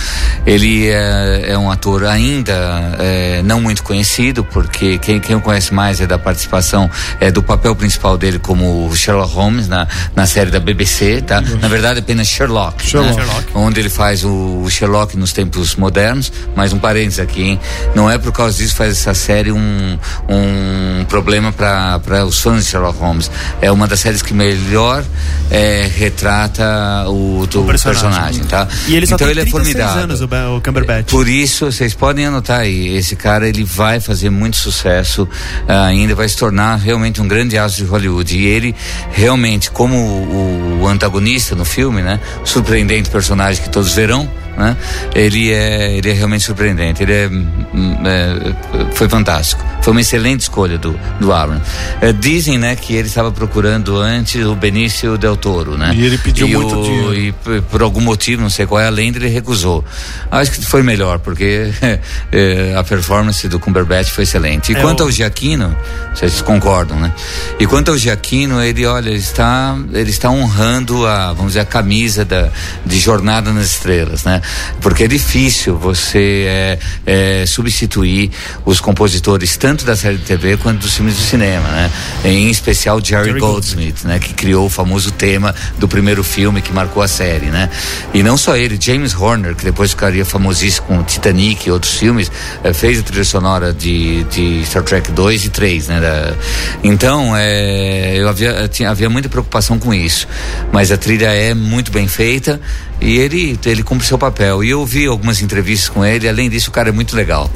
Ele 0.44 0.90
é, 0.90 1.52
é 1.52 1.58
um 1.58 1.70
ator 1.70 2.04
ainda 2.04 2.52
é, 2.98 3.40
não 3.42 3.58
muito 3.58 3.82
conhecido, 3.82 4.44
porque 4.44 4.98
quem, 4.98 5.18
quem 5.18 5.36
o 5.36 5.40
conhece 5.40 5.72
mais 5.72 6.02
é 6.02 6.06
da 6.06 6.18
participação 6.18 6.90
é, 7.18 7.30
do 7.30 7.42
papel 7.42 7.74
principal 7.74 8.18
dele 8.18 8.38
como 8.38 8.94
Sherlock 8.94 9.32
Holmes 9.32 9.68
na, 9.68 9.88
na 10.14 10.26
série 10.26 10.50
da 10.50 10.60
BBC, 10.60 11.22
tá? 11.22 11.38
Uhum. 11.38 11.60
Na 11.62 11.68
verdade, 11.68 12.00
apenas 12.00 12.26
Sherlock, 12.26 12.84
Sherlock. 12.86 13.16
Né? 13.16 13.24
Sherlock. 13.24 13.50
onde 13.54 13.80
ele 13.80 13.88
faz 13.88 14.22
o 14.22 14.68
Sherlock 14.68 15.16
nos 15.16 15.32
tempos 15.32 15.74
modernos 15.76 15.93
modernos, 15.94 16.32
mas 16.56 16.72
um 16.72 16.78
parênteses 16.78 17.20
aqui, 17.20 17.42
hein? 17.42 17.60
Não 17.94 18.10
é 18.10 18.18
por 18.18 18.32
causa 18.32 18.58
disso 18.58 18.74
faz 18.74 18.90
essa 18.90 19.14
série 19.14 19.52
um, 19.52 19.98
um 20.28 21.04
problema 21.04 21.52
para 21.52 22.24
os 22.26 22.40
fãs 22.40 22.64
de 22.64 22.70
Sherlock 22.70 22.98
Holmes. 22.98 23.30
É 23.60 23.70
uma 23.70 23.86
das 23.86 24.00
séries 24.00 24.20
que 24.20 24.34
melhor 24.34 25.04
é, 25.50 25.88
retrata 25.94 27.04
o, 27.06 27.42
o 27.42 27.46
personagem. 27.46 27.80
personagem. 27.80 28.44
tá? 28.44 28.66
E 28.88 28.96
ele 28.96 29.06
só 29.06 29.14
então 29.14 29.30
ele 29.30 29.40
é 29.40 29.46
formidável. 29.46 30.02
anos, 30.02 30.20
o, 30.20 30.24
o 30.56 30.60
Cumberbatch. 30.60 31.10
Por 31.10 31.28
isso, 31.28 31.70
vocês 31.70 31.94
podem 31.94 32.26
anotar 32.26 32.60
aí, 32.60 32.96
esse 32.96 33.14
cara 33.14 33.48
ele 33.48 33.62
vai 33.62 34.00
fazer 34.00 34.30
muito 34.30 34.56
sucesso 34.56 35.22
uh, 35.22 35.72
ainda, 35.86 36.14
vai 36.14 36.28
se 36.28 36.36
tornar 36.36 36.76
realmente 36.76 37.22
um 37.22 37.28
grande 37.28 37.56
astro 37.56 37.84
de 37.84 37.90
Hollywood. 37.90 38.36
E 38.36 38.46
ele 38.46 38.74
realmente, 39.12 39.70
como 39.70 39.94
o, 39.94 40.80
o 40.82 40.88
antagonista 40.88 41.54
no 41.54 41.64
filme, 41.64 42.02
né? 42.02 42.18
Surpreendente 42.42 43.08
personagem 43.10 43.62
que 43.62 43.70
todos 43.70 43.92
verão 43.92 44.28
né? 44.56 44.76
Ele 45.14 45.52
é, 45.52 45.96
ele 45.96 46.10
é 46.10 46.12
realmente 46.12 46.44
surpreendente. 46.44 47.02
Ele 47.02 47.12
é, 47.12 47.28
hum, 47.28 47.96
é, 48.04 48.92
foi 48.94 49.08
fantástico. 49.08 49.64
Foi 49.82 49.92
uma 49.92 50.00
excelente 50.00 50.40
escolha 50.40 50.78
do, 50.78 50.98
do 51.20 51.32
Aaron. 51.32 51.60
É, 52.00 52.12
dizem, 52.12 52.58
né, 52.58 52.76
que 52.76 52.94
ele 52.94 53.08
estava 53.08 53.30
procurando 53.30 53.96
antes 53.96 54.44
o 54.44 54.54
Benício 54.54 55.18
Del 55.18 55.36
Toro, 55.36 55.76
né? 55.76 55.92
E 55.94 56.04
ele 56.04 56.18
pediu 56.18 56.48
e 56.48 56.54
muito 56.54 56.78
o, 56.78 56.82
dinheiro. 56.82 57.14
E 57.14 57.60
por 57.62 57.82
algum 57.82 58.00
motivo, 58.00 58.42
não 58.42 58.50
sei 58.50 58.66
qual 58.66 58.80
é, 58.80 58.86
além 58.86 59.12
dele 59.12 59.28
recusou. 59.28 59.84
Acho 60.30 60.52
que 60.52 60.64
foi 60.64 60.82
melhor, 60.82 61.18
porque 61.18 61.70
é, 62.32 62.74
a 62.76 62.82
performance 62.84 63.46
do 63.48 63.58
Cumberbatch 63.58 64.10
foi 64.10 64.24
excelente. 64.24 64.72
E 64.72 64.76
é 64.76 64.80
quanto 64.80 65.00
o... 65.00 65.02
ao 65.04 65.10
Giacchino, 65.10 65.76
vocês 66.14 66.40
concordam, 66.42 66.98
né? 66.98 67.12
E 67.58 67.66
quanto 67.66 67.90
ao 67.90 67.98
Giacchino, 67.98 68.62
ele, 68.62 68.86
olha, 68.86 69.08
ele 69.08 69.18
está, 69.18 69.76
ele 69.92 70.10
está 70.10 70.30
honrando 70.30 71.06
a, 71.06 71.32
vamos 71.32 71.48
dizer, 71.52 71.60
a 71.60 71.64
camisa 71.64 72.24
da, 72.24 72.50
de 72.84 72.98
Jornada 72.98 73.52
nas 73.52 73.66
Estrelas, 73.66 74.24
né? 74.24 74.40
Porque 74.80 75.04
é 75.04 75.08
difícil 75.08 75.76
você 75.76 76.46
é, 76.46 76.78
é, 77.06 77.46
substituir 77.46 78.30
os 78.64 78.80
compositores 78.80 79.56
tanto 79.56 79.84
da 79.84 79.96
série 79.96 80.16
de 80.16 80.24
TV 80.24 80.56
quanto 80.56 80.80
dos 80.80 80.94
filmes 80.94 81.16
de 81.16 81.22
cinema, 81.22 81.68
né? 81.68 81.90
Em 82.24 82.50
especial 82.50 83.00
Jerry, 83.02 83.26
Jerry 83.26 83.40
Goldsmith, 83.40 83.84
Goldsmith, 83.84 84.04
né? 84.04 84.18
Que 84.18 84.34
criou 84.34 84.66
o 84.66 84.70
famoso 84.70 85.10
tema 85.10 85.54
do 85.78 85.88
primeiro 85.88 86.22
filme 86.22 86.60
que 86.60 86.72
marcou 86.72 87.02
a 87.02 87.08
série, 87.08 87.46
né? 87.46 87.70
E 88.12 88.22
não 88.22 88.36
só 88.36 88.56
ele, 88.56 88.78
James 88.80 89.14
Horner, 89.14 89.54
que 89.54 89.64
depois 89.64 89.90
ficaria 89.90 90.24
famosíssimo 90.24 90.86
com 90.86 91.02
Titanic 91.02 91.66
e 91.66 91.70
outros 91.70 91.94
filmes, 91.94 92.30
é, 92.62 92.72
fez 92.72 92.98
a 92.98 93.02
trilha 93.02 93.24
sonora 93.24 93.72
de, 93.72 94.24
de 94.24 94.64
Star 94.64 94.82
Trek 94.82 95.12
2 95.12 95.46
e 95.46 95.50
3, 95.50 95.88
né? 95.88 96.00
Da, 96.00 96.34
então, 96.82 97.34
é, 97.36 98.16
eu 98.16 98.28
havia, 98.28 98.68
tinha, 98.68 98.90
havia 98.90 99.08
muita 99.08 99.28
preocupação 99.28 99.78
com 99.78 99.92
isso, 99.92 100.26
mas 100.72 100.90
a 100.90 100.96
trilha 100.96 101.28
é 101.28 101.54
muito 101.54 101.90
bem 101.90 102.08
feita 102.08 102.60
e 103.00 103.18
ele, 103.18 103.58
ele 103.66 103.82
cumpre 103.82 104.06
seu 104.06 104.18
papel. 104.18 104.33
E 104.62 104.70
eu 104.70 104.84
vi 104.84 105.06
algumas 105.06 105.40
entrevistas 105.40 105.88
com 105.88 106.04
ele, 106.04 106.28
além 106.28 106.50
disso, 106.50 106.70
o 106.70 106.72
cara 106.72 106.88
é 106.88 106.92
muito 106.92 107.14
legal. 107.14 107.50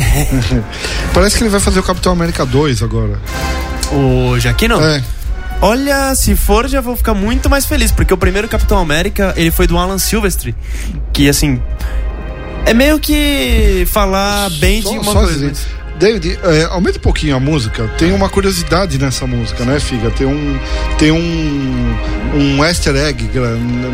Parece 1.12 1.36
que 1.36 1.42
ele 1.42 1.50
vai 1.50 1.60
fazer 1.60 1.80
o 1.80 1.82
Capitão 1.82 2.12
América 2.12 2.46
2 2.46 2.82
agora. 2.82 3.20
O 3.92 4.38
Jaquino? 4.38 4.80
É. 4.80 5.02
Olha, 5.60 6.14
se 6.14 6.36
for, 6.36 6.68
já 6.68 6.80
vou 6.80 6.96
ficar 6.96 7.14
muito 7.14 7.50
mais 7.50 7.66
feliz, 7.66 7.90
porque 7.90 8.14
o 8.14 8.16
primeiro 8.16 8.48
Capitão 8.48 8.78
América, 8.78 9.34
ele 9.36 9.50
foi 9.50 9.66
do 9.66 9.76
Alan 9.76 9.98
Silvestre, 9.98 10.54
que 11.12 11.28
assim. 11.28 11.60
É 12.64 12.74
meio 12.74 13.00
que 13.00 13.86
falar 13.90 14.50
bem 14.50 14.82
só, 14.82 14.90
de 14.90 14.98
uma 14.98 15.12
coisa. 15.12 15.50
Assim, 15.50 15.64
David, 15.98 16.38
é, 16.42 16.64
aumenta 16.64 16.98
um 16.98 17.02
pouquinho 17.02 17.37
a 17.37 17.40
música. 17.40 17.88
Tem 17.98 18.12
uma 18.12 18.28
curiosidade 18.28 18.98
nessa 18.98 19.26
música, 19.26 19.64
né, 19.64 19.80
Figa? 19.80 20.11
Tem 20.11 20.26
um, 20.26 20.58
tem 20.98 21.11
um, 21.11 21.96
um 22.34 22.64
easter 22.64 22.94
egg 22.94 23.28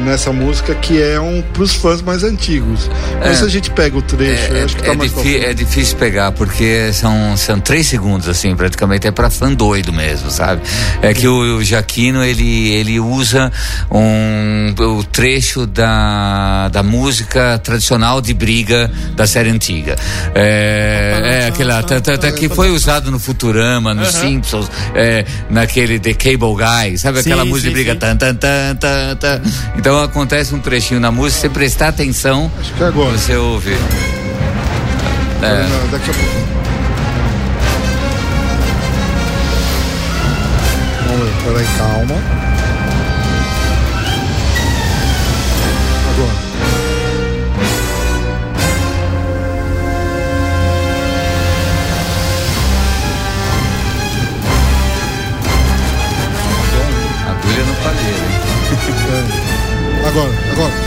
nessa 0.04 0.32
música 0.32 0.74
que 0.74 1.00
é 1.00 1.18
um 1.18 1.42
pros 1.42 1.74
fãs 1.74 2.02
mais 2.02 2.22
antigos. 2.22 2.90
É, 3.20 3.28
Mas 3.28 3.38
se 3.38 3.44
a 3.44 3.48
gente 3.48 3.70
pega 3.70 3.96
o 3.96 4.02
trecho, 4.02 4.52
é, 4.52 4.64
acho 4.64 4.76
que 4.76 4.82
tá 4.82 4.92
é, 4.92 4.96
mais 4.96 5.12
É 5.16 5.54
difícil 5.54 5.96
pegar, 5.96 6.32
porque 6.32 6.92
são, 6.92 7.36
são 7.36 7.58
três 7.58 7.86
segundos, 7.86 8.28
assim, 8.28 8.54
praticamente. 8.54 9.06
É 9.06 9.10
pra 9.10 9.30
fã 9.30 9.52
doido 9.52 9.92
mesmo, 9.92 10.30
sabe? 10.30 10.62
É 11.00 11.14
que 11.14 11.26
o, 11.26 11.56
o 11.58 11.64
Jaquino, 11.64 12.22
ele, 12.22 12.68
ele 12.70 13.00
usa 13.00 13.50
um, 13.90 14.74
o 14.78 15.04
trecho 15.04 15.66
da, 15.66 16.68
da 16.68 16.82
música 16.82 17.58
tradicional 17.58 18.20
de 18.20 18.34
briga 18.34 18.90
da 19.16 19.26
série 19.26 19.50
antiga. 19.50 19.96
É, 20.34 21.40
é 21.42 21.46
aquela 21.48 21.82
que 22.36 22.48
foi 22.48 22.70
usado 22.70 23.10
no 23.10 23.18
Futurama, 23.18 23.94
no 23.94 24.04
Simpsons, 24.06 24.70
é, 24.94 25.24
naquele 25.50 25.98
The 25.98 26.14
Cable 26.14 26.54
Guy, 26.56 26.98
sabe 26.98 27.20
aquela 27.20 27.42
sim, 27.42 27.48
música 27.48 27.68
sim, 27.70 27.74
de 27.76 27.82
briga? 27.84 27.96
Tan, 27.96 28.16
tan, 28.16 28.34
tan, 28.34 28.76
tan, 28.76 29.16
tan. 29.16 29.40
Então 29.76 29.98
acontece 30.02 30.54
um 30.54 30.60
trechinho 30.60 31.00
na 31.00 31.10
música, 31.10 31.42
você 31.42 31.48
prestar 31.48 31.88
atenção, 31.88 32.50
Acho 32.60 32.72
que 32.74 32.82
é 32.82 32.86
agora. 32.86 33.16
você 33.16 33.36
ouve. 33.36 33.72
É. 35.42 35.90
Daqui 35.90 36.10
a 36.10 36.14
pouco. 36.14 36.44
Vamos 41.06 41.26
ver, 41.26 41.34
peraí, 41.44 41.66
calma. 41.78 42.14
Agora, 60.14 60.30
agora. 60.52 60.83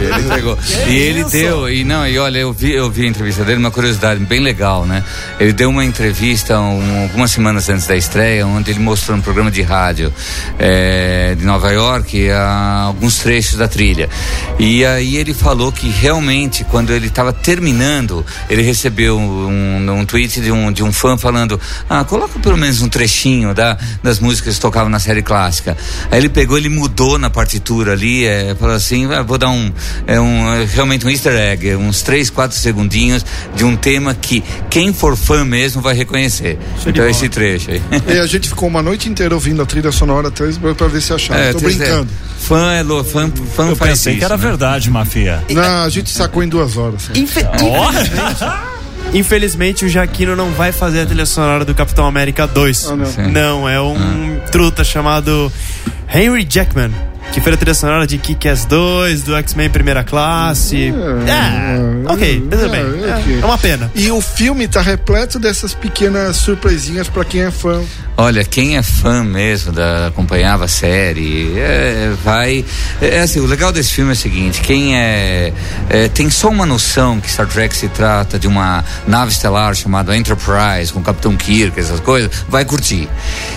Ele 0.00 0.24
entregou. 0.24 0.58
e 0.88 0.96
ele 0.96 1.20
isso? 1.20 1.30
deu, 1.30 1.70
e 1.70 1.84
não, 1.84 2.06
e 2.06 2.18
olha, 2.18 2.38
eu 2.38 2.52
vi, 2.52 2.72
eu 2.72 2.90
vi 2.90 3.04
a 3.04 3.08
entrevista 3.08 3.44
dele, 3.44 3.58
uma 3.58 3.70
curiosidade 3.70 4.24
bem 4.24 4.40
legal, 4.40 4.86
né? 4.86 5.04
Ele 5.38 5.52
deu 5.52 5.70
uma 5.70 5.84
entrevista 5.84 6.58
um, 6.58 7.02
algumas 7.02 7.30
semanas 7.30 7.68
antes 7.68 7.86
da 7.86 7.96
estreia, 7.96 8.46
onde 8.46 8.70
ele 8.70 8.80
mostrou 8.80 9.16
no 9.16 9.22
programa 9.22 9.50
de 9.50 9.62
rádio 9.62 10.12
é, 10.58 11.34
de 11.34 11.44
Nova 11.44 11.70
York 11.70 12.30
a, 12.30 12.82
alguns 12.86 13.18
trechos 13.18 13.56
da 13.56 13.68
trilha. 13.68 14.08
E 14.58 14.84
aí 14.84 15.16
ele 15.16 15.34
falou 15.34 15.72
que 15.72 15.88
realmente, 15.88 16.64
quando 16.64 16.92
ele 16.92 17.06
estava 17.06 17.32
terminando, 17.32 18.24
ele 18.48 18.62
recebeu 18.62 19.18
um, 19.18 19.90
um 19.90 20.04
tweet 20.04 20.40
de 20.40 20.50
um, 20.50 20.72
de 20.72 20.82
um 20.82 20.92
fã 20.92 21.16
falando: 21.16 21.60
Ah, 21.88 22.04
coloca 22.04 22.38
pelo 22.38 22.56
menos 22.56 22.82
um 22.82 22.88
trechinho 22.88 23.54
da, 23.54 23.76
das 24.02 24.18
músicas 24.18 24.54
que 24.56 24.60
tocavam 24.60 24.88
na 24.88 24.98
série 24.98 25.22
clássica. 25.22 25.76
Aí 26.10 26.18
ele 26.18 26.28
pegou, 26.28 26.56
ele 26.56 26.68
mudou 26.68 27.18
na 27.18 27.30
partitura 27.30 27.92
ali, 27.92 28.24
é, 28.24 28.54
falou 28.54 28.74
assim: 28.74 29.12
ah, 29.12 29.22
vou 29.22 29.38
dar 29.38 29.50
um, 29.50 29.53
é 30.06 30.20
um, 30.20 30.54
é 30.54 30.64
realmente 30.64 31.06
um 31.06 31.10
easter 31.10 31.34
egg, 31.34 31.74
uns 31.76 32.02
três, 32.02 32.30
quatro 32.30 32.56
segundinhos 32.56 33.24
de 33.54 33.64
um 33.64 33.76
tema 33.76 34.14
que 34.14 34.42
quem 34.70 34.92
for 34.92 35.16
fã 35.16 35.44
mesmo 35.44 35.80
vai 35.80 35.94
reconhecer. 35.94 36.58
então 36.86 37.08
esse 37.08 37.28
trecho 37.28 37.70
aí. 37.70 37.82
E 38.14 38.18
a 38.18 38.26
gente 38.26 38.48
ficou 38.48 38.68
uma 38.68 38.82
noite 38.82 39.08
inteira 39.08 39.34
ouvindo 39.34 39.62
a 39.62 39.66
trilha 39.66 39.90
sonora 39.90 40.28
atrás 40.28 40.58
para 40.58 40.88
ver 40.88 41.00
se 41.00 41.12
achava. 41.12 41.40
É, 41.40 41.52
Tô 41.52 41.60
brincando. 41.60 42.10
É, 42.10 42.44
fã 42.44 42.72
é 42.72 42.82
louco, 42.82 43.10
fã, 43.10 43.30
fã 43.54 43.68
Eu 43.68 43.76
faz 43.76 43.92
pensei 43.92 44.12
isso, 44.12 44.18
que 44.20 44.24
era 44.24 44.36
né? 44.36 44.42
verdade, 44.42 44.90
Mafia. 44.90 45.42
Não, 45.50 45.84
a 45.84 45.88
gente 45.88 46.10
sacou 46.10 46.42
em 46.42 46.48
duas 46.48 46.76
horas. 46.76 47.10
Infe 47.14 47.40
infelizmente, 47.40 48.74
infelizmente, 49.12 49.84
o 49.84 49.88
Jaquino 49.88 50.36
não 50.36 50.50
vai 50.52 50.72
fazer 50.72 51.00
a 51.00 51.06
trilha 51.06 51.26
sonora 51.26 51.64
do 51.64 51.74
Capitão 51.74 52.06
América 52.06 52.46
2. 52.46 52.86
Ah, 52.86 52.96
não. 52.96 53.30
não. 53.30 53.68
é 53.68 53.80
um 53.80 54.40
truta 54.50 54.84
chamado 54.84 55.50
Henry 56.12 56.46
Jackman 56.48 56.92
que 57.32 57.40
fez 57.40 57.54
a 57.54 57.56
trilha 57.56 57.74
sonora 57.74 58.06
de 58.06 58.18
Kick-Ass 58.18 58.64
2, 58.66 59.22
do 59.22 59.34
X-Men 59.36 59.70
Primeira 59.70 60.04
Classe. 60.04 60.92
É, 61.26 62.10
ok, 62.12 62.40
tudo 62.50 62.68
bem. 62.68 62.80
É, 62.80 63.40
é 63.40 63.44
uma 63.44 63.58
pena. 63.58 63.90
E 63.94 64.10
o 64.10 64.20
filme 64.20 64.68
tá 64.68 64.80
repleto 64.80 65.38
dessas 65.38 65.74
pequenas 65.74 66.36
surpresinhas 66.36 67.08
para 67.08 67.24
quem 67.24 67.42
é 67.42 67.50
fã. 67.50 67.82
Olha, 68.16 68.44
quem 68.44 68.76
é 68.76 68.82
fã 68.82 69.24
mesmo 69.24 69.72
da 69.72 70.06
acompanhava 70.06 70.66
a 70.66 70.68
série, 70.68 71.58
é, 71.58 72.12
vai. 72.22 72.64
É, 73.00 73.18
assim, 73.18 73.40
o 73.40 73.46
legal 73.46 73.72
desse 73.72 73.92
filme 73.92 74.12
é 74.12 74.14
o 74.14 74.16
seguinte: 74.16 74.60
quem 74.60 74.96
é, 74.96 75.52
é, 75.90 76.08
tem 76.08 76.30
só 76.30 76.48
uma 76.48 76.64
noção 76.64 77.20
que 77.20 77.28
Star 77.28 77.48
Trek 77.48 77.76
se 77.76 77.88
trata 77.88 78.38
de 78.38 78.46
uma 78.46 78.84
nave 79.06 79.32
estelar 79.32 79.74
chamada 79.74 80.16
Enterprise 80.16 80.92
com 80.92 81.00
o 81.00 81.02
Capitão 81.02 81.36
Kirk, 81.36 81.78
essas 81.78 81.98
coisas, 81.98 82.30
vai 82.48 82.64
curtir. 82.64 83.08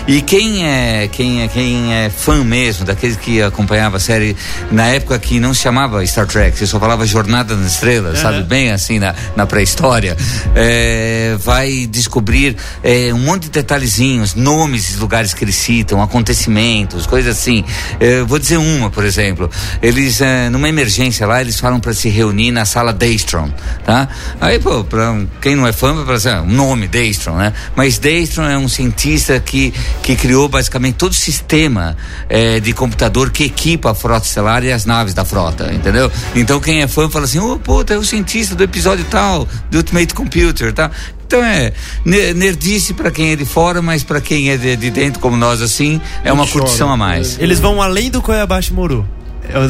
E 0.08 0.22
quem 0.24 0.66
é 0.66 1.08
quem 1.12 1.44
é 1.44 1.48
quem 1.48 1.94
é 1.94 2.10
fã 2.10 2.44
mesmo 2.44 2.84
daqueles 2.84 3.16
que 3.16 3.40
acompanhava 3.58 3.98
a 3.98 4.00
série 4.00 4.38
na 4.72 4.86
época 4.86 5.18
que 5.18 5.40
não 5.40 5.54
se 5.54 5.62
chamava 5.62 6.06
Star 6.06 6.28
Trek, 6.28 6.56
você 6.56 6.68
só 6.68 6.80
falava 6.80 7.06
Jornada 7.08 7.56
nas 7.56 7.74
Estrelas, 7.74 8.18
uhum. 8.18 8.22
sabe 8.22 8.44
bem 8.44 8.72
assim 8.72 9.00
na, 9.00 9.16
na 9.36 9.48
pré-história, 9.48 10.16
é, 10.56 11.36
vai 11.40 11.88
descobrir 11.88 12.56
é, 12.84 13.12
um 13.14 13.20
monte 13.20 13.44
de 13.44 13.50
detalhezinhos 13.50 14.36
nomes 14.36 14.94
de 14.94 14.98
lugares 14.98 15.34
que 15.34 15.44
eles 15.44 15.56
citam, 15.56 16.02
acontecimentos, 16.02 17.08
coisas 17.08 17.38
assim. 17.38 17.64
Eu 18.00 18.28
vou 18.28 18.38
dizer 18.38 18.58
uma, 18.58 18.90
por 18.90 19.04
exemplo. 19.04 19.50
Eles, 19.82 20.22
é, 20.22 20.50
numa 20.50 20.70
emergência 20.70 21.26
lá, 21.26 21.42
eles 21.42 21.60
falam 21.60 21.80
para 21.80 21.94
se 21.94 22.10
reunir 22.10 22.52
na 22.52 22.66
sala 22.66 22.94
Daystrom, 22.94 23.50
tá? 23.84 24.08
Aí, 24.40 24.60
pô, 24.60 24.84
pra 24.84 25.18
quem 25.42 25.56
não 25.56 25.66
é 25.66 25.74
fã, 25.74 26.04
vai 26.04 26.16
assim, 26.16 26.30
ah, 26.30 26.42
um 26.42 26.52
nome, 26.52 26.88
Daystrom, 26.88 27.38
né? 27.38 27.54
Mas 27.76 27.98
Daystrom 27.98 28.46
é 28.46 28.58
um 28.58 28.68
cientista 28.68 29.40
que, 29.40 29.74
que 30.04 30.16
criou 30.16 30.48
basicamente 30.48 30.96
todo 30.96 31.12
o 31.12 31.16
sistema 31.16 31.98
é, 32.30 32.60
de 32.60 32.74
computador 32.74 33.32
que 33.32 33.47
equipa 33.48 33.92
a 33.92 33.96
frota 33.96 34.26
estelar 34.26 34.64
e 34.64 34.72
as 34.72 34.86
naves 34.86 35.14
da 35.14 35.26
frota, 35.26 35.72
entendeu? 35.74 36.12
Então 36.36 36.60
quem 36.60 36.82
é 36.82 36.88
fã 36.88 37.10
fala 37.10 37.26
assim, 37.26 37.40
ô, 37.40 37.54
oh, 37.54 37.60
pô, 37.60 37.84
é 37.88 37.98
o 37.98 38.04
cientista 38.04 38.56
do 38.56 38.64
episódio 38.64 39.06
tal, 39.10 39.48
do 39.72 39.78
Ultimate 39.78 40.14
Computer, 40.14 40.72
tá? 40.74 40.92
Então 41.26 41.44
é 41.44 41.74
nerdice 42.06 42.94
para 42.94 43.12
quem 43.12 43.32
é 43.32 43.36
de 43.36 43.44
fora, 43.44 43.82
mas 43.82 44.02
para 44.02 44.22
quem 44.22 44.50
é 44.50 44.56
de, 44.56 44.78
de, 44.78 44.90
dentro, 44.90 45.20
como 45.20 45.36
nós, 45.36 45.62
assim, 45.62 46.00
é 46.24 46.32
uma 46.32 46.48
curtição 46.48 46.90
a 46.90 46.96
mais. 46.96 47.38
Eles 47.38 47.60
vão 47.60 47.82
além 47.82 48.10
do 48.10 48.22
Koyabashi 48.22 48.72
Moro. 48.74 49.06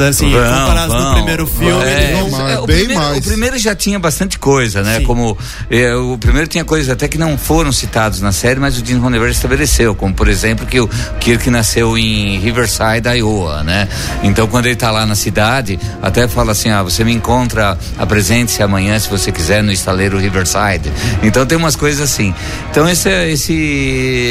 Assim, 0.10 0.32
vão, 0.32 0.42
comparado 0.42 0.94
com 0.94 1.00
o 1.00 1.14
primeiro 1.14 1.48
filme. 1.48 1.84
É, 1.84 2.26
vão, 2.30 2.50
é, 2.50 2.60
o, 2.60 2.66
bem 2.66 2.78
primeiro, 2.78 3.02
mais. 3.02 3.18
o 3.18 3.22
primeiro 3.22 3.58
já 3.58 3.76
tinha 3.76 4.00
bastante 4.00 4.40
coisa, 4.40 4.82
né? 4.82 5.00
Sim. 5.00 5.06
Como 5.06 5.38
é, 5.70 5.96
o 5.96 6.18
primeiro 6.18 6.48
tinha 6.48 6.66
coisas 6.66 6.90
até 6.90 7.08
que 7.08 7.18
não 7.18 7.38
foram 7.38 7.72
citados 7.72 8.22
na 8.22 8.32
série, 8.32 8.60
mas 8.60 8.80
o 8.80 8.86
Gene 8.86 9.00
Roddenberry 9.00 9.32
estabeleceu, 9.32 9.94
como 9.94 10.14
por 10.14 10.28
exemplo 10.28 10.66
que 10.66 10.80
o 10.80 10.88
Kirk 11.20 11.50
nasceu 11.50 11.98
em 11.98 12.40
Riverside, 12.40 13.08
Iowa, 13.18 13.64
né? 13.64 13.88
Então 14.24 14.48
quando 14.48 14.66
ele 14.66 14.74
está 14.74 14.92
lá 14.92 15.06
na 15.06 15.16
cidade, 15.16 15.80
até 16.02 16.28
fala 16.28 16.52
assim, 16.52 16.70
ah, 16.70 16.84
você 16.84 17.04
me 17.04 17.14
encontra, 17.14 17.78
apresente-se 17.98 18.64
amanhã 18.64 18.98
se 19.00 19.10
você 19.10 19.32
quiser 19.32 19.64
no 19.64 19.72
estaleiro 19.72 20.18
Riverside. 20.18 20.92
Então 21.22 21.46
tem 21.46 21.58
umas 21.58 21.76
coisas 21.76 22.02
assim. 22.02 22.34
Então 22.72 22.88
esse 22.90 23.10
esse 23.10 23.54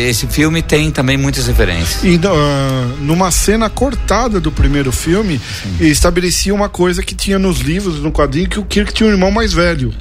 esse 0.09 0.27
filme 0.27 0.63
tem 0.63 0.91
também 0.91 1.17
muitas 1.17 1.47
referências. 1.47 2.03
E 2.03 2.17
uh, 2.17 2.97
numa 3.01 3.31
cena 3.31 3.69
cortada 3.69 4.41
do 4.41 4.51
primeiro 4.51 4.91
filme 4.93 5.36
e 5.81 5.89
estabelecia 5.89 6.55
uma 6.55 6.69
coisa 6.69 7.03
que 7.03 7.15
tinha 7.15 7.39
nos 7.39 7.61
livros, 7.61 8.01
no 8.01 8.13
quadrinho, 8.13 8.49
que 8.49 8.59
o 8.59 8.65
Kirk 8.65 8.93
tinha 8.93 9.09
um 9.09 9.13
irmão 9.13 9.31
mais 9.31 9.53
velho. 9.53 9.93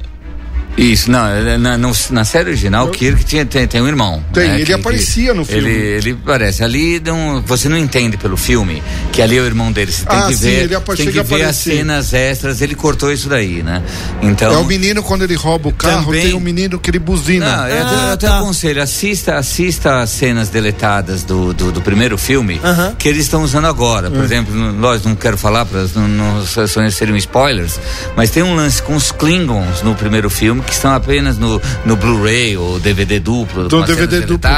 Isso, 0.78 1.10
não, 1.10 1.26
é, 1.26 1.58
na, 1.58 1.78
na 1.78 2.26
série 2.26 2.50
original, 2.50 2.88
o 2.88 2.92
Kirk 2.92 3.24
tinha, 3.24 3.46
tem, 3.46 3.66
tem 3.66 3.82
um 3.82 3.88
irmão. 3.88 4.22
Tem, 4.34 4.48
né, 4.48 4.56
ele 4.56 4.66
que, 4.66 4.74
aparecia 4.74 5.34
no 5.34 5.46
filme. 5.46 5.70
Ele, 5.70 6.10
ele 6.10 6.12
aparece. 6.12 6.64
Ali 6.64 7.00
não, 7.00 7.42
você 7.42 7.70
não 7.70 7.78
entende 7.78 8.18
pelo 8.18 8.36
filme 8.36 8.84
que 9.14 9.22
ali 9.22 9.38
é 9.38 9.42
o 9.42 9.46
irmão 9.46 9.72
dele. 9.72 9.92
Você 9.92 10.06
tem 10.06 10.18
ah, 10.18 10.28
que 10.28 10.36
sim, 10.36 10.44
ver, 10.44 10.64
ele 10.64 10.76
tem 10.98 11.12
que 11.12 11.24
ver 11.24 11.44
as 11.44 11.56
cenas 11.56 12.14
extras. 12.14 12.62
Ele 12.62 12.76
cortou 12.76 13.12
isso 13.12 13.30
daí, 13.30 13.64
né? 13.64 13.82
Então. 14.22 14.54
É 14.54 14.58
o 14.58 14.66
menino 14.66 15.02
quando 15.02 15.24
ele 15.24 15.36
rouba 15.36 15.70
o 15.70 15.74
carro, 15.74 16.06
também, 16.06 16.24
tem 16.24 16.34
um 16.34 16.42
menino 16.42 16.78
que 16.78 16.90
ele 16.90 17.00
buzina. 17.00 17.46
Não, 17.46 17.68
eu, 17.68 17.88
ah, 17.88 17.92
eu 18.08 18.14
até 18.14 18.28
tá. 18.28 18.38
aconselho, 18.40 18.82
assista, 18.82 19.36
assista 19.36 20.02
as 20.02 20.10
cenas 20.10 20.50
deletadas 20.50 21.24
do, 21.24 21.54
do, 21.54 21.72
do 21.72 21.82
primeiro 21.82 22.18
filme 22.18 22.56
uh 22.56 22.62
-huh. 22.62 22.96
que 22.98 23.08
eles 23.08 23.24
estão 23.24 23.44
usando 23.44 23.66
agora. 23.66 24.10
Por 24.10 24.20
uh 24.20 24.24
exemplo, 24.24 24.54
nós 24.54 25.04
não 25.04 25.16
quero 25.16 25.38
falar 25.38 25.66
para 25.66 25.86
não, 25.96 26.08
não 26.08 26.46
seriam 26.92 27.16
spoilers, 27.16 27.80
mas 28.16 28.30
tem 28.30 28.44
um 28.44 28.56
lance 28.56 28.82
com 28.82 28.96
os 28.96 29.12
Klingons 29.12 29.82
no 29.82 29.96
primeiro 29.96 30.30
filme 30.30 30.65
que 30.66 30.74
estão 30.74 30.94
apenas 30.94 31.38
no 31.38 31.62
no, 31.86 31.96
Blu-ray 31.96 32.58
ou 32.58 32.80
DVD 32.80 33.20
duplo, 33.20 33.68
do 33.68 33.84
DVD 33.84 34.22
duplo. 34.22 34.50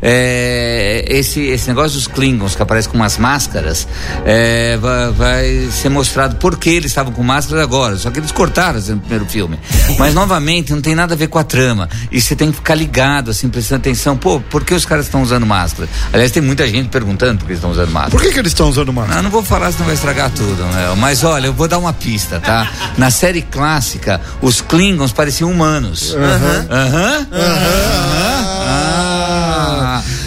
É, 0.00 1.04
esse, 1.08 1.40
esse 1.40 1.68
negócio 1.68 1.92
dos 1.92 2.06
Klingons 2.06 2.54
que 2.54 2.62
aparece 2.62 2.88
com 2.88 2.96
umas 2.96 3.18
máscaras 3.18 3.86
é, 4.24 4.76
vai, 4.76 5.10
vai, 5.12 5.68
ser 5.70 5.88
mostrado 5.88 6.36
por 6.36 6.58
que 6.58 6.70
eles 6.70 6.90
estavam 6.90 7.12
com 7.12 7.22
máscaras 7.22 7.62
agora. 7.62 7.96
Só 7.96 8.10
que 8.10 8.18
eles 8.18 8.32
cortaram 8.32 8.78
assim, 8.78 8.92
no 8.92 9.00
primeiro 9.00 9.26
filme. 9.26 9.58
Mas 9.98 10.14
novamente 10.14 10.72
não 10.72 10.80
tem 10.80 10.94
nada 10.94 11.14
a 11.14 11.16
ver 11.16 11.28
com 11.28 11.38
a 11.38 11.44
trama. 11.44 11.88
E 12.10 12.20
você 12.20 12.34
tem 12.34 12.50
que 12.50 12.56
ficar 12.56 12.74
ligado, 12.74 13.30
assim, 13.30 13.48
prestando 13.48 13.80
atenção. 13.80 14.16
Pô, 14.16 14.40
por 14.40 14.64
que 14.64 14.74
os 14.74 14.84
caras 14.84 15.06
estão 15.06 15.22
usando 15.22 15.46
máscara? 15.46 15.88
Aliás, 16.12 16.30
tem 16.30 16.42
muita 16.42 16.66
gente 16.66 16.88
perguntando 16.88 17.38
por 17.38 17.46
que 17.46 17.52
eles 17.52 17.58
estão 17.58 17.70
usando 17.70 17.90
máscara. 17.90 18.10
Por 18.10 18.22
que, 18.22 18.32
que 18.32 18.38
eles 18.38 18.50
estão 18.50 18.68
usando 18.68 18.92
máscara? 18.92 19.16
Não, 19.16 19.24
não 19.24 19.30
vou 19.30 19.42
falar, 19.42 19.72
senão 19.72 19.86
vai 19.86 19.94
estragar 19.94 20.30
tudo, 20.30 20.62
né? 20.64 20.94
Mas 20.98 21.24
olha, 21.24 21.46
eu 21.46 21.52
vou 21.52 21.68
dar 21.68 21.78
uma 21.78 21.92
pista, 21.92 22.40
tá? 22.40 22.70
Na 22.96 23.10
série 23.10 23.42
clássica, 23.42 24.20
os 24.40 24.60
Klingons 24.60 25.12
pareciam 25.24 25.50
humanos. 25.50 26.14
Aham. 26.14 26.66
Aham. 26.70 27.26
Aham. 27.32 28.44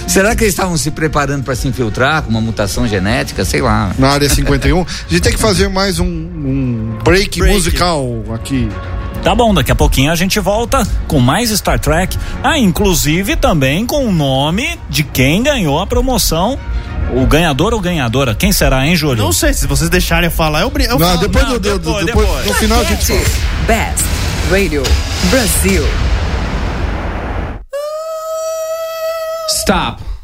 Será 0.07 0.35
que 0.35 0.43
eles 0.43 0.53
estavam 0.53 0.75
se 0.75 0.89
preparando 0.89 1.43
para 1.43 1.53
se 1.55 1.67
infiltrar 1.67 2.23
com 2.23 2.31
uma 2.31 2.41
mutação 2.41 2.87
genética? 2.87 3.45
Sei 3.45 3.61
lá. 3.61 3.91
Na 3.99 4.09
área 4.09 4.27
51. 4.27 4.81
A 4.81 4.85
gente 5.07 5.21
tem 5.21 5.31
que 5.31 5.37
fazer 5.37 5.69
mais 5.69 5.99
um, 5.99 6.05
um 6.05 6.97
break, 7.03 7.37
break, 7.37 7.53
musical 7.53 8.23
aqui. 8.33 8.67
Tá 9.21 9.35
bom, 9.35 9.53
daqui 9.53 9.71
a 9.71 9.75
pouquinho 9.75 10.11
a 10.11 10.15
gente 10.15 10.39
volta 10.39 10.87
com 11.07 11.19
mais 11.19 11.49
Star 11.51 11.79
Trek. 11.79 12.17
Ah, 12.41 12.57
inclusive 12.57 13.35
também 13.35 13.85
com 13.85 14.07
o 14.07 14.11
nome 14.11 14.79
de 14.89 15.03
quem 15.03 15.43
ganhou 15.43 15.79
a 15.79 15.85
promoção 15.85 16.57
o 17.13 17.25
ganhador 17.27 17.73
ou 17.73 17.79
ganhadora? 17.79 18.33
Quem 18.33 18.51
será, 18.51 18.87
hein, 18.87 18.95
Júlio? 18.95 19.23
Não 19.23 19.31
sei, 19.31 19.53
se 19.53 19.67
vocês 19.67 19.89
deixarem 19.89 20.25
eu 20.25 20.31
falar, 20.31 20.61
eu, 20.61 20.71
eu 20.75 20.97
não, 20.97 21.07
falo. 21.07 21.19
Depois, 21.19 21.45
não, 21.45 21.53
do, 21.53 21.59
depois, 21.59 22.05
depois, 22.05 22.27
depois, 22.27 22.45
no 22.45 22.53
final 22.55 22.79
a 22.79 22.83
gente 22.83 23.05
fala. 23.05 23.19
Best 23.67 24.16
Radio 24.49 24.81
Brasil. 25.29 25.83
Stop. 29.49 30.16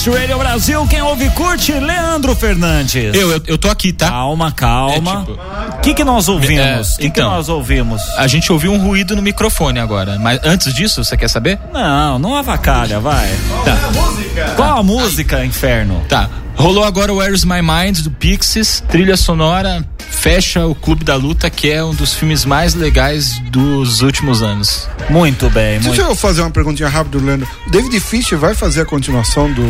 Best 0.00 0.18
Radio 0.18 0.38
Brasil, 0.38 0.86
quem 0.86 1.02
ouve 1.02 1.28
curte, 1.30 1.72
Leandro 1.72 2.34
Fernandes. 2.34 3.14
Eu, 3.14 3.32
eu, 3.32 3.42
eu 3.46 3.58
tô 3.58 3.68
aqui, 3.68 3.92
tá? 3.92 4.08
Calma, 4.08 4.50
calma. 4.50 5.18
O 5.18 5.22
é, 5.22 5.26
tipo... 5.26 5.80
que, 5.82 5.94
que 5.94 6.04
nós 6.04 6.26
ouvimos? 6.26 6.92
O 6.92 6.94
é, 6.94 6.96
que, 6.96 7.06
então, 7.06 7.28
que 7.28 7.36
nós 7.36 7.48
ouvimos? 7.50 8.00
A 8.16 8.26
gente 8.26 8.50
ouviu 8.50 8.72
um 8.72 8.78
ruído 8.78 9.14
no 9.14 9.20
microfone 9.20 9.78
agora. 9.78 10.18
Mas 10.18 10.40
antes 10.42 10.72
disso, 10.72 11.04
você 11.04 11.18
quer 11.18 11.28
saber? 11.28 11.58
Não, 11.70 12.18
não 12.18 12.34
avacalha, 12.34 12.98
vai. 12.98 13.28
Tá. 13.62 13.76
Qual 13.76 14.06
a 14.06 14.06
música? 14.06 14.52
Qual 14.56 14.78
a 14.78 14.82
música, 14.82 15.44
inferno? 15.44 16.02
Tá. 16.08 16.30
Rolou 16.60 16.84
agora 16.84 17.10
o 17.10 17.16
Where's 17.16 17.42
My 17.42 17.62
Mind 17.62 18.00
do 18.00 18.10
Pixies, 18.10 18.82
trilha 18.86 19.16
sonora 19.16 19.82
fecha 20.20 20.66
o 20.66 20.74
Clube 20.74 21.02
da 21.02 21.16
Luta, 21.16 21.48
que 21.48 21.70
é 21.70 21.82
um 21.82 21.94
dos 21.94 22.12
filmes 22.12 22.44
mais 22.44 22.74
legais 22.74 23.38
dos 23.50 24.02
últimos 24.02 24.42
anos. 24.42 24.86
Muito 25.08 25.48
bem. 25.48 25.80
Muito... 25.80 25.96
Deixa 25.96 26.02
eu 26.02 26.14
fazer 26.14 26.42
uma 26.42 26.50
perguntinha 26.50 26.90
rápida, 26.90 27.16
Leandro. 27.16 27.48
David 27.68 27.98
Fischer 28.00 28.36
vai 28.36 28.54
fazer 28.54 28.82
a 28.82 28.84
continuação 28.84 29.50
do 29.50 29.62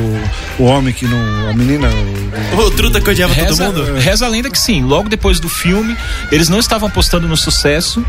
O 0.58 0.64
Homem 0.64 0.92
que 0.92 1.06
não. 1.06 1.48
A 1.48 1.52
menina. 1.52 1.88
O, 2.56 2.62
o 2.62 2.70
Truta 2.72 3.00
que 3.00 3.08
odiava 3.08 3.32
reza, 3.32 3.64
todo 3.64 3.86
mundo? 3.86 3.94
Reza 4.00 4.26
a 4.26 4.28
lenda 4.28 4.50
que 4.50 4.58
sim. 4.58 4.82
Logo 4.82 5.08
depois 5.08 5.38
do 5.38 5.48
filme, 5.48 5.96
eles 6.32 6.48
não 6.48 6.58
estavam 6.58 6.88
apostando 6.88 7.28
no 7.28 7.36
sucesso 7.36 8.04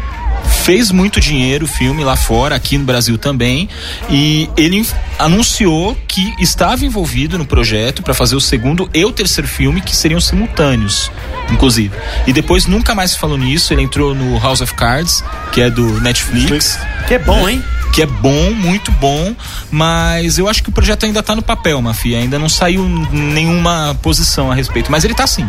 fez 0.51 0.91
muito 0.91 1.19
dinheiro 1.19 1.65
o 1.65 1.67
filme 1.67 2.03
lá 2.03 2.15
fora, 2.15 2.55
aqui 2.55 2.77
no 2.77 2.85
Brasil 2.85 3.17
também, 3.17 3.67
e 4.09 4.49
ele 4.55 4.85
anunciou 5.17 5.97
que 6.07 6.33
estava 6.39 6.85
envolvido 6.85 7.37
no 7.37 7.45
projeto 7.45 8.03
para 8.03 8.13
fazer 8.13 8.35
o 8.35 8.41
segundo 8.41 8.89
e 8.93 9.03
o 9.03 9.11
terceiro 9.11 9.47
filme, 9.47 9.81
que 9.81 9.95
seriam 9.95 10.21
simultâneos, 10.21 11.11
inclusive. 11.51 11.95
E 12.27 12.33
depois 12.33 12.65
nunca 12.65 12.93
mais 12.93 13.15
falou 13.15 13.37
nisso, 13.37 13.73
ele 13.73 13.81
entrou 13.81 14.13
no 14.13 14.39
House 14.39 14.61
of 14.61 14.73
Cards, 14.75 15.23
que 15.51 15.61
é 15.61 15.69
do 15.69 15.99
Netflix. 16.01 16.79
Que 17.07 17.15
é 17.15 17.19
bom, 17.19 17.49
hein? 17.49 17.63
que 17.91 18.01
é 18.01 18.05
bom, 18.05 18.51
muito 18.51 18.89
bom, 18.93 19.35
mas 19.69 20.37
eu 20.37 20.47
acho 20.47 20.63
que 20.63 20.69
o 20.69 20.71
projeto 20.71 21.05
ainda 21.05 21.19
está 21.19 21.35
no 21.35 21.41
papel, 21.41 21.81
Mafia, 21.81 22.19
ainda 22.19 22.39
não 22.39 22.47
saiu 22.47 22.87
nenhuma 23.11 23.97
posição 24.01 24.49
a 24.49 24.55
respeito, 24.55 24.89
mas 24.89 25.03
ele 25.03 25.13
está 25.13 25.27
sim. 25.27 25.45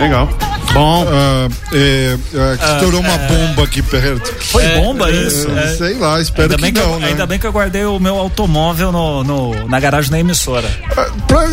Legal. 0.00 0.28
Bom. 0.72 1.06
Ah, 1.08 1.48
é, 1.72 2.16
é, 2.34 2.74
estourou 2.74 3.00
uma 3.00 3.12
é. 3.12 3.28
bomba 3.28 3.64
aqui 3.64 3.82
perto. 3.82 4.34
Foi 4.46 4.64
é, 4.64 4.80
bomba 4.80 5.10
isso? 5.10 5.46
sei 5.76 5.94
lá, 5.98 6.20
espero 6.20 6.56
que, 6.56 6.72
que 6.72 6.80
não, 6.80 6.94
eu, 6.94 7.00
né? 7.00 7.08
Ainda 7.08 7.26
bem 7.26 7.38
que 7.38 7.46
eu 7.46 7.52
guardei 7.52 7.84
o 7.84 7.98
meu 7.98 8.16
automóvel 8.16 8.90
no, 8.90 9.22
no 9.22 9.68
na 9.68 9.78
garagem 9.78 10.10
da 10.10 10.18
emissora. 10.18 10.68
Ah, 10.96 11.06
pra 11.26 11.48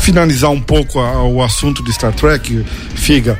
finalizar 0.00 0.50
um 0.50 0.60
pouco 0.60 0.98
a, 1.00 1.22
o 1.22 1.42
assunto 1.42 1.84
de 1.84 1.92
Star 1.92 2.12
Trek, 2.12 2.64
Figa, 2.94 3.38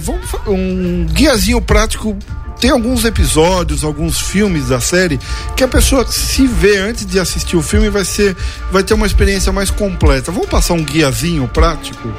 vamos 0.00 0.24
um 0.46 1.06
guiazinho 1.12 1.60
prático 1.60 2.16
tem 2.60 2.70
alguns 2.70 3.04
episódios, 3.04 3.84
alguns 3.84 4.20
filmes 4.20 4.68
da 4.68 4.80
série 4.80 5.20
que 5.54 5.62
a 5.62 5.68
pessoa 5.68 6.06
se 6.06 6.46
vê 6.46 6.78
antes 6.78 7.04
de 7.04 7.18
assistir 7.18 7.56
o 7.56 7.62
filme 7.62 7.90
vai 7.90 8.04
ser 8.04 8.34
vai 8.70 8.82
ter 8.82 8.94
uma 8.94 9.06
experiência 9.06 9.52
mais 9.52 9.70
completa. 9.70 10.32
Vamos 10.32 10.48
passar 10.48 10.72
um 10.72 10.82
guiazinho 10.82 11.46
prático? 11.48 12.10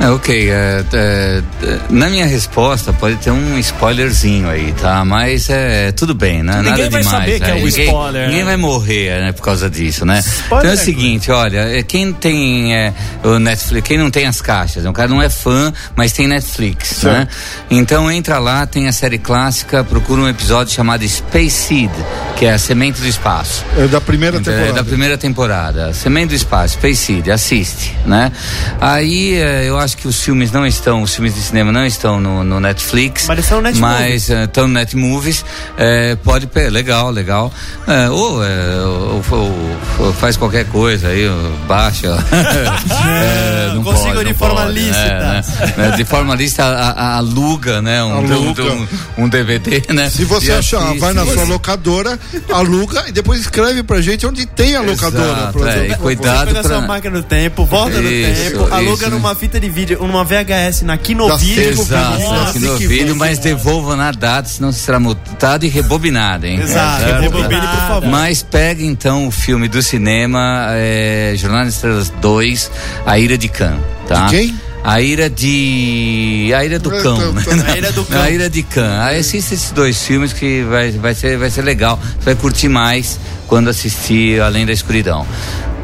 É, 0.00 0.10
ok, 0.10 0.50
é, 0.50 0.84
é, 0.92 1.42
na 1.88 2.08
minha 2.08 2.26
resposta 2.26 2.92
pode 2.92 3.16
ter 3.16 3.30
um 3.30 3.56
spoilerzinho 3.58 4.48
aí, 4.48 4.72
tá? 4.72 5.04
Mas 5.04 5.48
é 5.48 5.92
tudo 5.92 6.14
bem, 6.14 6.42
né? 6.42 6.56
Ninguém 6.56 6.70
Nada 6.70 6.90
vai 6.90 7.02
demais. 7.02 7.06
saber 7.08 7.40
que 7.40 7.50
é 7.50 7.54
um 7.54 7.64
ninguém, 7.64 7.84
spoiler. 7.86 8.26
Ninguém 8.26 8.40
né? 8.40 8.44
vai 8.44 8.56
morrer 8.56 9.20
né, 9.20 9.32
por 9.32 9.42
causa 9.42 9.70
disso, 9.70 10.04
né? 10.04 10.18
Spoiler 10.18 10.66
então 10.66 10.70
é 10.70 10.74
o 10.74 10.84
seguinte, 10.84 11.30
olha, 11.30 11.78
é, 11.78 11.82
quem 11.82 12.12
tem 12.12 12.74
é, 12.74 12.92
o 13.22 13.38
Netflix, 13.38 13.86
quem 13.86 13.98
não 13.98 14.10
tem 14.10 14.26
as 14.26 14.40
caixas, 14.40 14.84
o 14.84 14.92
cara 14.92 15.08
não 15.08 15.22
é 15.22 15.28
fã, 15.28 15.72
mas 15.94 16.12
tem 16.12 16.26
Netflix, 16.26 16.88
Sim. 16.88 17.06
né? 17.06 17.28
Então 17.70 18.10
entra 18.10 18.38
lá, 18.38 18.66
tem 18.66 18.88
a 18.88 18.92
série 18.92 19.18
clássica, 19.18 19.84
procura 19.84 20.22
um 20.22 20.28
episódio 20.28 20.72
chamado 20.72 21.06
Space 21.06 21.50
Seed, 21.50 21.92
que 22.36 22.46
é 22.46 22.54
a 22.54 22.58
semente 22.58 23.00
do 23.00 23.06
espaço. 23.06 23.64
É 23.76 23.86
da 23.86 24.00
primeira 24.00 24.38
então, 24.38 24.52
temporada. 24.52 24.78
É 24.78 24.82
da 24.82 24.84
primeira 24.84 25.18
temporada. 25.18 25.92
Semente 25.92 26.28
do 26.28 26.34
espaço, 26.34 26.74
Space 26.74 27.04
Seed, 27.04 27.28
assiste, 27.28 27.96
né? 28.04 28.32
Aí 28.80 29.34
eu 29.66 29.78
acho 29.82 29.96
que 29.96 30.08
os 30.08 30.20
filmes 30.20 30.50
não 30.50 30.66
estão, 30.66 31.02
os 31.02 31.14
filmes 31.14 31.34
de 31.34 31.40
cinema 31.40 31.72
não 31.72 31.84
estão 31.84 32.20
no, 32.20 32.44
no 32.44 32.60
Netflix. 32.60 33.26
Mas 33.26 33.38
estão 33.40 33.58
no 33.58 33.64
Netmovies. 33.64 34.00
Mas 34.00 34.28
estão 34.28 34.64
uh, 34.64 34.68
no 34.68 34.74
Netmovies. 34.74 35.44
É, 35.76 36.16
pode, 36.16 36.48
legal, 36.70 37.10
legal. 37.10 37.52
É, 37.86 38.08
ou, 38.10 38.44
é, 38.44 38.76
ou, 38.84 39.24
ou, 39.30 39.78
ou, 39.98 40.12
faz 40.14 40.36
qualquer 40.36 40.66
coisa 40.66 41.08
aí, 41.08 41.24
baixa. 41.66 42.08
é, 42.32 43.72
não 43.74 43.82
Consigo 43.82 44.14
pode, 44.14 44.28
de 44.28 44.34
forma 44.34 44.62
pode, 44.62 44.72
lícita. 44.72 45.18
Né, 45.18 45.42
né? 45.76 45.90
De 45.96 46.04
forma 46.04 46.34
lícita, 46.34 46.64
a, 46.64 46.90
a, 46.90 47.16
aluga, 47.16 47.82
né? 47.82 48.02
Um, 48.04 48.16
aluga. 48.18 48.64
Um, 48.64 48.88
um, 49.18 49.28
DVD, 49.28 49.82
né? 49.92 50.08
Se 50.08 50.24
você 50.24 50.52
achar, 50.52 50.94
vai 50.98 51.12
na 51.12 51.26
sua 51.26 51.44
locadora, 51.44 52.18
aluga 52.52 53.04
e 53.08 53.12
depois 53.12 53.40
escreve 53.40 53.82
pra 53.82 54.00
gente 54.00 54.26
onde 54.26 54.46
tem 54.46 54.76
a 54.76 54.80
locadora. 54.80 55.50
Exato, 55.54 55.66
é, 55.66 55.88
e 55.88 55.94
cuidado. 55.96 56.46
Pega 56.48 56.60
pra... 56.60 56.68
sua 56.68 56.80
máquina 56.86 57.16
do 57.16 57.22
tempo, 57.22 57.64
volta 57.64 58.00
isso, 58.00 58.02
no 58.02 58.08
tempo, 58.08 58.74
aluga 58.74 59.06
isso, 59.06 59.10
numa 59.10 59.34
fita 59.34 59.58
de 59.58 59.68
vídeo, 59.72 59.98
numa 60.00 60.24
VHS, 60.24 60.82
na 60.82 60.96
Kinovídeo. 60.96 61.70
Exato, 61.70 62.30
na 62.30 62.52
Kinovídeo, 62.52 63.16
mas 63.16 63.38
devolva 63.38 63.96
na 63.96 64.12
data, 64.12 64.48
senão 64.48 64.70
será 64.70 65.00
multado 65.00 65.64
e 65.64 65.68
rebobinado, 65.68 66.46
hein? 66.46 66.60
Exato, 66.60 67.04
é, 67.04 67.20
rebobine, 67.20 67.60
por 67.60 67.88
favor. 67.88 68.08
Mas 68.08 68.42
pega 68.42 68.82
então 68.82 69.26
o 69.26 69.30
filme 69.30 69.68
do 69.68 69.82
cinema, 69.82 70.66
é, 70.70 71.34
Jornal 71.36 71.64
das 71.64 71.74
Estrelas 71.74 72.10
2, 72.20 72.70
A 73.06 73.18
Ira 73.18 73.38
de 73.38 73.48
Khan, 73.48 73.78
tá? 74.06 74.26
De 74.26 74.36
quem? 74.36 74.60
A 74.84 75.00
ira 75.00 75.30
de. 75.30 76.52
A 76.56 76.64
ira 76.64 76.78
do 76.78 76.90
cão. 76.90 77.32
Né? 77.32 77.42
A 77.72 77.76
ira 77.76 77.92
do 77.92 78.04
cão. 78.04 78.20
A 78.20 78.30
ira 78.30 78.50
de 78.50 78.62
cão. 78.64 79.00
Aí 79.00 79.20
assista 79.20 79.54
esses 79.54 79.70
dois 79.70 80.04
filmes 80.04 80.32
que 80.32 80.64
vai, 80.64 80.90
vai, 80.90 81.14
ser, 81.14 81.38
vai 81.38 81.50
ser 81.50 81.62
legal. 81.62 82.00
Você 82.18 82.24
vai 82.24 82.34
curtir 82.34 82.68
mais 82.68 83.18
quando 83.46 83.68
assistir 83.68 84.40
Além 84.40 84.66
da 84.66 84.72
Escuridão. 84.72 85.24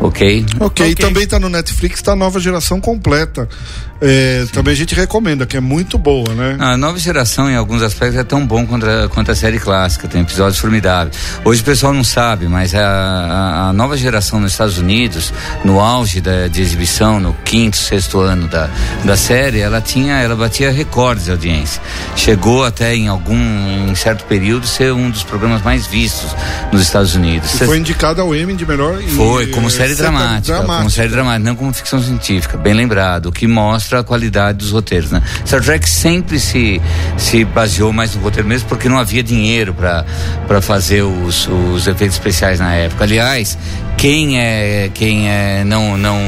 Ok? 0.00 0.46
Ok, 0.60 0.92
okay. 0.92 0.94
também 0.94 1.24
está 1.24 1.40
no 1.40 1.48
Netflix, 1.48 1.96
está 1.98 2.12
a 2.12 2.16
nova 2.16 2.38
geração 2.38 2.80
completa. 2.80 3.48
É, 4.00 4.46
também 4.52 4.72
a 4.72 4.76
gente 4.76 4.94
recomenda, 4.94 5.44
que 5.44 5.56
é 5.56 5.60
muito 5.60 5.98
boa, 5.98 6.32
né? 6.32 6.56
A 6.60 6.76
nova 6.76 6.98
geração, 6.98 7.50
em 7.50 7.56
alguns 7.56 7.82
aspectos, 7.82 8.16
é 8.16 8.22
tão 8.22 8.46
bom 8.46 8.64
quanto 8.64 8.86
a, 8.86 9.08
quanto 9.08 9.32
a 9.32 9.34
série 9.34 9.58
clássica, 9.58 10.06
tem 10.06 10.20
episódios 10.20 10.58
formidáveis. 10.58 11.16
Hoje 11.44 11.62
o 11.62 11.64
pessoal 11.64 11.92
não 11.92 12.04
sabe, 12.04 12.46
mas 12.46 12.74
a, 12.74 12.80
a, 12.80 13.68
a 13.68 13.72
nova 13.72 13.96
geração 13.96 14.38
nos 14.38 14.52
Estados 14.52 14.78
Unidos, 14.78 15.32
no 15.64 15.80
auge 15.80 16.20
da, 16.20 16.46
de 16.46 16.62
exibição, 16.62 17.18
no 17.18 17.34
quinto, 17.44 17.76
sexto 17.76 18.20
ano 18.20 18.46
da, 18.46 18.70
da 19.04 19.16
série, 19.16 19.58
ela 19.58 19.80
tinha, 19.80 20.14
ela 20.18 20.36
batia 20.36 20.70
recordes 20.70 21.24
de 21.24 21.32
audiência. 21.32 21.82
Chegou 22.14 22.64
até 22.64 22.94
em 22.94 23.08
algum, 23.08 23.36
em 23.90 23.94
certo 23.96 24.24
período, 24.26 24.64
ser 24.64 24.92
um 24.92 25.10
dos 25.10 25.24
programas 25.24 25.60
mais 25.62 25.88
vistos 25.88 26.30
nos 26.70 26.82
Estados 26.82 27.16
Unidos. 27.16 27.52
E 27.54 27.64
foi 27.64 27.78
indicada 27.78 28.22
ao 28.22 28.34
Emmy 28.34 28.54
de 28.54 28.64
melhor. 28.64 29.02
Foi, 29.16 29.48
como 29.48 29.68
série 29.68 29.87
dramática, 29.94 30.52
dramática, 30.52 30.78
como 30.78 30.90
série 30.90 31.08
dramática, 31.08 31.48
não 31.48 31.56
como 31.56 31.72
ficção 31.72 32.02
científica, 32.02 32.56
bem 32.56 32.74
lembrado, 32.74 33.26
o 33.26 33.32
que 33.32 33.46
mostra 33.46 34.00
a 34.00 34.04
qualidade 34.04 34.58
dos 34.58 34.70
roteiros, 34.70 35.10
né? 35.10 35.22
Star 35.46 35.62
Trek 35.62 35.88
sempre 35.88 36.38
se, 36.38 36.80
se 37.16 37.44
baseou 37.44 37.92
mais 37.92 38.14
no 38.14 38.22
roteiro 38.22 38.48
mesmo 38.48 38.68
porque 38.68 38.88
não 38.88 38.98
havia 38.98 39.22
dinheiro 39.22 39.74
para 39.74 40.60
fazer 40.60 41.02
os, 41.02 41.48
os 41.48 41.86
efeitos 41.86 42.16
especiais 42.16 42.60
na 42.60 42.74
época. 42.74 43.04
Aliás, 43.04 43.58
quem 43.96 44.40
é 44.40 44.90
quem 44.94 45.28
é 45.28 45.64
não 45.64 45.98
não 45.98 46.18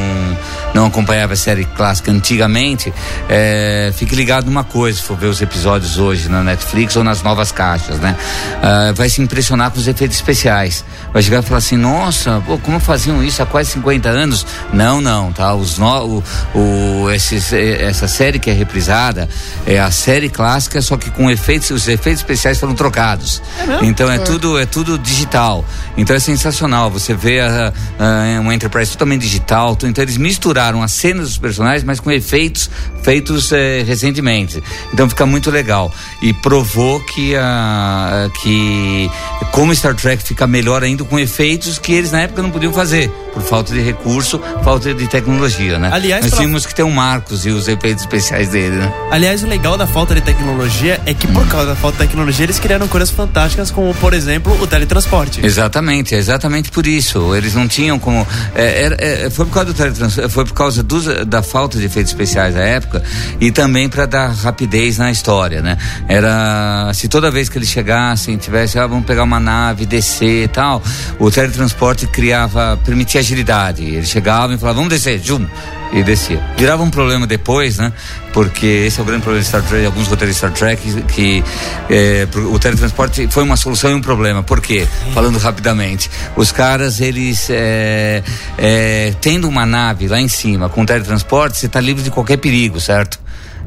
não 0.75 0.87
acompanhava 0.87 1.33
a 1.33 1.37
série 1.37 1.65
clássica 1.65 2.11
antigamente 2.11 2.93
é, 3.29 3.93
fique 3.97 4.15
ligado 4.15 4.47
numa 4.47 4.65
coisa 4.65 4.99
se 4.99 5.05
for 5.05 5.17
ver 5.17 5.27
os 5.27 5.41
episódios 5.41 5.99
hoje 5.99 6.29
na 6.29 6.43
Netflix 6.43 6.97
ou 6.97 7.05
nas 7.05 7.23
novas 7.23 7.53
caixas 7.53 7.99
né? 7.99 8.17
Uh, 8.57 8.95
vai 8.95 9.09
se 9.09 9.21
impressionar 9.21 9.71
com 9.71 9.79
os 9.79 9.89
efeitos 9.89 10.17
especiais. 10.17 10.85
Vai 11.13 11.23
chegar 11.23 11.43
e 11.43 11.43
falar 11.43 11.59
assim 11.59 11.77
nossa 11.77 12.43
pô, 12.47 12.59
como 12.59 12.79
faziam 12.79 13.23
isso 13.23 13.43
há 13.43 13.47
quase 13.47 13.71
50 13.73 14.09
anos? 14.09 14.47
Não 14.73 15.01
não 15.01 15.33
tá? 15.33 15.55
Os 15.55 15.79
no, 15.79 16.23
o, 16.55 16.59
o 16.59 17.11
esses, 17.11 17.53
essa 17.53 18.07
série 18.07 18.39
que 18.39 18.51
é 18.51 18.53
reprisada 18.53 19.29
é 19.67 19.79
a 19.79 19.91
série 19.91 20.29
clássica 20.29 20.81
só 20.81 20.97
que 20.97 21.11
com 21.11 21.31
efeitos 21.31 21.71
os 21.71 21.89
efeitos 21.89 22.21
especiais 22.21 22.59
foram 22.59 22.75
trocados. 22.75 23.43
É 23.59 23.85
então 23.85 24.11
é, 24.11 24.17
é. 24.17 24.19
tudo 24.19 24.59
é 24.59 24.67
tudo 24.67 24.99
digital. 24.99 25.65
Então 25.97 26.15
é 26.15 26.21
sensacional. 26.21 26.91
Você 26.91 27.15
vê 27.15 27.41
a 27.41 27.73
uh, 27.73 28.41
uma 28.41 28.55
Enterprise 28.55 28.93
totalmente 28.93 29.23
digital. 29.23 29.77
Então 29.83 30.03
eles 30.03 30.17
misturaram 30.17 30.60
as 30.61 30.93
cenas 30.93 31.29
dos 31.29 31.39
personagens, 31.39 31.85
mas 31.85 32.01
com 32.01 32.11
efeitos 32.11 32.71
feitos 33.03 33.51
eh, 33.53 33.83
recentemente. 33.87 34.63
Então 34.93 35.09
fica 35.09 35.27
muito 35.27 35.51
legal. 35.51 35.93
E 36.23 36.33
provou 36.33 37.01
que, 37.01 37.35
uh, 37.35 38.31
que 38.43 39.11
como 39.53 39.75
Star 39.75 39.95
Trek 39.95 40.23
fica 40.23 40.47
melhor 40.47 40.83
ainda 40.83 41.05
com 41.05 41.19
efeitos 41.19 41.79
que 41.79 41.93
eles 41.93 42.13
na 42.13 42.23
época 42.23 42.43
não 42.43 42.51
podiam 42.51 42.73
fazer, 42.73 43.11
por 43.33 43.43
falta 43.43 43.73
de 43.73 43.81
recurso, 43.81 44.41
falta 44.63 44.93
de 44.95 45.07
tecnologia, 45.07 45.79
né? 45.79 45.91
Aliás, 45.93 46.23
Nós 46.23 46.31
pra... 46.31 46.41
tínhamos 46.41 46.67
que 46.67 46.75
ter 46.75 46.83
um 46.83 46.91
Marcos 46.91 47.47
e 47.47 47.51
os 47.51 47.69
efeitos 47.69 48.03
especiais 48.03 48.49
dele, 48.49 48.77
né? 48.77 48.93
Aliás, 49.11 49.43
o 49.43 49.47
legal 49.47 49.77
da 49.77 49.87
falta 49.87 50.15
de 50.15 50.21
tecnologia 50.21 51.01
é 51.07 51.15
que 51.15 51.27
por 51.27 51.43
hum. 51.43 51.49
causa 51.49 51.69
da 51.69 51.77
falta 51.77 51.99
de 51.99 52.09
tecnologia 52.09 52.45
eles 52.45 52.59
criaram 52.59 52.87
coisas 52.87 53.11
fantásticas 53.11 53.71
como, 53.71 53.95
por 53.95 54.13
exemplo, 54.13 54.61
o 54.61 54.67
teletransporte. 54.67 55.45
Exatamente, 55.45 56.15
é 56.15 56.19
exatamente 56.19 56.71
por 56.71 56.87
isso. 56.87 57.35
Eles 57.35 57.55
não 57.55 57.67
tinham 57.67 57.99
como. 57.99 58.27
É, 58.55 59.25
é, 59.25 59.31
foi 59.31 59.47
por 59.47 59.55
causa 59.55 59.73
do 59.73 59.75
teletransporte, 59.75 60.31
foi 60.31 60.45
por 60.51 60.55
causa 60.55 60.83
dos, 60.83 61.07
da 61.27 61.43
falta 61.43 61.79
de 61.79 61.85
efeitos 61.85 62.13
especiais 62.13 62.55
da 62.55 62.61
época 62.61 63.03
e 63.41 63.53
também 63.53 63.89
para 63.89 64.05
dar 64.05 64.31
rapidez 64.31 64.99
na 64.99 65.11
história, 65.11 65.63
né? 65.63 65.79
Era 66.09 66.91
se 66.93 67.09
toda 67.09 67.31
vez 67.31 67.49
que 67.49 67.57
eles 67.57 67.69
chegassem, 67.69 68.37
tivesse, 68.37 68.79
ah, 68.79 68.87
vamos 68.87 69.07
pegar 69.07 69.23
uma 69.23 69.39
nave, 69.39 69.87
descer 69.87 70.45
e 70.45 70.49
tal, 70.49 70.83
o 71.21 71.31
teletransporte 71.31 72.07
criava, 72.09 72.79
permitia 72.85 73.21
agilidade. 73.21 73.85
Ele 73.85 74.07
chegava 74.07 74.53
e 74.53 74.59
falava, 74.59 74.77
vamos 74.77 74.91
descer, 74.93 75.21
jum, 75.21 75.47
e 75.93 76.03
descia. 76.03 76.41
Virava 76.57 76.83
um 76.83 76.91
problema 76.91 77.27
depois, 77.27 77.79
né? 77.79 77.93
Porque 78.33 78.67
esse 78.67 79.01
é 79.01 79.03
o 79.03 79.07
grande 79.07 79.23
problema 79.23 79.43
de 79.43 79.49
Star 79.49 79.63
Trek, 79.63 79.85
alguns 79.85 80.07
roteiros 80.07 80.37
de 80.37 80.39
Star 80.39 80.53
Trek, 80.53 81.03
que 81.03 81.43
é, 81.89 82.29
o 82.35 82.59
teletransporte 82.59 83.27
foi 83.29 83.43
uma 83.43 83.57
solução 83.57 83.91
e 83.91 83.95
um 83.95 84.01
problema. 84.01 84.43
Por 84.43 84.61
quê? 84.61 84.87
Falando 85.13 85.39
rapidamente, 85.39 86.11
os 86.37 86.53
caras, 86.53 87.01
eles 87.01 87.49
é, 87.51 88.23
é, 88.57 89.15
tendo 89.21 89.49
uma 89.49 89.67
nave 89.67 90.07
lá 90.07 90.21
em 90.21 90.29
cima 90.29 90.69
com 90.69 90.87
teletransporte, 90.87 91.59
você 91.59 91.67
está 91.67 91.81
livre 91.81 92.03
de 92.03 92.11
qualquer 92.11 92.37
perigo, 92.37 92.81
certo? 92.81 93.19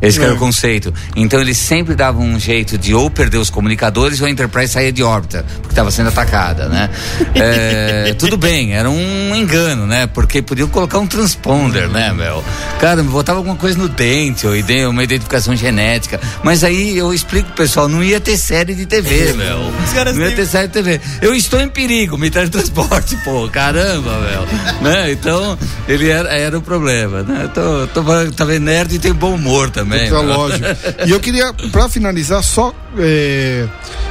Esse 0.04 0.22
era 0.22 0.34
o 0.34 0.38
conceito. 0.38 0.94
Então 1.16 1.40
eles 1.40 1.58
sempre 1.58 1.96
davam 1.96 2.24
um 2.24 2.38
jeito 2.38 2.78
de 2.78 2.94
ou 2.94 3.10
perder 3.10 3.38
os 3.38 3.50
comunicadores 3.50 4.20
ou 4.20 4.28
a 4.28 4.30
Enterprise 4.30 4.74
sair 4.74 4.92
de 4.92 5.02
órbita, 5.02 5.46
porque 5.56 5.70
estava 5.70 5.90
sendo 5.92 6.10
atacada, 6.10 6.68
né? 6.68 6.90
é, 7.36 8.14
tudo 8.20 8.36
bem, 8.36 8.74
era 8.74 8.90
um 8.90 9.34
engano, 9.34 9.88
né? 9.88 10.06
Porque 10.08 10.42
podiam 10.42 10.68
colocar 10.68 11.00
um 11.00 11.08
transponder, 11.08 11.88
né, 11.88 12.12
meu? 12.12 12.44
Cara, 12.82 13.02
botava 13.02 13.40
alguma 13.40 13.56
coisa 13.56 13.78
no 13.78 13.88
dente, 13.88 14.46
ou 14.46 14.54
uma 14.90 15.04
identificação 15.04 15.56
genética. 15.56 16.20
Mas 16.44 16.66
aí 16.66 16.98
eu 16.98 17.14
explico 17.14 17.48
pro 17.48 17.64
pessoal, 17.64 17.88
não 17.88 18.04
ia 18.04 18.20
ter 18.20 18.36
série 18.36 18.76
de 18.76 18.86
TV, 18.86 19.32
meu. 19.34 19.72
Não 20.14 20.22
ia 20.28 20.36
ter 20.36 20.46
série 20.46 20.68
de 20.68 20.74
TV. 20.74 21.00
Eu 21.22 21.34
estou 21.34 21.62
em 21.62 21.70
perigo, 21.70 22.18
me 22.18 22.30
transporte, 22.30 23.16
pô, 23.24 23.48
caramba, 23.48 24.20
meu. 24.20 24.82
né? 24.82 25.12
Então, 25.12 25.58
ele 25.88 26.10
era, 26.10 26.30
era 26.30 26.58
o 26.58 26.62
problema, 26.62 27.24
né? 27.24 27.50
Tô, 27.54 27.88
tô, 27.88 28.04
tá 28.32 28.44
vendo 28.44 28.64
nerd 28.64 28.96
e 28.96 29.00
tem 29.00 29.14
bom 29.14 29.36
humor 29.36 29.70
também 29.70 29.93
também. 30.00 30.08
É 30.08 30.38
lógico. 30.38 30.66
e 31.08 31.12
eu 31.12 31.20
queria, 31.20 31.54
para 31.72 31.90
finalizar, 31.90 32.44
só, 32.44 32.74
é, 32.98 33.68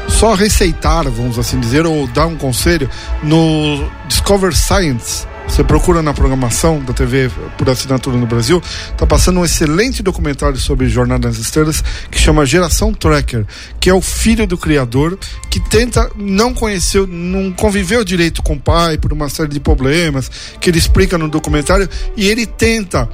só 0.08 0.34
receitar, 0.34 1.04
vamos 1.10 1.38
assim 1.38 1.58
dizer, 1.60 1.86
ou 1.86 2.06
dar 2.08 2.26
um 2.26 2.36
conselho 2.36 2.88
no 3.22 3.88
Discover 4.08 4.54
Science. 4.54 5.26
Você 5.52 5.62
procura 5.62 6.00
na 6.00 6.14
programação 6.14 6.80
da 6.80 6.94
TV 6.94 7.30
por 7.58 7.68
assinatura 7.68 8.16
no 8.16 8.26
Brasil, 8.26 8.62
tá 8.96 9.06
passando 9.06 9.40
um 9.40 9.44
excelente 9.44 10.02
documentário 10.02 10.56
sobre 10.56 10.88
Jornada 10.88 11.28
nas 11.28 11.36
Estrelas 11.36 11.84
que 12.10 12.18
chama 12.18 12.46
Geração 12.46 12.94
Tracker, 12.94 13.44
que 13.78 13.90
é 13.90 13.94
o 13.94 14.00
filho 14.00 14.46
do 14.46 14.56
criador 14.56 15.18
que 15.50 15.60
tenta 15.60 16.10
não 16.16 16.54
conhecer, 16.54 17.06
não 17.06 17.52
conviveu 17.52 18.02
direito 18.02 18.42
com 18.42 18.54
o 18.54 18.60
pai 18.60 18.96
por 18.96 19.12
uma 19.12 19.28
série 19.28 19.50
de 19.50 19.60
problemas 19.60 20.30
que 20.58 20.70
ele 20.70 20.78
explica 20.78 21.18
no 21.18 21.28
documentário 21.28 21.86
e 22.16 22.28
ele 22.28 22.46
tenta 22.46 23.06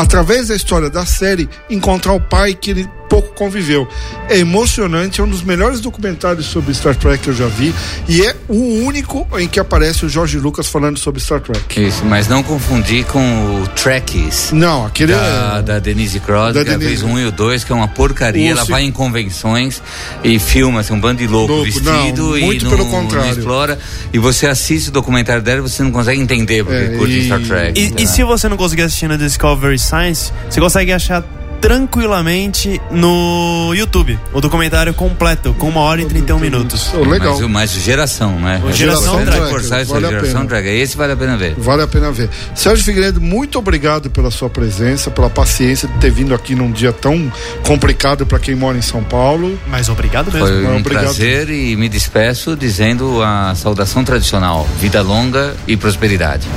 através 0.00 0.48
da 0.48 0.56
história 0.56 0.88
da 0.88 1.04
série, 1.04 1.48
encontrar 1.68 2.14
o 2.14 2.20
pai 2.20 2.54
que 2.54 2.70
ele 2.70 2.90
pouco 3.10 3.34
conviveu. 3.34 3.86
É 4.28 4.38
emocionante, 4.38 5.20
é 5.20 5.24
um 5.24 5.28
dos 5.28 5.42
melhores 5.42 5.80
documentários 5.80 6.46
sobre 6.46 6.72
Star 6.72 6.94
Trek 6.94 7.24
que 7.24 7.28
eu 7.28 7.34
já 7.34 7.48
vi 7.48 7.74
e 8.08 8.22
é 8.22 8.36
o 8.48 8.84
único 8.84 9.26
em 9.38 9.48
que 9.48 9.58
aparece 9.58 10.06
o 10.06 10.08
Jorge 10.08 10.38
Lucas 10.38 10.68
falando 10.68 10.96
sobre 10.96 11.20
Star 11.20 11.40
Trek. 11.40 11.82
Isso, 11.82 12.04
mas 12.04 12.28
não 12.28 12.42
confundir 12.42 13.04
com 13.06 13.62
o 13.62 13.66
Trekkies. 13.68 14.52
Não, 14.52 14.86
aquele 14.86 15.12
da, 15.12 15.56
é... 15.58 15.62
da 15.62 15.78
Denise 15.80 16.20
Cross, 16.20 16.54
da 16.54 16.64
que 16.64 16.70
Denise... 16.70 16.86
fez 16.86 17.02
um 17.02 17.18
e 17.18 17.26
o 17.26 17.32
dois, 17.32 17.64
que 17.64 17.72
é 17.72 17.74
uma 17.74 17.88
porcaria. 17.88 18.48
O 18.48 18.52
ela 18.52 18.64
se... 18.64 18.70
vai 18.70 18.84
em 18.84 18.92
convenções 18.92 19.82
e 20.22 20.38
filma 20.38 20.80
assim, 20.80 20.92
um 20.92 21.00
bando 21.00 21.18
de 21.18 21.26
louco, 21.26 21.52
louco 21.52 21.64
vestido 21.64 22.22
não, 22.22 22.38
e 22.38 22.44
muito 22.44 22.64
não, 22.64 22.70
pelo 22.70 22.86
contrário. 22.86 23.30
explora. 23.30 23.78
E 24.12 24.18
você 24.18 24.46
assiste 24.46 24.90
o 24.90 24.92
documentário 24.92 25.42
dela 25.42 25.58
e 25.58 25.62
você 25.62 25.82
não 25.82 25.90
consegue 25.90 26.20
entender 26.20 26.64
porque 26.64 26.94
é, 26.94 26.96
curte 26.96 27.18
e... 27.18 27.24
Star 27.24 27.40
Trek. 27.40 27.80
E, 27.80 28.04
e 28.04 28.06
se 28.06 28.22
você 28.22 28.48
não 28.48 28.56
conseguir 28.56 28.82
assistir 28.82 29.08
no 29.08 29.18
Discovery 29.18 29.78
Science, 29.78 30.32
você 30.48 30.60
consegue 30.60 30.92
achar 30.92 31.24
tranquilamente 31.60 32.80
no 32.90 33.72
YouTube. 33.74 34.18
O 34.32 34.40
documentário 34.40 34.94
completo, 34.94 35.54
com 35.54 35.68
uma 35.68 35.80
hora 35.80 36.00
e 36.00 36.06
31 36.06 36.38
minutos. 36.38 36.90
Oh, 36.94 37.04
legal. 37.04 37.38
Mas, 37.40 37.50
mas 37.50 37.70
geração, 37.72 38.38
né? 38.38 38.60
O 38.64 38.72
geração, 38.72 39.18
geração 39.18 39.24
Drag. 39.24 39.86
Vale 39.86 40.06
a 40.06 40.10
geração 40.10 40.46
Drag. 40.46 40.66
Esse 40.66 40.96
vale 40.96 41.12
a 41.12 41.16
pena 41.16 41.36
ver. 41.36 41.54
Vale 41.56 41.82
a 41.82 41.86
pena 41.86 42.10
ver. 42.10 42.30
Sérgio 42.54 42.84
Figueiredo, 42.84 43.20
muito 43.20 43.58
obrigado 43.58 44.10
pela 44.10 44.30
sua 44.30 44.48
presença, 44.48 45.10
pela 45.10 45.28
paciência 45.28 45.86
de 45.86 45.98
ter 45.98 46.10
vindo 46.10 46.34
aqui 46.34 46.54
num 46.54 46.70
dia 46.70 46.92
tão 46.92 47.30
complicado 47.66 48.26
para 48.26 48.38
quem 48.38 48.54
mora 48.54 48.78
em 48.78 48.82
São 48.82 49.02
Paulo. 49.02 49.58
Mas 49.66 49.88
obrigado 49.88 50.32
mesmo. 50.32 50.46
Foi 50.46 50.66
um 50.66 50.78
obrigado. 50.78 51.04
prazer 51.04 51.50
e 51.50 51.76
me 51.76 51.88
despeço 51.88 52.56
dizendo 52.56 53.22
a 53.22 53.54
saudação 53.54 54.02
tradicional: 54.02 54.66
vida 54.78 55.02
longa 55.02 55.54
e 55.66 55.76
prosperidade. 55.76 56.48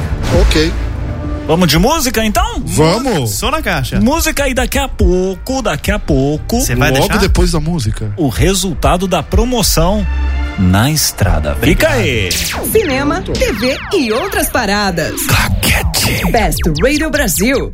Ok. 0.42 0.72
Vamos 1.46 1.68
de 1.68 1.78
música 1.78 2.24
então? 2.24 2.64
Vamos! 2.66 3.32
Só 3.32 3.52
na 3.52 3.62
caixa. 3.62 4.00
Música 4.00 4.48
e 4.48 4.54
daqui 4.54 4.78
a 4.78 4.88
pouco, 4.88 5.62
daqui 5.62 5.92
a 5.92 6.00
pouco. 6.00 6.62
Você 6.62 6.74
vai 6.74 6.90
logo 6.90 7.08
deixar? 7.08 7.20
depois 7.20 7.52
da 7.52 7.60
música. 7.60 8.14
O 8.16 8.30
resultado 8.30 9.08
da 9.08 9.22
promoção 9.22 10.08
na 10.58 10.90
estrada. 10.90 11.56
Fica 11.56 11.90
aí. 11.90 12.32
Cinema, 12.72 13.22
TV 13.22 13.78
e 13.94 14.12
outras 14.14 14.50
paradas. 14.50 15.22
Claquete. 15.28 16.32
Best 16.32 16.62
Radio 16.82 17.10
Brasil. 17.10 17.72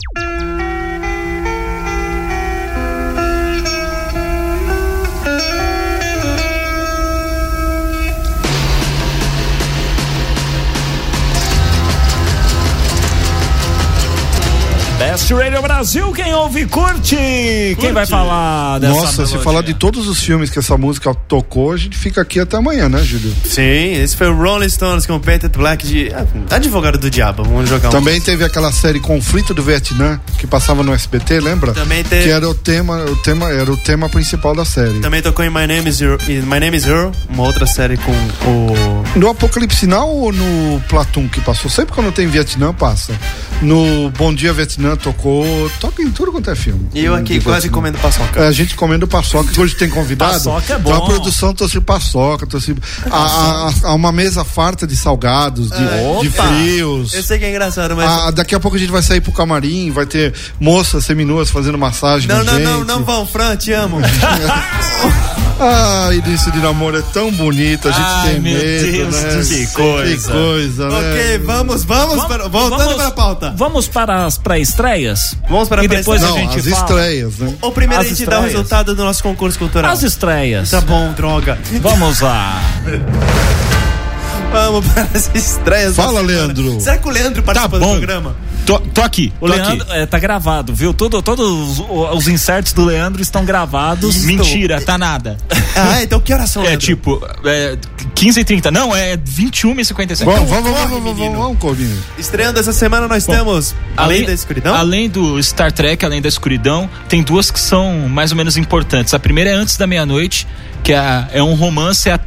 Radio 15.35 15.61
Brasil, 15.61 16.11
quem 16.11 16.33
ouve 16.33 16.65
curte. 16.65 17.15
curte. 17.15 17.77
Quem 17.79 17.93
vai 17.93 18.05
falar 18.05 18.79
dessa 18.79 18.93
Nossa, 18.93 19.17
melodia? 19.17 19.37
se 19.37 19.43
falar 19.43 19.61
de 19.61 19.73
todos 19.73 20.07
os 20.07 20.21
filmes 20.21 20.49
que 20.49 20.59
essa 20.59 20.77
música 20.77 21.13
tocou, 21.13 21.71
a 21.71 21.77
gente 21.77 21.97
fica 21.97 22.21
aqui 22.21 22.39
até 22.39 22.57
amanhã, 22.57 22.89
né, 22.89 23.03
Júlio? 23.03 23.33
Sim, 23.45 23.93
esse 23.93 24.15
foi 24.15 24.27
o 24.27 24.35
Rolling 24.35 24.69
Stones 24.69 25.05
com 25.05 25.15
o 25.15 25.19
Peter 25.19 25.49
Black 25.49 25.85
de 25.85 26.11
ah, 26.13 26.55
Advogado 26.55 26.97
do 26.97 27.09
Diabo. 27.09 27.43
Vamos 27.43 27.69
jogar 27.69 27.89
um 27.89 27.91
Também 27.91 28.19
teve 28.19 28.43
aquela 28.43 28.71
série 28.71 28.99
Conflito 28.99 29.53
do 29.53 29.61
Vietnã 29.61 30.19
que 30.37 30.47
passava 30.47 30.83
no 30.83 30.93
SBT, 30.93 31.39
lembra? 31.39 31.73
Também 31.73 32.03
teve. 32.03 32.23
Que 32.23 32.29
era 32.29 32.47
o 32.47 32.55
tema, 32.55 33.05
o 33.05 33.15
tema, 33.17 33.49
era 33.49 33.71
o 33.71 33.77
tema 33.77 34.09
principal 34.09 34.55
da 34.55 34.65
série. 34.65 34.99
Também 34.99 35.21
tocou 35.21 35.43
em 35.45 35.49
My 35.49 35.67
Name 35.67 35.89
is 35.89 36.01
Earl, 36.01 36.17
My 36.27 36.59
Name 36.59 36.75
is 36.75 36.85
Earl, 36.85 37.11
uma 37.29 37.43
outra 37.43 37.65
série 37.65 37.97
com 37.97 38.11
o 38.11 38.88
No 39.15 39.29
Apocalipse 39.29 39.87
Now 39.87 40.07
ou 40.07 40.31
no 40.31 40.79
Platum 40.81 41.27
que 41.27 41.41
passou? 41.41 41.69
Sempre 41.69 41.95
quando 41.95 42.11
tem 42.11 42.27
Vietnã 42.27 42.73
passa. 42.73 43.13
No 43.61 44.09
Bom 44.11 44.33
Dia 44.33 44.53
Vietnã 44.53 44.95
tocou, 44.95 45.45
toca 45.79 46.01
em 46.01 46.11
tudo 46.11 46.31
quanto 46.31 46.49
é 46.49 46.55
filme. 46.55 46.87
E 46.93 47.03
eu 47.03 47.15
aqui 47.15 47.41
quase 47.41 47.61
Vietnã. 47.61 47.75
comendo 47.75 47.97
paçoca. 47.97 48.39
É, 48.39 48.47
a 48.47 48.51
gente 48.51 48.75
comendo 48.75 49.07
paçoca, 49.07 49.51
que 49.51 49.59
hoje 49.59 49.75
tem 49.75 49.89
convidado. 49.89 50.33
paçoca 50.33 50.73
é 50.73 50.77
bom. 50.77 50.91
Então 50.91 51.03
a 51.03 51.05
produção 51.05 51.53
trouxe 51.53 51.81
paçoca, 51.81 52.45
trouxe 52.45 52.75
a, 53.09 53.17
a, 53.17 53.71
a, 53.89 53.93
uma 53.95 54.11
mesa 54.11 54.45
farta 54.45 54.85
de 54.85 54.95
salgados, 54.95 55.69
de, 55.69 55.83
é. 55.83 56.19
de 56.21 56.29
frios. 56.29 57.13
Eu 57.13 57.23
sei 57.23 57.39
que 57.39 57.45
é 57.45 57.49
engraçado, 57.49 57.95
mas. 57.95 58.09
A, 58.09 58.31
daqui 58.31 58.53
a 58.53 58.59
pouco 58.59 58.77
a 58.77 58.79
gente 58.79 58.91
vai 58.91 59.01
sair 59.01 59.21
pro 59.21 59.31
camarim, 59.31 59.91
vai 59.91 60.05
ter 60.05 60.33
moças 60.59 61.03
seminuas 61.03 61.49
fazendo 61.49 61.77
massagem. 61.77 62.27
Não, 62.29 62.43
não, 62.43 62.53
gente. 62.53 62.63
não, 62.63 62.83
não 62.85 63.03
vão, 63.03 63.25
Fran, 63.25 63.55
te 63.57 63.73
amo. 63.73 63.97
Ah, 65.61 66.09
início 66.13 66.49
de 66.53 66.59
namoro 66.59 66.97
é 66.97 67.01
tão 67.01 67.29
bonito, 67.33 67.89
a 67.89 67.91
gente 67.91 68.01
Ai, 68.01 68.31
tem 68.31 68.39
medo, 68.39 68.91
Deus, 68.91 68.98
né? 69.05 69.43
Que 69.47 69.67
coisa. 69.67 70.27
Que 70.31 70.37
coisa, 70.37 70.89
né? 70.89 70.95
Ok, 70.97 71.37
vamos, 71.45 71.83
vamos, 71.83 72.15
vamos 72.15 72.25
para, 72.27 72.47
voltando 72.47 72.77
vamos, 72.79 72.95
para 72.95 73.07
a 73.07 73.11
pauta. 73.11 73.53
Vamos 73.55 73.87
para 73.87 74.25
as 74.25 74.37
pré-estreias? 74.37 75.35
Vamos 75.49 75.67
para 75.69 75.83
e 75.83 75.87
depois 75.87 76.21
Não, 76.21 76.35
a 76.35 76.39
gente 76.39 76.59
as 76.59 76.67
fala. 76.67 76.85
estreias, 76.85 77.37
né? 77.37 77.53
Ou 77.61 77.71
primeiro 77.71 78.01
as 78.01 78.05
a 78.07 78.09
gente 78.09 78.19
estreias. 78.21 78.41
dá 78.43 78.47
o 78.47 78.51
resultado 78.51 78.95
do 78.95 79.03
nosso 79.03 79.23
concurso 79.23 79.57
cultural. 79.59 79.91
As 79.91 80.03
estreias. 80.03 80.69
Tá 80.71 80.81
bom, 80.81 81.11
droga. 81.13 81.57
Vamos 81.81 82.19
lá. 82.21 82.61
Vamos 84.51 84.85
para 84.87 85.03
as 85.13 85.29
estreias. 85.33 85.95
Fala, 85.95 86.21
Leandro. 86.21 86.79
Será 86.81 86.97
que 86.97 87.07
o 87.07 87.11
Leandro 87.11 87.43
participa 87.43 87.79
Tá 87.79 87.85
bom. 87.85 87.93
do 87.93 87.97
programa? 87.99 88.35
Tô, 88.69 88.79
tô 88.79 89.01
aqui. 89.01 89.33
O 89.41 89.47
tô 89.47 89.55
Leandro 89.55 89.81
aqui. 89.81 89.91
é, 89.93 90.05
tá 90.05 90.19
gravado, 90.19 90.75
viu? 90.75 90.93
Tudo, 90.93 91.23
todos 91.23 91.79
os, 91.79 91.83
os 92.13 92.27
inserts 92.27 92.71
do 92.71 92.85
Leandro 92.85 93.19
estão 93.19 93.43
gravados. 93.43 94.23
Mentira, 94.25 94.79
tá 94.79 94.95
nada. 94.95 95.37
Ah, 95.75 96.03
então 96.03 96.19
que 96.19 96.31
horas 96.31 96.51
são, 96.51 96.61
É 96.61 96.67
Leandro? 96.67 96.85
tipo, 96.85 97.27
é 97.45 97.77
15 98.13 98.41
e 98.41 98.43
30 98.43 98.69
Não, 98.69 98.95
é 98.95 99.17
21 99.17 99.79
e 99.79 99.85
57 99.85 100.25
Vamos, 100.29 100.49
Então 100.49 100.61
vamos, 100.61 100.77
vamos, 100.79 101.03
vamos, 101.03 101.17
vamos, 101.17 101.37
vamos, 101.37 101.57
Covinho. 101.57 101.97
Estreando 102.17 102.59
essa 102.59 102.71
semana 102.73 103.07
nós 103.07 103.25
Bom, 103.25 103.33
temos 103.33 103.73
Além 103.97 104.23
da 104.25 104.33
Escuridão. 104.33 104.75
Além 104.75 105.09
do 105.09 105.41
Star 105.41 105.71
Trek, 105.71 106.05
além 106.05 106.21
da 106.21 106.27
escuridão, 106.27 106.87
tem 107.07 107.23
duas 107.23 107.49
que 107.49 107.59
são 107.59 108.07
mais 108.07 108.31
ou 108.31 108.37
menos 108.37 108.55
importantes. 108.55 109.13
A 109.15 109.19
primeira 109.19 109.49
é 109.49 109.53
Antes 109.53 109.77
da 109.77 109.87
Meia-Noite, 109.87 110.45
que 110.83 110.93
é, 110.93 111.27
é 111.31 111.41
um 111.41 111.55
romance, 111.55 112.07
é 112.07 112.13
a 112.13 112.19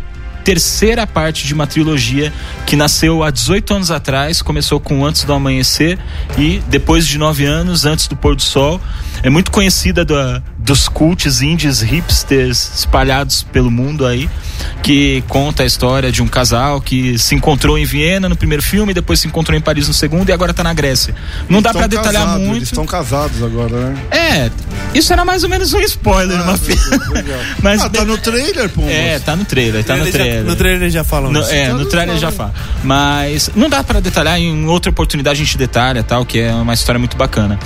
terceira 0.42 1.06
parte 1.06 1.46
de 1.46 1.54
uma 1.54 1.66
trilogia 1.66 2.32
que 2.66 2.76
nasceu 2.76 3.22
há 3.22 3.30
18 3.30 3.74
anos 3.74 3.90
atrás, 3.90 4.42
começou 4.42 4.80
com 4.80 5.04
Antes 5.04 5.24
do 5.24 5.32
Amanhecer 5.32 5.98
e 6.38 6.62
depois 6.68 7.06
de 7.06 7.18
nove 7.18 7.44
anos, 7.44 7.84
Antes 7.84 8.08
do 8.08 8.16
Pôr 8.16 8.36
do 8.36 8.42
Sol. 8.42 8.80
É 9.22 9.30
muito 9.30 9.50
conhecida 9.50 10.04
da, 10.04 10.42
dos 10.64 10.88
cults 10.88 11.42
indies 11.42 11.80
hipsters 11.80 12.70
espalhados 12.78 13.42
pelo 13.42 13.70
mundo 13.70 14.06
aí, 14.06 14.30
que 14.82 15.22
conta 15.28 15.64
a 15.64 15.66
história 15.66 16.12
de 16.12 16.22
um 16.22 16.28
casal 16.28 16.80
que 16.80 17.18
se 17.18 17.34
encontrou 17.34 17.76
em 17.76 17.84
Viena 17.84 18.28
no 18.28 18.36
primeiro 18.36 18.62
filme, 18.62 18.94
depois 18.94 19.18
se 19.20 19.26
encontrou 19.26 19.58
em 19.58 19.60
Paris 19.60 19.88
no 19.88 19.94
segundo 19.94 20.28
e 20.28 20.32
agora 20.32 20.54
tá 20.54 20.62
na 20.62 20.72
Grécia. 20.72 21.14
Não 21.48 21.58
Eles 21.58 21.62
dá 21.64 21.72
para 21.72 21.86
detalhar 21.88 22.22
casados, 22.22 22.40
muito. 22.46 22.56
Eles 22.58 22.68
estão 22.68 22.86
casados 22.86 23.42
agora, 23.42 23.76
né? 23.90 23.96
É, 24.12 24.50
isso 24.96 25.12
era 25.12 25.24
mais 25.24 25.42
ou 25.42 25.48
menos 25.48 25.72
um 25.74 25.80
spoiler, 25.80 26.38
Ah, 26.38 26.42
uma. 26.44 26.58
Mas 27.60 27.82
ah, 27.82 27.88
tá 27.90 28.04
no 28.04 28.16
trailer, 28.18 28.68
pô. 28.68 28.82
É, 28.86 29.18
tá 29.18 29.34
no 29.34 29.44
trailer, 29.44 29.82
tá 29.84 29.96
no 29.96 30.02
Ele 30.04 30.12
já- 30.12 30.18
trailer. 30.18 30.44
no 30.44 30.56
trailer 30.56 30.90
já 30.90 31.02
falam 31.04 31.32
No- 31.32 31.40
isso. 31.40 31.50
é, 31.50 31.64
Então 31.64 31.78
no 31.78 31.86
trailer 31.86 32.16
já 32.18 32.30
fala. 32.30 32.54
Mas 32.84 33.50
não 33.56 33.68
dá 33.68 33.82
pra 33.82 33.98
detalhar, 34.00 34.38
em 34.38 34.66
outra 34.66 34.90
oportunidade 34.90 35.40
a 35.40 35.44
gente 35.44 35.58
detalha 35.58 36.02
tal, 36.04 36.24
que 36.24 36.38
é 36.38 36.52
uma 36.54 36.74
história 36.74 36.98
muito 36.98 37.16
bacana. 37.16 37.58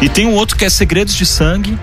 E 0.00 0.08
tem 0.08 0.26
um 0.26 0.32
outro 0.34 0.56
que 0.56 0.64
é 0.64 0.70
Segredos 0.70 1.14
de 1.14 1.26
Sangue, 1.26 1.78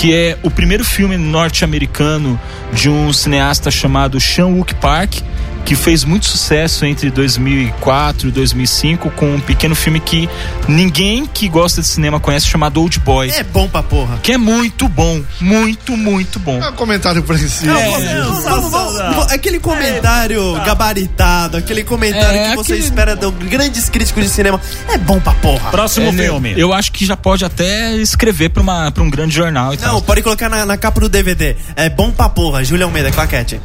que 0.00 0.14
é 0.14 0.38
o 0.42 0.50
primeiro 0.50 0.82
filme 0.82 1.18
norte-americano 1.18 2.40
de 2.72 2.88
um 2.88 3.12
cineasta 3.12 3.70
chamado 3.70 4.18
Sean 4.18 4.46
Wook 4.46 4.74
Park, 4.76 5.20
que 5.64 5.74
fez 5.76 6.04
muito 6.04 6.26
sucesso 6.26 6.84
entre 6.84 7.10
2004 7.10 8.28
e 8.28 8.32
2005 8.32 9.10
com 9.12 9.34
um 9.36 9.40
pequeno 9.40 9.74
filme 9.74 10.00
que 10.00 10.28
ninguém 10.66 11.26
que 11.26 11.48
gosta 11.48 11.80
de 11.80 11.86
cinema 11.86 12.18
conhece 12.18 12.46
chamado 12.46 12.80
Old 12.80 12.98
Boy. 13.00 13.30
É 13.30 13.42
bom 13.42 13.68
pra 13.68 13.82
porra. 13.82 14.18
Que 14.22 14.32
é 14.32 14.38
muito 14.38 14.88
bom, 14.88 15.22
muito, 15.40 15.96
muito 15.96 16.38
bom. 16.38 16.60
É 16.62 16.68
um 16.68 16.72
comentário 16.72 17.22
pra 17.22 17.36
esse. 17.36 17.66
Não, 17.66 17.76
É, 17.76 17.90
vamos- 17.90 18.04
vamos- 18.04 18.42
vamos- 18.44 18.70
vamos- 18.70 18.92
sensacional. 18.92 19.26
aquele 19.30 19.60
comentário 19.60 20.54
gabaritado, 20.64 21.56
aquele 21.56 21.84
comentário 21.84 22.38
É, 22.38 22.50
que 22.50 22.56
você 22.56 22.72
aquele- 22.72 22.86
espera 22.86 23.16
de 23.16 23.30
grandes 23.46 23.88
críticos 23.88 24.24
de 24.24 24.30
cinema. 24.30 24.60
É 24.88 24.98
bom 24.98 25.20
pra 25.20 25.32
porra. 25.34 25.70
Próximo 25.70 26.08
É, 26.08 26.12
filme. 26.12 26.54
Eu 26.56 26.72
acho 26.72 26.92
que 26.92 27.04
já 27.04 27.16
pode 27.16 27.44
até 27.44 27.94
escrever 27.96 28.48
pra, 28.50 28.62
uma, 28.62 28.90
pra 28.90 29.02
um 29.02 29.10
grande 29.10 29.34
jornal 29.34 29.72
e 29.74 29.76
Não, 29.76 29.84
tal. 29.84 30.02
pode 30.02 30.22
colocar 30.22 30.48
na, 30.48 30.64
na 30.66 30.76
capa 30.76 31.00
do 31.00 31.08
DVD. 31.08 31.56
É 31.76 31.88
bom 31.88 32.10
pra 32.10 32.28
porra. 32.28 32.64
Júlia 32.64 32.84
Almeida, 32.84 33.10
claquete. 33.10 33.60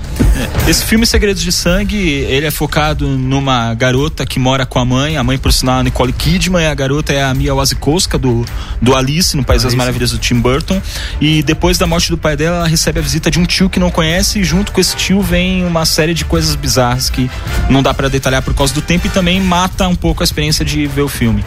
Esse 0.68 0.84
filme 0.84 1.06
Segredos 1.06 1.41
de 1.41 1.52
Sangue, 1.52 1.85
ele 1.94 2.46
é 2.46 2.52
focado 2.52 3.06
numa 3.06 3.74
garota 3.74 4.26
que 4.26 4.40
mora 4.40 4.66
com 4.66 4.80
a 4.80 4.86
mãe. 4.86 5.18
A 5.18 5.24
mãe, 5.24 5.38
por 5.38 5.52
sinal, 5.52 5.78
é 5.78 5.80
a 5.82 5.84
Nicole 5.84 6.14
Kidman. 6.14 6.64
E 6.64 6.68
a 6.68 6.74
garota 6.74 7.12
é 7.12 7.22
a 7.22 7.34
Mia 7.34 7.54
Wasikowska, 7.54 8.18
do, 8.18 8.46
do 8.82 8.96
Alice, 8.96 9.36
no 9.36 9.44
País 9.44 9.64
das 9.64 9.76
Maravilhas 9.76 10.12
do 10.12 10.18
Tim 10.18 10.40
Burton. 10.40 10.82
E 11.20 11.44
depois 11.44 11.78
da 11.78 11.86
morte 11.86 12.10
do 12.10 12.18
pai 12.18 12.38
dela, 12.38 12.58
ela 12.58 12.68
recebe 12.68 13.00
a 13.00 13.02
visita 13.02 13.30
de 13.30 13.40
um 13.40 13.46
tio 13.46 13.70
que 13.70 13.80
não 13.80 13.92
conhece. 13.92 14.40
E 14.40 14.44
junto 14.44 14.72
com 14.72 14.80
esse 14.80 14.96
tio 14.96 15.22
vem 15.22 15.66
uma 15.66 15.86
série 15.86 16.14
de 16.14 16.24
coisas 16.24 16.56
bizarras 16.56 17.10
que 17.10 17.30
não 17.70 17.84
dá 17.84 17.94
pra 17.94 18.08
detalhar 18.08 18.42
por 18.42 18.54
causa 18.54 18.74
do 18.74 18.82
tempo. 18.82 19.08
E 19.08 19.10
também 19.10 19.42
mata 19.42 19.88
um 19.88 19.96
pouco 19.96 20.24
a 20.24 20.26
experiência 20.26 20.64
de 20.64 20.88
ver 20.88 21.02
o 21.02 21.10
filme. 21.10 21.44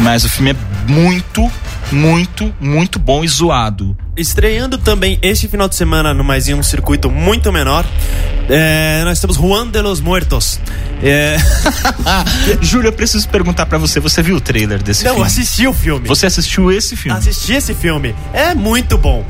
Mas 0.00 0.24
o 0.24 0.28
filme 0.28 0.52
é 0.52 0.56
muito, 0.90 1.50
muito, 1.92 2.54
muito 2.58 2.98
bom 2.98 3.22
e 3.22 3.28
zoado. 3.28 3.96
Estreando 4.16 4.78
também 4.78 5.18
este 5.20 5.46
final 5.46 5.68
de 5.68 5.74
semana, 5.74 6.14
no 6.14 6.24
mais 6.24 6.48
um 6.48 6.62
circuito 6.62 7.10
muito 7.10 7.52
menor, 7.52 7.84
é, 8.48 9.02
nós 9.04 9.20
temos 9.20 9.36
Juan 9.36 9.68
de 9.68 9.82
los 9.82 10.00
Muertos. 10.00 10.58
É, 11.02 11.36
Júlia, 12.60 12.88
eu 12.88 12.92
preciso 12.92 13.28
perguntar 13.28 13.66
pra 13.66 13.78
você, 13.78 14.00
você 14.00 14.22
viu 14.22 14.36
o 14.36 14.40
trailer 14.40 14.82
desse 14.82 15.04
não, 15.04 15.14
filme? 15.14 15.26
assisti 15.26 15.66
o 15.66 15.72
filme. 15.72 16.08
Você 16.08 16.26
assistiu 16.26 16.72
esse 16.72 16.96
filme? 16.96 17.18
Assisti 17.18 17.52
esse 17.52 17.74
filme. 17.74 18.14
É 18.32 18.54
muito 18.54 18.96
bom. 18.96 19.24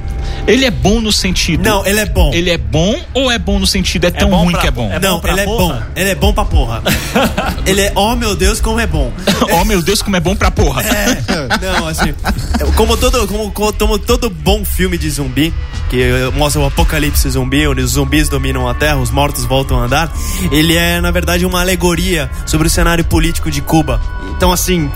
Ele 0.47 0.65
é 0.65 0.71
bom 0.71 1.01
no 1.01 1.13
sentido. 1.13 1.63
Não, 1.63 1.85
ele 1.85 1.99
é 2.01 2.07
bom. 2.07 2.33
Ele 2.33 2.51
é 2.51 2.59
bom 2.59 3.01
ou 3.15 3.31
é 3.31 3.39
bom 3.39 3.59
no 3.59 3.67
sentido 3.67 4.07
é 4.07 4.11
tão 4.11 4.31
bom 4.31 4.43
ruim 4.45 4.53
pra- 4.53 4.61
que 4.61 4.67
é 4.69 4.71
bom? 4.71 4.93
é 4.93 4.99
não, 5.01 5.21
pra 5.21 5.33
ele 5.33 5.41
é 5.41 5.45
porra? 5.45 5.75
bom. 5.75 5.83
Ele 6.01 6.11
é 6.11 6.15
bom 6.15 6.33
pra 6.33 6.45
porra. 6.45 6.83
ele 7.67 7.81
é, 7.81 7.93
oh 7.95 8.15
meu 8.15 8.37
Deus, 8.37 8.61
como 8.61 8.79
é 8.79 8.87
bom. 8.87 9.13
oh 9.61 9.65
meu 9.65 9.83
Deus, 9.83 10.03
como 10.03 10.17
é 10.17 10.21
bom 10.21 10.37
pra 10.37 10.51
porra. 10.51 10.83
É, 10.83 11.23
não, 11.79 11.89
assim, 11.89 12.15
como 12.77 12.97
todo, 12.97 13.27
como, 13.27 13.51
como 13.51 13.99
todo 13.99 14.31
bom 14.31 14.65
filme 14.65 14.97
de 14.99 15.11
zumbi, 15.11 15.53
que 15.89 16.05
mostra 16.35 16.61
o 16.61 16.67
apocalipse 16.67 17.29
zumbi, 17.31 17.67
onde 17.67 17.81
os 17.83 17.93
zumbis 17.93 18.29
dominam 18.29 18.69
a 18.69 18.75
Terra, 18.75 18.97
os 18.97 19.11
mortos 19.11 19.45
voltam 19.45 19.79
a 19.81 19.85
andar, 19.85 20.13
ele 20.51 20.77
é, 20.77 21.01
na 21.01 21.11
verdade, 21.11 21.47
uma 21.47 21.61
alegoria 21.61 22.31
sobre 22.45 22.67
o 22.67 22.71
cenário 22.71 23.05
político 23.05 23.51
de 23.51 23.61
Cuba. 23.61 24.01
Então, 24.37 24.51
assim, 24.53 24.91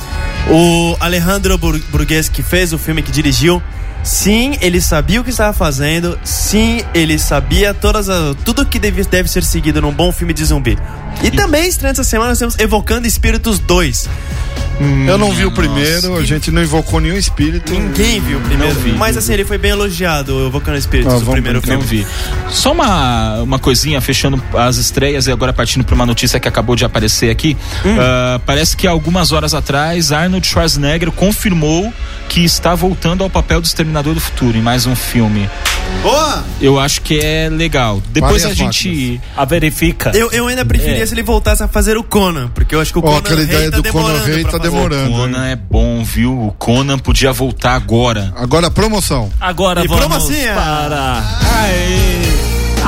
o 0.51 0.97
Alejandro 1.01 1.57
Bur- 1.59 1.81
Burgues, 1.91 2.29
que 2.29 2.43
fez 2.43 2.73
o 2.73 2.79
filme, 2.79 3.03
que 3.03 3.11
dirigiu, 3.11 3.63
sim, 4.03 4.57
ele 4.61 4.81
sabia 4.81 5.21
o 5.21 5.25
que 5.25 5.31
estava 5.31 5.53
fazendo, 5.53 6.19
sim, 6.25 6.83
ele 6.95 7.19
sabia 7.19 7.73
todas 7.75 8.09
a, 8.09 8.35
tudo 8.45 8.65
que 8.67 8.79
deve, 8.79 9.05
deve 9.05 9.29
ser 9.31 9.43
seguido 9.45 9.81
num 9.81 9.93
bom 9.93 10.11
filme 10.13 10.33
de 10.33 10.45
zumbi. 10.45 10.79
E 11.23 11.31
também, 11.31 11.69
estreando 11.69 12.01
essa 12.01 12.09
semana, 12.09 12.31
nós 12.31 12.39
temos 12.39 12.59
Evocando 12.59 13.07
Espíritos 13.07 13.59
2. 13.59 14.09
Eu 15.07 15.19
não 15.19 15.31
vi 15.31 15.45
o 15.45 15.53
primeiro, 15.53 16.17
a 16.17 16.25
gente 16.25 16.51
não 16.51 16.63
invocou 16.63 17.01
nenhum 17.01 17.17
espírito. 17.17 17.71
Ninguém 17.71 18.19
viu 18.19 18.39
o 18.39 18.41
primeiro. 18.41 18.73
Não 18.75 18.81
vi. 18.81 18.93
Mas 18.93 19.15
assim, 19.15 19.35
ele 19.35 19.45
foi 19.45 19.59
bem 19.59 19.73
elogiado, 19.73 20.47
Evocando 20.47 20.79
Espíritos, 20.79 21.13
Ah, 21.13 21.19
o 21.19 21.33
primeiro 21.33 21.59
Não 21.59 21.83
filme. 21.83 21.85
vi. 21.85 22.07
Só 22.49 22.73
uma, 22.73 23.43
uma 23.43 23.59
coisinha, 23.59 24.01
fechando 24.01 24.43
as 24.55 24.77
estreias 24.79 25.27
e 25.27 25.33
agora 25.33 25.53
partindo 25.53 25.85
para 25.85 25.95
uma 25.95 26.07
notícia 26.07 26.41
que 26.41 26.49
acabou 26.49 26.75
de 26.77 26.87
aparecer 26.87 27.29
aqui. 27.31 27.59
Hum. 27.85 27.95
Ah, 28.01 28.41
parece 28.47 28.75
que 28.75 28.87
algumas 28.87 29.33
horas 29.33 29.53
atrás, 29.53 30.13
Arnold 30.13 30.47
Schwarzenegger 30.47 31.13
confirmou 31.13 31.93
que 32.31 32.43
está 32.43 32.75
voltando 32.75 33.23
ao 33.23 33.29
papel 33.29 33.61
do 33.61 33.67
Exterminador 33.67 33.90
do 33.91 34.21
Futuro 34.21 34.57
em 34.57 34.63
mais 34.63 34.87
um 34.87 34.95
filme. 34.95 35.49
Boa! 36.03 36.45
Eu 36.61 36.79
acho 36.79 37.03
que 37.03 37.19
é 37.19 37.49
legal. 37.51 38.01
Depois 38.11 38.43
Parem 38.43 38.53
a 38.53 38.55
gente. 38.55 39.21
A 39.37 39.45
verifica. 39.45 40.13
Eu, 40.15 40.31
eu 40.31 40.47
ainda 40.47 40.65
preferia 40.65 41.03
É. 41.03 41.07
se 41.07 41.13
ele 41.15 41.23
voltasse 41.23 41.63
a 41.63 41.69
fazer 41.69 41.97
o 41.99 42.05
Conan, 42.05 42.49
porque 42.55 42.75
eu 42.75 42.81
acho 42.81 42.93
que 42.93 42.99
o 42.99 43.03
Ó, 43.03 43.07
Conan 43.07 43.19
aquela 43.19 43.43
ideia 43.43 43.71
tá 43.71 43.77
do 43.79 43.93
Conan 43.93 44.23
Rei 44.25 44.45
tá 44.45 44.59
demorando. 44.59 45.11
Conan 45.11 45.47
é 45.47 45.57
bom, 45.57 46.03
viu? 46.05 46.33
O 46.47 46.53
Conan 46.53 46.99
podia 46.99 47.33
voltar 47.33 47.75
agora. 47.75 48.33
Agora 48.37 48.71
promoção. 48.71 49.31
Agora 49.41 49.85
E 49.85 49.89
vamos 49.89 50.05
promocinha? 50.07 50.55
para 50.55 51.23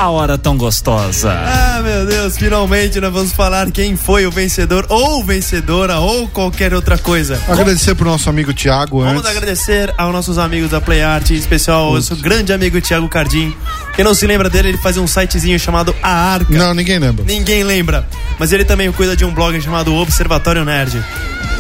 a 0.03 0.11
hora 0.11 0.36
tão 0.36 0.57
gostosa. 0.57 1.30
Ah, 1.32 1.80
meu 1.82 2.05
Deus, 2.07 2.36
finalmente 2.36 3.00
nós 3.00 3.12
vamos 3.12 3.32
falar 3.32 3.70
quem 3.70 3.96
foi 3.96 4.26
o 4.26 4.30
vencedor 4.32 4.84
ou 4.88 5.22
vencedora 5.24 5.98
ou 6.00 6.26
qualquer 6.28 6.74
outra 6.74 6.98
coisa. 6.98 7.40
Agradecer 7.48 7.94
pro 7.94 8.09
nosso 8.11 8.28
amigo 8.28 8.53
Thiago 8.53 9.00
Vamos 9.03 9.18
antes. 9.24 9.30
agradecer 9.30 9.94
aos 9.96 10.12
nossos 10.12 10.38
amigos 10.38 10.70
da 10.70 10.80
Play 10.80 11.03
Art, 11.03 11.30
em 11.30 11.34
especial 11.34 11.84
ao 11.84 11.94
nosso 11.94 12.16
grande 12.16 12.53
amigo 12.53 12.80
Thiago 12.80 13.09
Cardim. 13.09 13.55
Quem 13.94 14.05
não 14.05 14.14
se 14.14 14.26
lembra 14.26 14.50
dele, 14.50 14.70
ele 14.70 14.78
faz 14.78 14.96
um 14.96 15.07
sitezinho 15.07 15.59
chamado 15.61 15.94
A 16.03 16.11
Arca. 16.11 16.53
Não, 16.53 16.74
ninguém 16.74 16.98
lembra. 16.98 17.24
Ninguém 17.24 17.62
lembra. 17.62 18.07
Mas 18.38 18.53
ele 18.53 18.64
também 18.64 18.90
cuida 18.90 19.14
de 19.16 19.24
um 19.24 19.32
blog 19.32 19.61
chamado 19.61 19.94
Observatório 19.94 20.64
Nerd. 20.64 21.00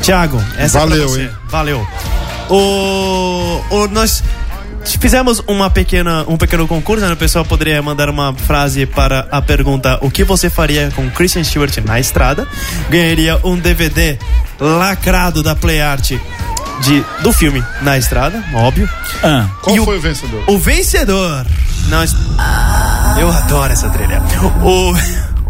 Tiago, 0.02 0.42
essa 0.58 0.78
é 0.78 0.80
Valeu, 0.80 0.98
pra 1.04 1.08
você. 1.08 1.22
hein? 1.22 1.30
Valeu. 1.48 1.86
O, 2.50 3.62
o, 3.70 3.86
nós 3.88 4.22
fizemos 4.84 5.42
uma 5.46 5.70
pequena, 5.70 6.24
um 6.28 6.36
pequeno 6.36 6.66
concurso, 6.66 7.04
né? 7.04 7.12
O 7.12 7.16
pessoal 7.16 7.44
poderia 7.44 7.80
mandar 7.82 8.08
uma 8.10 8.34
frase 8.34 8.86
para 8.86 9.26
a 9.30 9.40
pergunta 9.42 9.98
o 10.02 10.10
que 10.10 10.24
você 10.24 10.48
faria 10.50 10.90
com 10.94 11.08
Christian 11.10 11.44
Stewart 11.44 11.76
na 11.84 11.98
estrada. 12.00 12.46
Ganharia 12.90 13.38
um 13.44 13.56
DVD 13.58 14.18
lacrado 14.60 15.42
da 15.42 15.54
Play 15.56 15.80
Art 15.80 16.12
de, 16.82 17.04
do 17.22 17.32
filme 17.32 17.62
Na 17.82 17.96
Estrada, 17.98 18.42
óbvio. 18.54 18.88
Ah, 19.22 19.46
Qual 19.62 19.76
E 19.76 19.80
o- 19.80 19.84
foi 19.84 19.98
o 19.98 20.00
vencedor? 20.00 20.44
O 20.48 20.58
vencedor. 20.58 21.46
Nós. 21.88 22.14
Eu 23.20 23.30
adoro 23.30 23.72
essa 23.72 23.88
trilha. 23.90 24.20
O. 24.64 24.92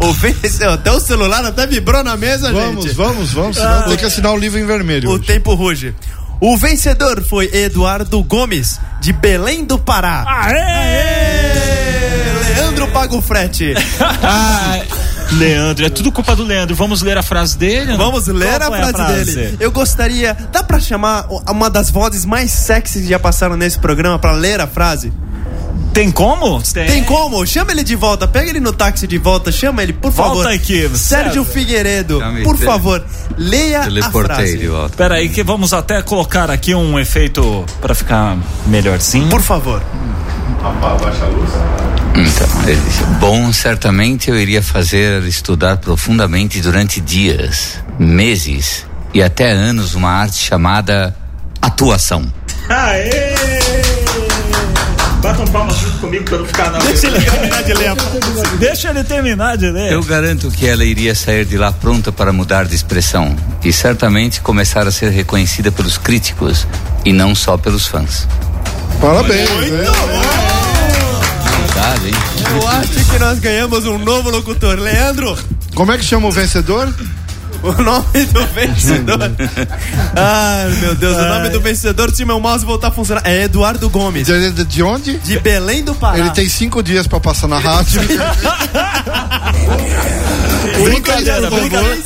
O 0.05 0.11
vencedor. 0.13 0.73
Até 0.73 0.91
o 0.91 0.99
celular 0.99 1.45
até 1.45 1.65
vibrou 1.65 2.03
na 2.03 2.17
mesa, 2.17 2.51
Vamos, 2.51 2.83
gente. 2.85 2.95
vamos, 2.95 3.31
vamos. 3.31 3.55
Senão 3.57 3.83
tem 3.87 3.95
que 3.97 4.05
assinar 4.05 4.33
o 4.33 4.37
livro 4.37 4.59
em 4.59 4.65
vermelho. 4.65 5.09
O 5.09 5.13
hoje. 5.13 5.23
tempo 5.23 5.53
ruge. 5.53 5.95
O 6.45 6.57
vencedor 6.57 7.23
foi 7.23 7.49
Eduardo 7.53 8.21
Gomes, 8.21 8.77
de 8.99 9.13
Belém 9.13 9.63
do 9.63 9.79
Pará. 9.79 10.25
Aê! 10.27 11.53
Leandro 12.53 12.91
paga 12.91 13.15
o 13.15 13.21
frete. 13.21 13.73
Ah, 14.21 14.81
Leandro, 15.37 15.85
é 15.85 15.89
tudo 15.89 16.11
culpa 16.11 16.35
do 16.35 16.43
Leandro. 16.43 16.75
Vamos 16.75 17.01
ler 17.01 17.17
a 17.17 17.23
frase 17.23 17.57
dele? 17.57 17.95
Vamos 17.95 18.27
ler 18.27 18.61
a 18.61 18.67
foi 18.67 18.77
a 18.77 18.81
frase, 18.81 18.93
frase? 18.93 19.35
dele. 19.35 19.57
Eu 19.61 19.71
gostaria. 19.71 20.35
Dá 20.51 20.61
pra 20.61 20.81
chamar 20.81 21.27
uma 21.49 21.69
das 21.69 21.89
vozes 21.89 22.25
mais 22.25 22.51
sexys 22.51 23.03
que 23.03 23.07
já 23.07 23.17
passaram 23.17 23.55
nesse 23.55 23.79
programa 23.79 24.19
pra 24.19 24.33
ler 24.33 24.59
a 24.59 24.67
frase? 24.67 25.13
Tem 25.93 26.11
como? 26.11 26.61
Tem 26.63 27.03
como? 27.03 27.45
Chama 27.45 27.71
ele 27.71 27.83
de 27.83 27.95
volta, 27.95 28.27
pega 28.27 28.49
ele 28.49 28.59
no 28.59 28.73
táxi 28.73 29.05
de 29.07 29.17
volta, 29.17 29.51
chama 29.51 29.83
ele, 29.83 29.93
por 29.93 30.11
Volta 30.11 30.35
favor. 30.43 30.47
aqui, 30.47 30.81
Sérgio 30.89 30.97
Sérgio. 30.97 31.45
Figueiredo, 31.45 32.21
por 32.43 32.57
favor, 32.57 33.05
leia 33.37 33.81
a 33.81 33.83
Teleportei 33.83 34.35
frase. 34.35 34.57
de 34.57 34.67
volta. 34.67 34.97
Pera 34.97 35.15
aí 35.15 35.29
que 35.29 35.43
vamos 35.43 35.71
até 35.73 36.01
colocar 36.01 36.49
aqui 36.49 36.73
um 36.73 36.97
efeito 36.99 37.63
pra 37.79 37.93
ficar 37.93 38.37
melhorzinho. 38.67 39.29
Por 39.29 39.41
favor. 39.41 39.81
Então, 42.15 42.47
ele 42.67 42.81
disse, 42.81 43.03
bom, 43.19 43.51
certamente 43.51 44.29
eu 44.29 44.39
iria 44.39 44.61
fazer 44.61 45.23
estudar 45.23 45.77
profundamente 45.77 46.61
durante 46.61 47.01
dias, 47.01 47.79
meses 47.99 48.85
e 49.13 49.21
até 49.21 49.51
anos 49.51 49.93
uma 49.95 50.09
arte 50.09 50.37
chamada 50.37 51.15
atuação. 51.61 52.31
Aê! 52.69 53.62
Batam 55.23 55.47
palmas 55.47 55.77
junto 55.77 55.99
comigo 55.99 56.25
pra 56.25 56.37
não 56.37 56.45
ficar 56.45 56.69
na 56.69 56.79
Deixa 56.79 57.07
ele 57.07 57.21
terminar 57.21 57.63
de 57.63 57.73
ler 57.73 57.95
Deixa 58.59 58.89
ele 58.89 59.03
terminar 59.05 59.57
de 59.57 59.71
ler. 59.71 59.91
Eu 59.93 60.03
garanto 60.03 60.51
que 60.51 60.67
ela 60.67 60.83
iria 60.83 61.15
sair 61.15 61.45
de 61.45 61.57
lá 61.57 61.71
pronta 61.71 62.11
para 62.11 62.33
mudar 62.33 62.65
de 62.65 62.75
expressão 62.75 63.33
e 63.63 63.71
certamente 63.71 64.41
começar 64.41 64.85
a 64.85 64.91
ser 64.91 65.11
reconhecida 65.11 65.71
pelos 65.71 65.97
críticos 65.97 66.67
e 67.05 67.13
não 67.13 67.33
só 67.33 67.57
pelos 67.57 67.87
fãs. 67.87 68.27
Parabéns. 68.99 69.49
Muito 69.49 69.71
né? 69.71 69.85
Verdade, 71.61 72.07
hein? 72.07 72.13
Eu 72.51 72.67
acho 72.67 73.05
que 73.09 73.17
nós 73.17 73.39
ganhamos 73.39 73.85
um 73.85 73.97
novo 73.97 74.29
locutor. 74.29 74.77
Leandro, 74.77 75.37
Como 75.73 75.89
é 75.93 75.97
que 75.97 76.03
chama 76.03 76.27
o 76.27 76.31
vencedor? 76.31 76.93
O 77.63 77.71
nome 77.81 78.25
do 78.31 78.45
vencedor. 78.47 79.19
Ai, 80.15 80.69
meu 80.81 80.95
Deus, 80.95 81.17
o 81.17 81.25
nome 81.29 81.49
do 81.49 81.61
vencedor, 81.61 82.11
se 82.13 82.25
meu 82.25 82.39
mouse 82.39 82.65
voltar 82.65 82.89
a 82.89 82.91
funcionar, 82.91 83.21
é 83.25 83.43
Eduardo 83.43 83.89
Gomes, 83.89 84.27
De, 84.27 84.51
de- 84.51 84.65
de 84.65 84.83
onde? 84.83 85.17
de 85.19 85.39
Belém 85.39 85.83
do 85.83 85.95
Pará. 85.95 86.17
Ele 86.19 86.29
tem 86.31 86.47
cinco 86.49 86.83
dias 86.83 87.07
pra 87.07 87.19
passar 87.19 87.47
na 87.47 87.57
rádio. 87.59 88.01
Brincadeira, 90.83 91.49
brincadeira. 91.49 91.97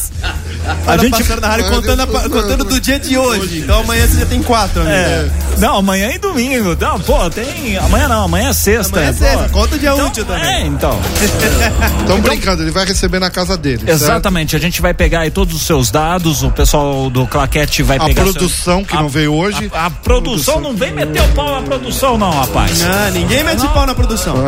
A 0.85 0.93
A 0.93 0.97
gente 0.97 1.11
passando 1.17 1.41
na 1.41 1.47
rádio 1.47 1.69
contando, 1.69 2.01
a- 2.01 2.07
contando 2.07 2.63
do 2.63 2.79
dia 2.81 2.99
de 2.99 3.17
hoje. 3.17 3.59
Então 3.59 3.79
amanhã 3.81 4.07
você 4.07 4.19
já 4.19 4.25
tem 4.25 4.41
quatro, 4.43 4.81
amigo. 4.81 4.95
É. 4.95 5.29
Não, 5.57 5.77
amanhã 5.77 6.11
e 6.11 6.17
domingo. 6.17 6.75
Não, 6.79 6.99
pô, 6.99 7.29
tem. 7.29 7.77
Amanhã 7.77 8.07
não, 8.07 8.25
amanhã 8.25 8.49
é 8.49 8.53
sexta. 8.53 8.97
Amanhã 8.99 9.09
é 9.09 9.13
pô. 9.13 9.19
sexta, 9.19 9.49
conta 9.49 9.75
o 9.75 9.79
dia 9.79 9.91
Então, 9.93 10.07
útil 10.07 10.25
também. 10.25 10.43
É, 10.45 10.61
então. 10.65 10.99
Estão 12.01 12.19
brincando, 12.21 12.63
ele 12.63 12.71
vai 12.71 12.85
receber 12.85 13.19
na 13.19 13.29
casa 13.29 13.57
dele. 13.57 13.79
certo? 13.79 13.89
Exatamente, 13.89 14.55
a 14.55 14.59
gente 14.59 14.81
vai 14.81 14.93
pegar 14.93 15.21
aí 15.21 15.31
todos 15.31 15.55
os 15.55 15.61
seus 15.63 15.89
dados, 15.91 16.43
o 16.43 16.51
pessoal 16.51 17.09
do 17.09 17.25
Claquete 17.27 17.83
vai 17.83 17.97
A 17.97 18.05
pegar. 18.05 18.23
produção 18.23 18.83
que 18.83 18.95
não 18.95 19.09
veio 19.09 19.33
hoje. 19.33 19.69
A, 19.73 19.85
a 19.87 19.89
produção 19.89 20.59
não 20.61 20.75
vem 20.75 20.91
meter 20.93 21.21
o 21.21 21.27
pau 21.29 21.55
na 21.55 21.61
produção, 21.61 22.17
não, 22.17 22.31
rapaz. 22.31 22.83
Ah, 22.83 23.09
ninguém 23.11 23.43
mete 23.43 23.67
pau 23.69 23.85
na 23.85 23.95
produção. 23.95 24.35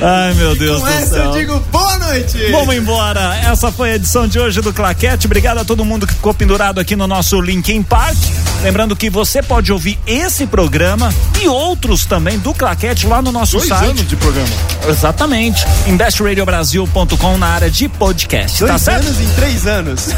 Ai, 0.00 0.34
meu 0.34 0.54
Deus 0.56 0.78
Com 0.80 0.86
do 0.86 0.92
essa 0.92 1.06
céu. 1.06 1.24
eu 1.24 1.32
digo 1.32 1.60
boa 1.70 1.98
noite. 1.98 2.38
Vamos 2.50 2.74
embora. 2.74 3.36
Essa 3.44 3.70
foi 3.70 3.87
a 3.88 3.94
edição 3.94 4.26
de 4.28 4.38
hoje 4.38 4.60
do 4.60 4.72
Claquete. 4.72 5.26
Obrigado 5.26 5.58
a 5.58 5.64
todo 5.64 5.84
mundo 5.84 6.06
que 6.06 6.12
ficou 6.12 6.34
pendurado 6.34 6.78
aqui 6.78 6.94
no 6.94 7.06
nosso 7.06 7.40
Linkin 7.40 7.82
Park. 7.82 8.16
Lembrando 8.62 8.94
que 8.94 9.08
você 9.08 9.42
pode 9.42 9.72
ouvir 9.72 9.98
esse 10.06 10.46
programa 10.46 11.12
e 11.40 11.48
outros 11.48 12.04
também 12.04 12.38
do 12.38 12.52
Claquete 12.52 13.06
lá 13.06 13.22
no 13.22 13.32
nosso 13.32 13.56
Dois 13.58 13.68
site. 13.68 13.90
anos 13.90 14.08
de 14.08 14.16
programa. 14.16 14.48
Exatamente. 14.88 15.64
Investradiobrasil.com 15.86 17.38
na 17.38 17.46
área 17.46 17.70
de 17.70 17.88
podcast. 17.88 18.58
Dois 18.58 18.72
tá 18.72 18.78
certo? 18.78 19.06
anos 19.06 19.20
em 19.20 19.28
três 19.34 19.66
anos. 19.66 20.08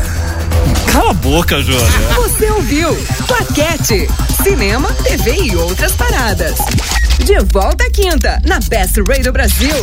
Cala 0.93 1.11
a 1.11 1.15
boca, 1.15 1.63
Júlia. 1.63 1.81
Você 2.17 2.51
ouviu 2.51 2.97
Claquete, 3.27 4.09
cinema, 4.43 4.89
TV 5.05 5.37
e 5.45 5.57
outras 5.57 5.93
paradas. 5.93 6.59
De 7.25 7.39
volta 7.53 7.85
à 7.85 7.91
quinta, 7.91 8.41
na 8.45 8.59
Best 8.61 9.01
Radio 9.07 9.33
Brasil. 9.33 9.75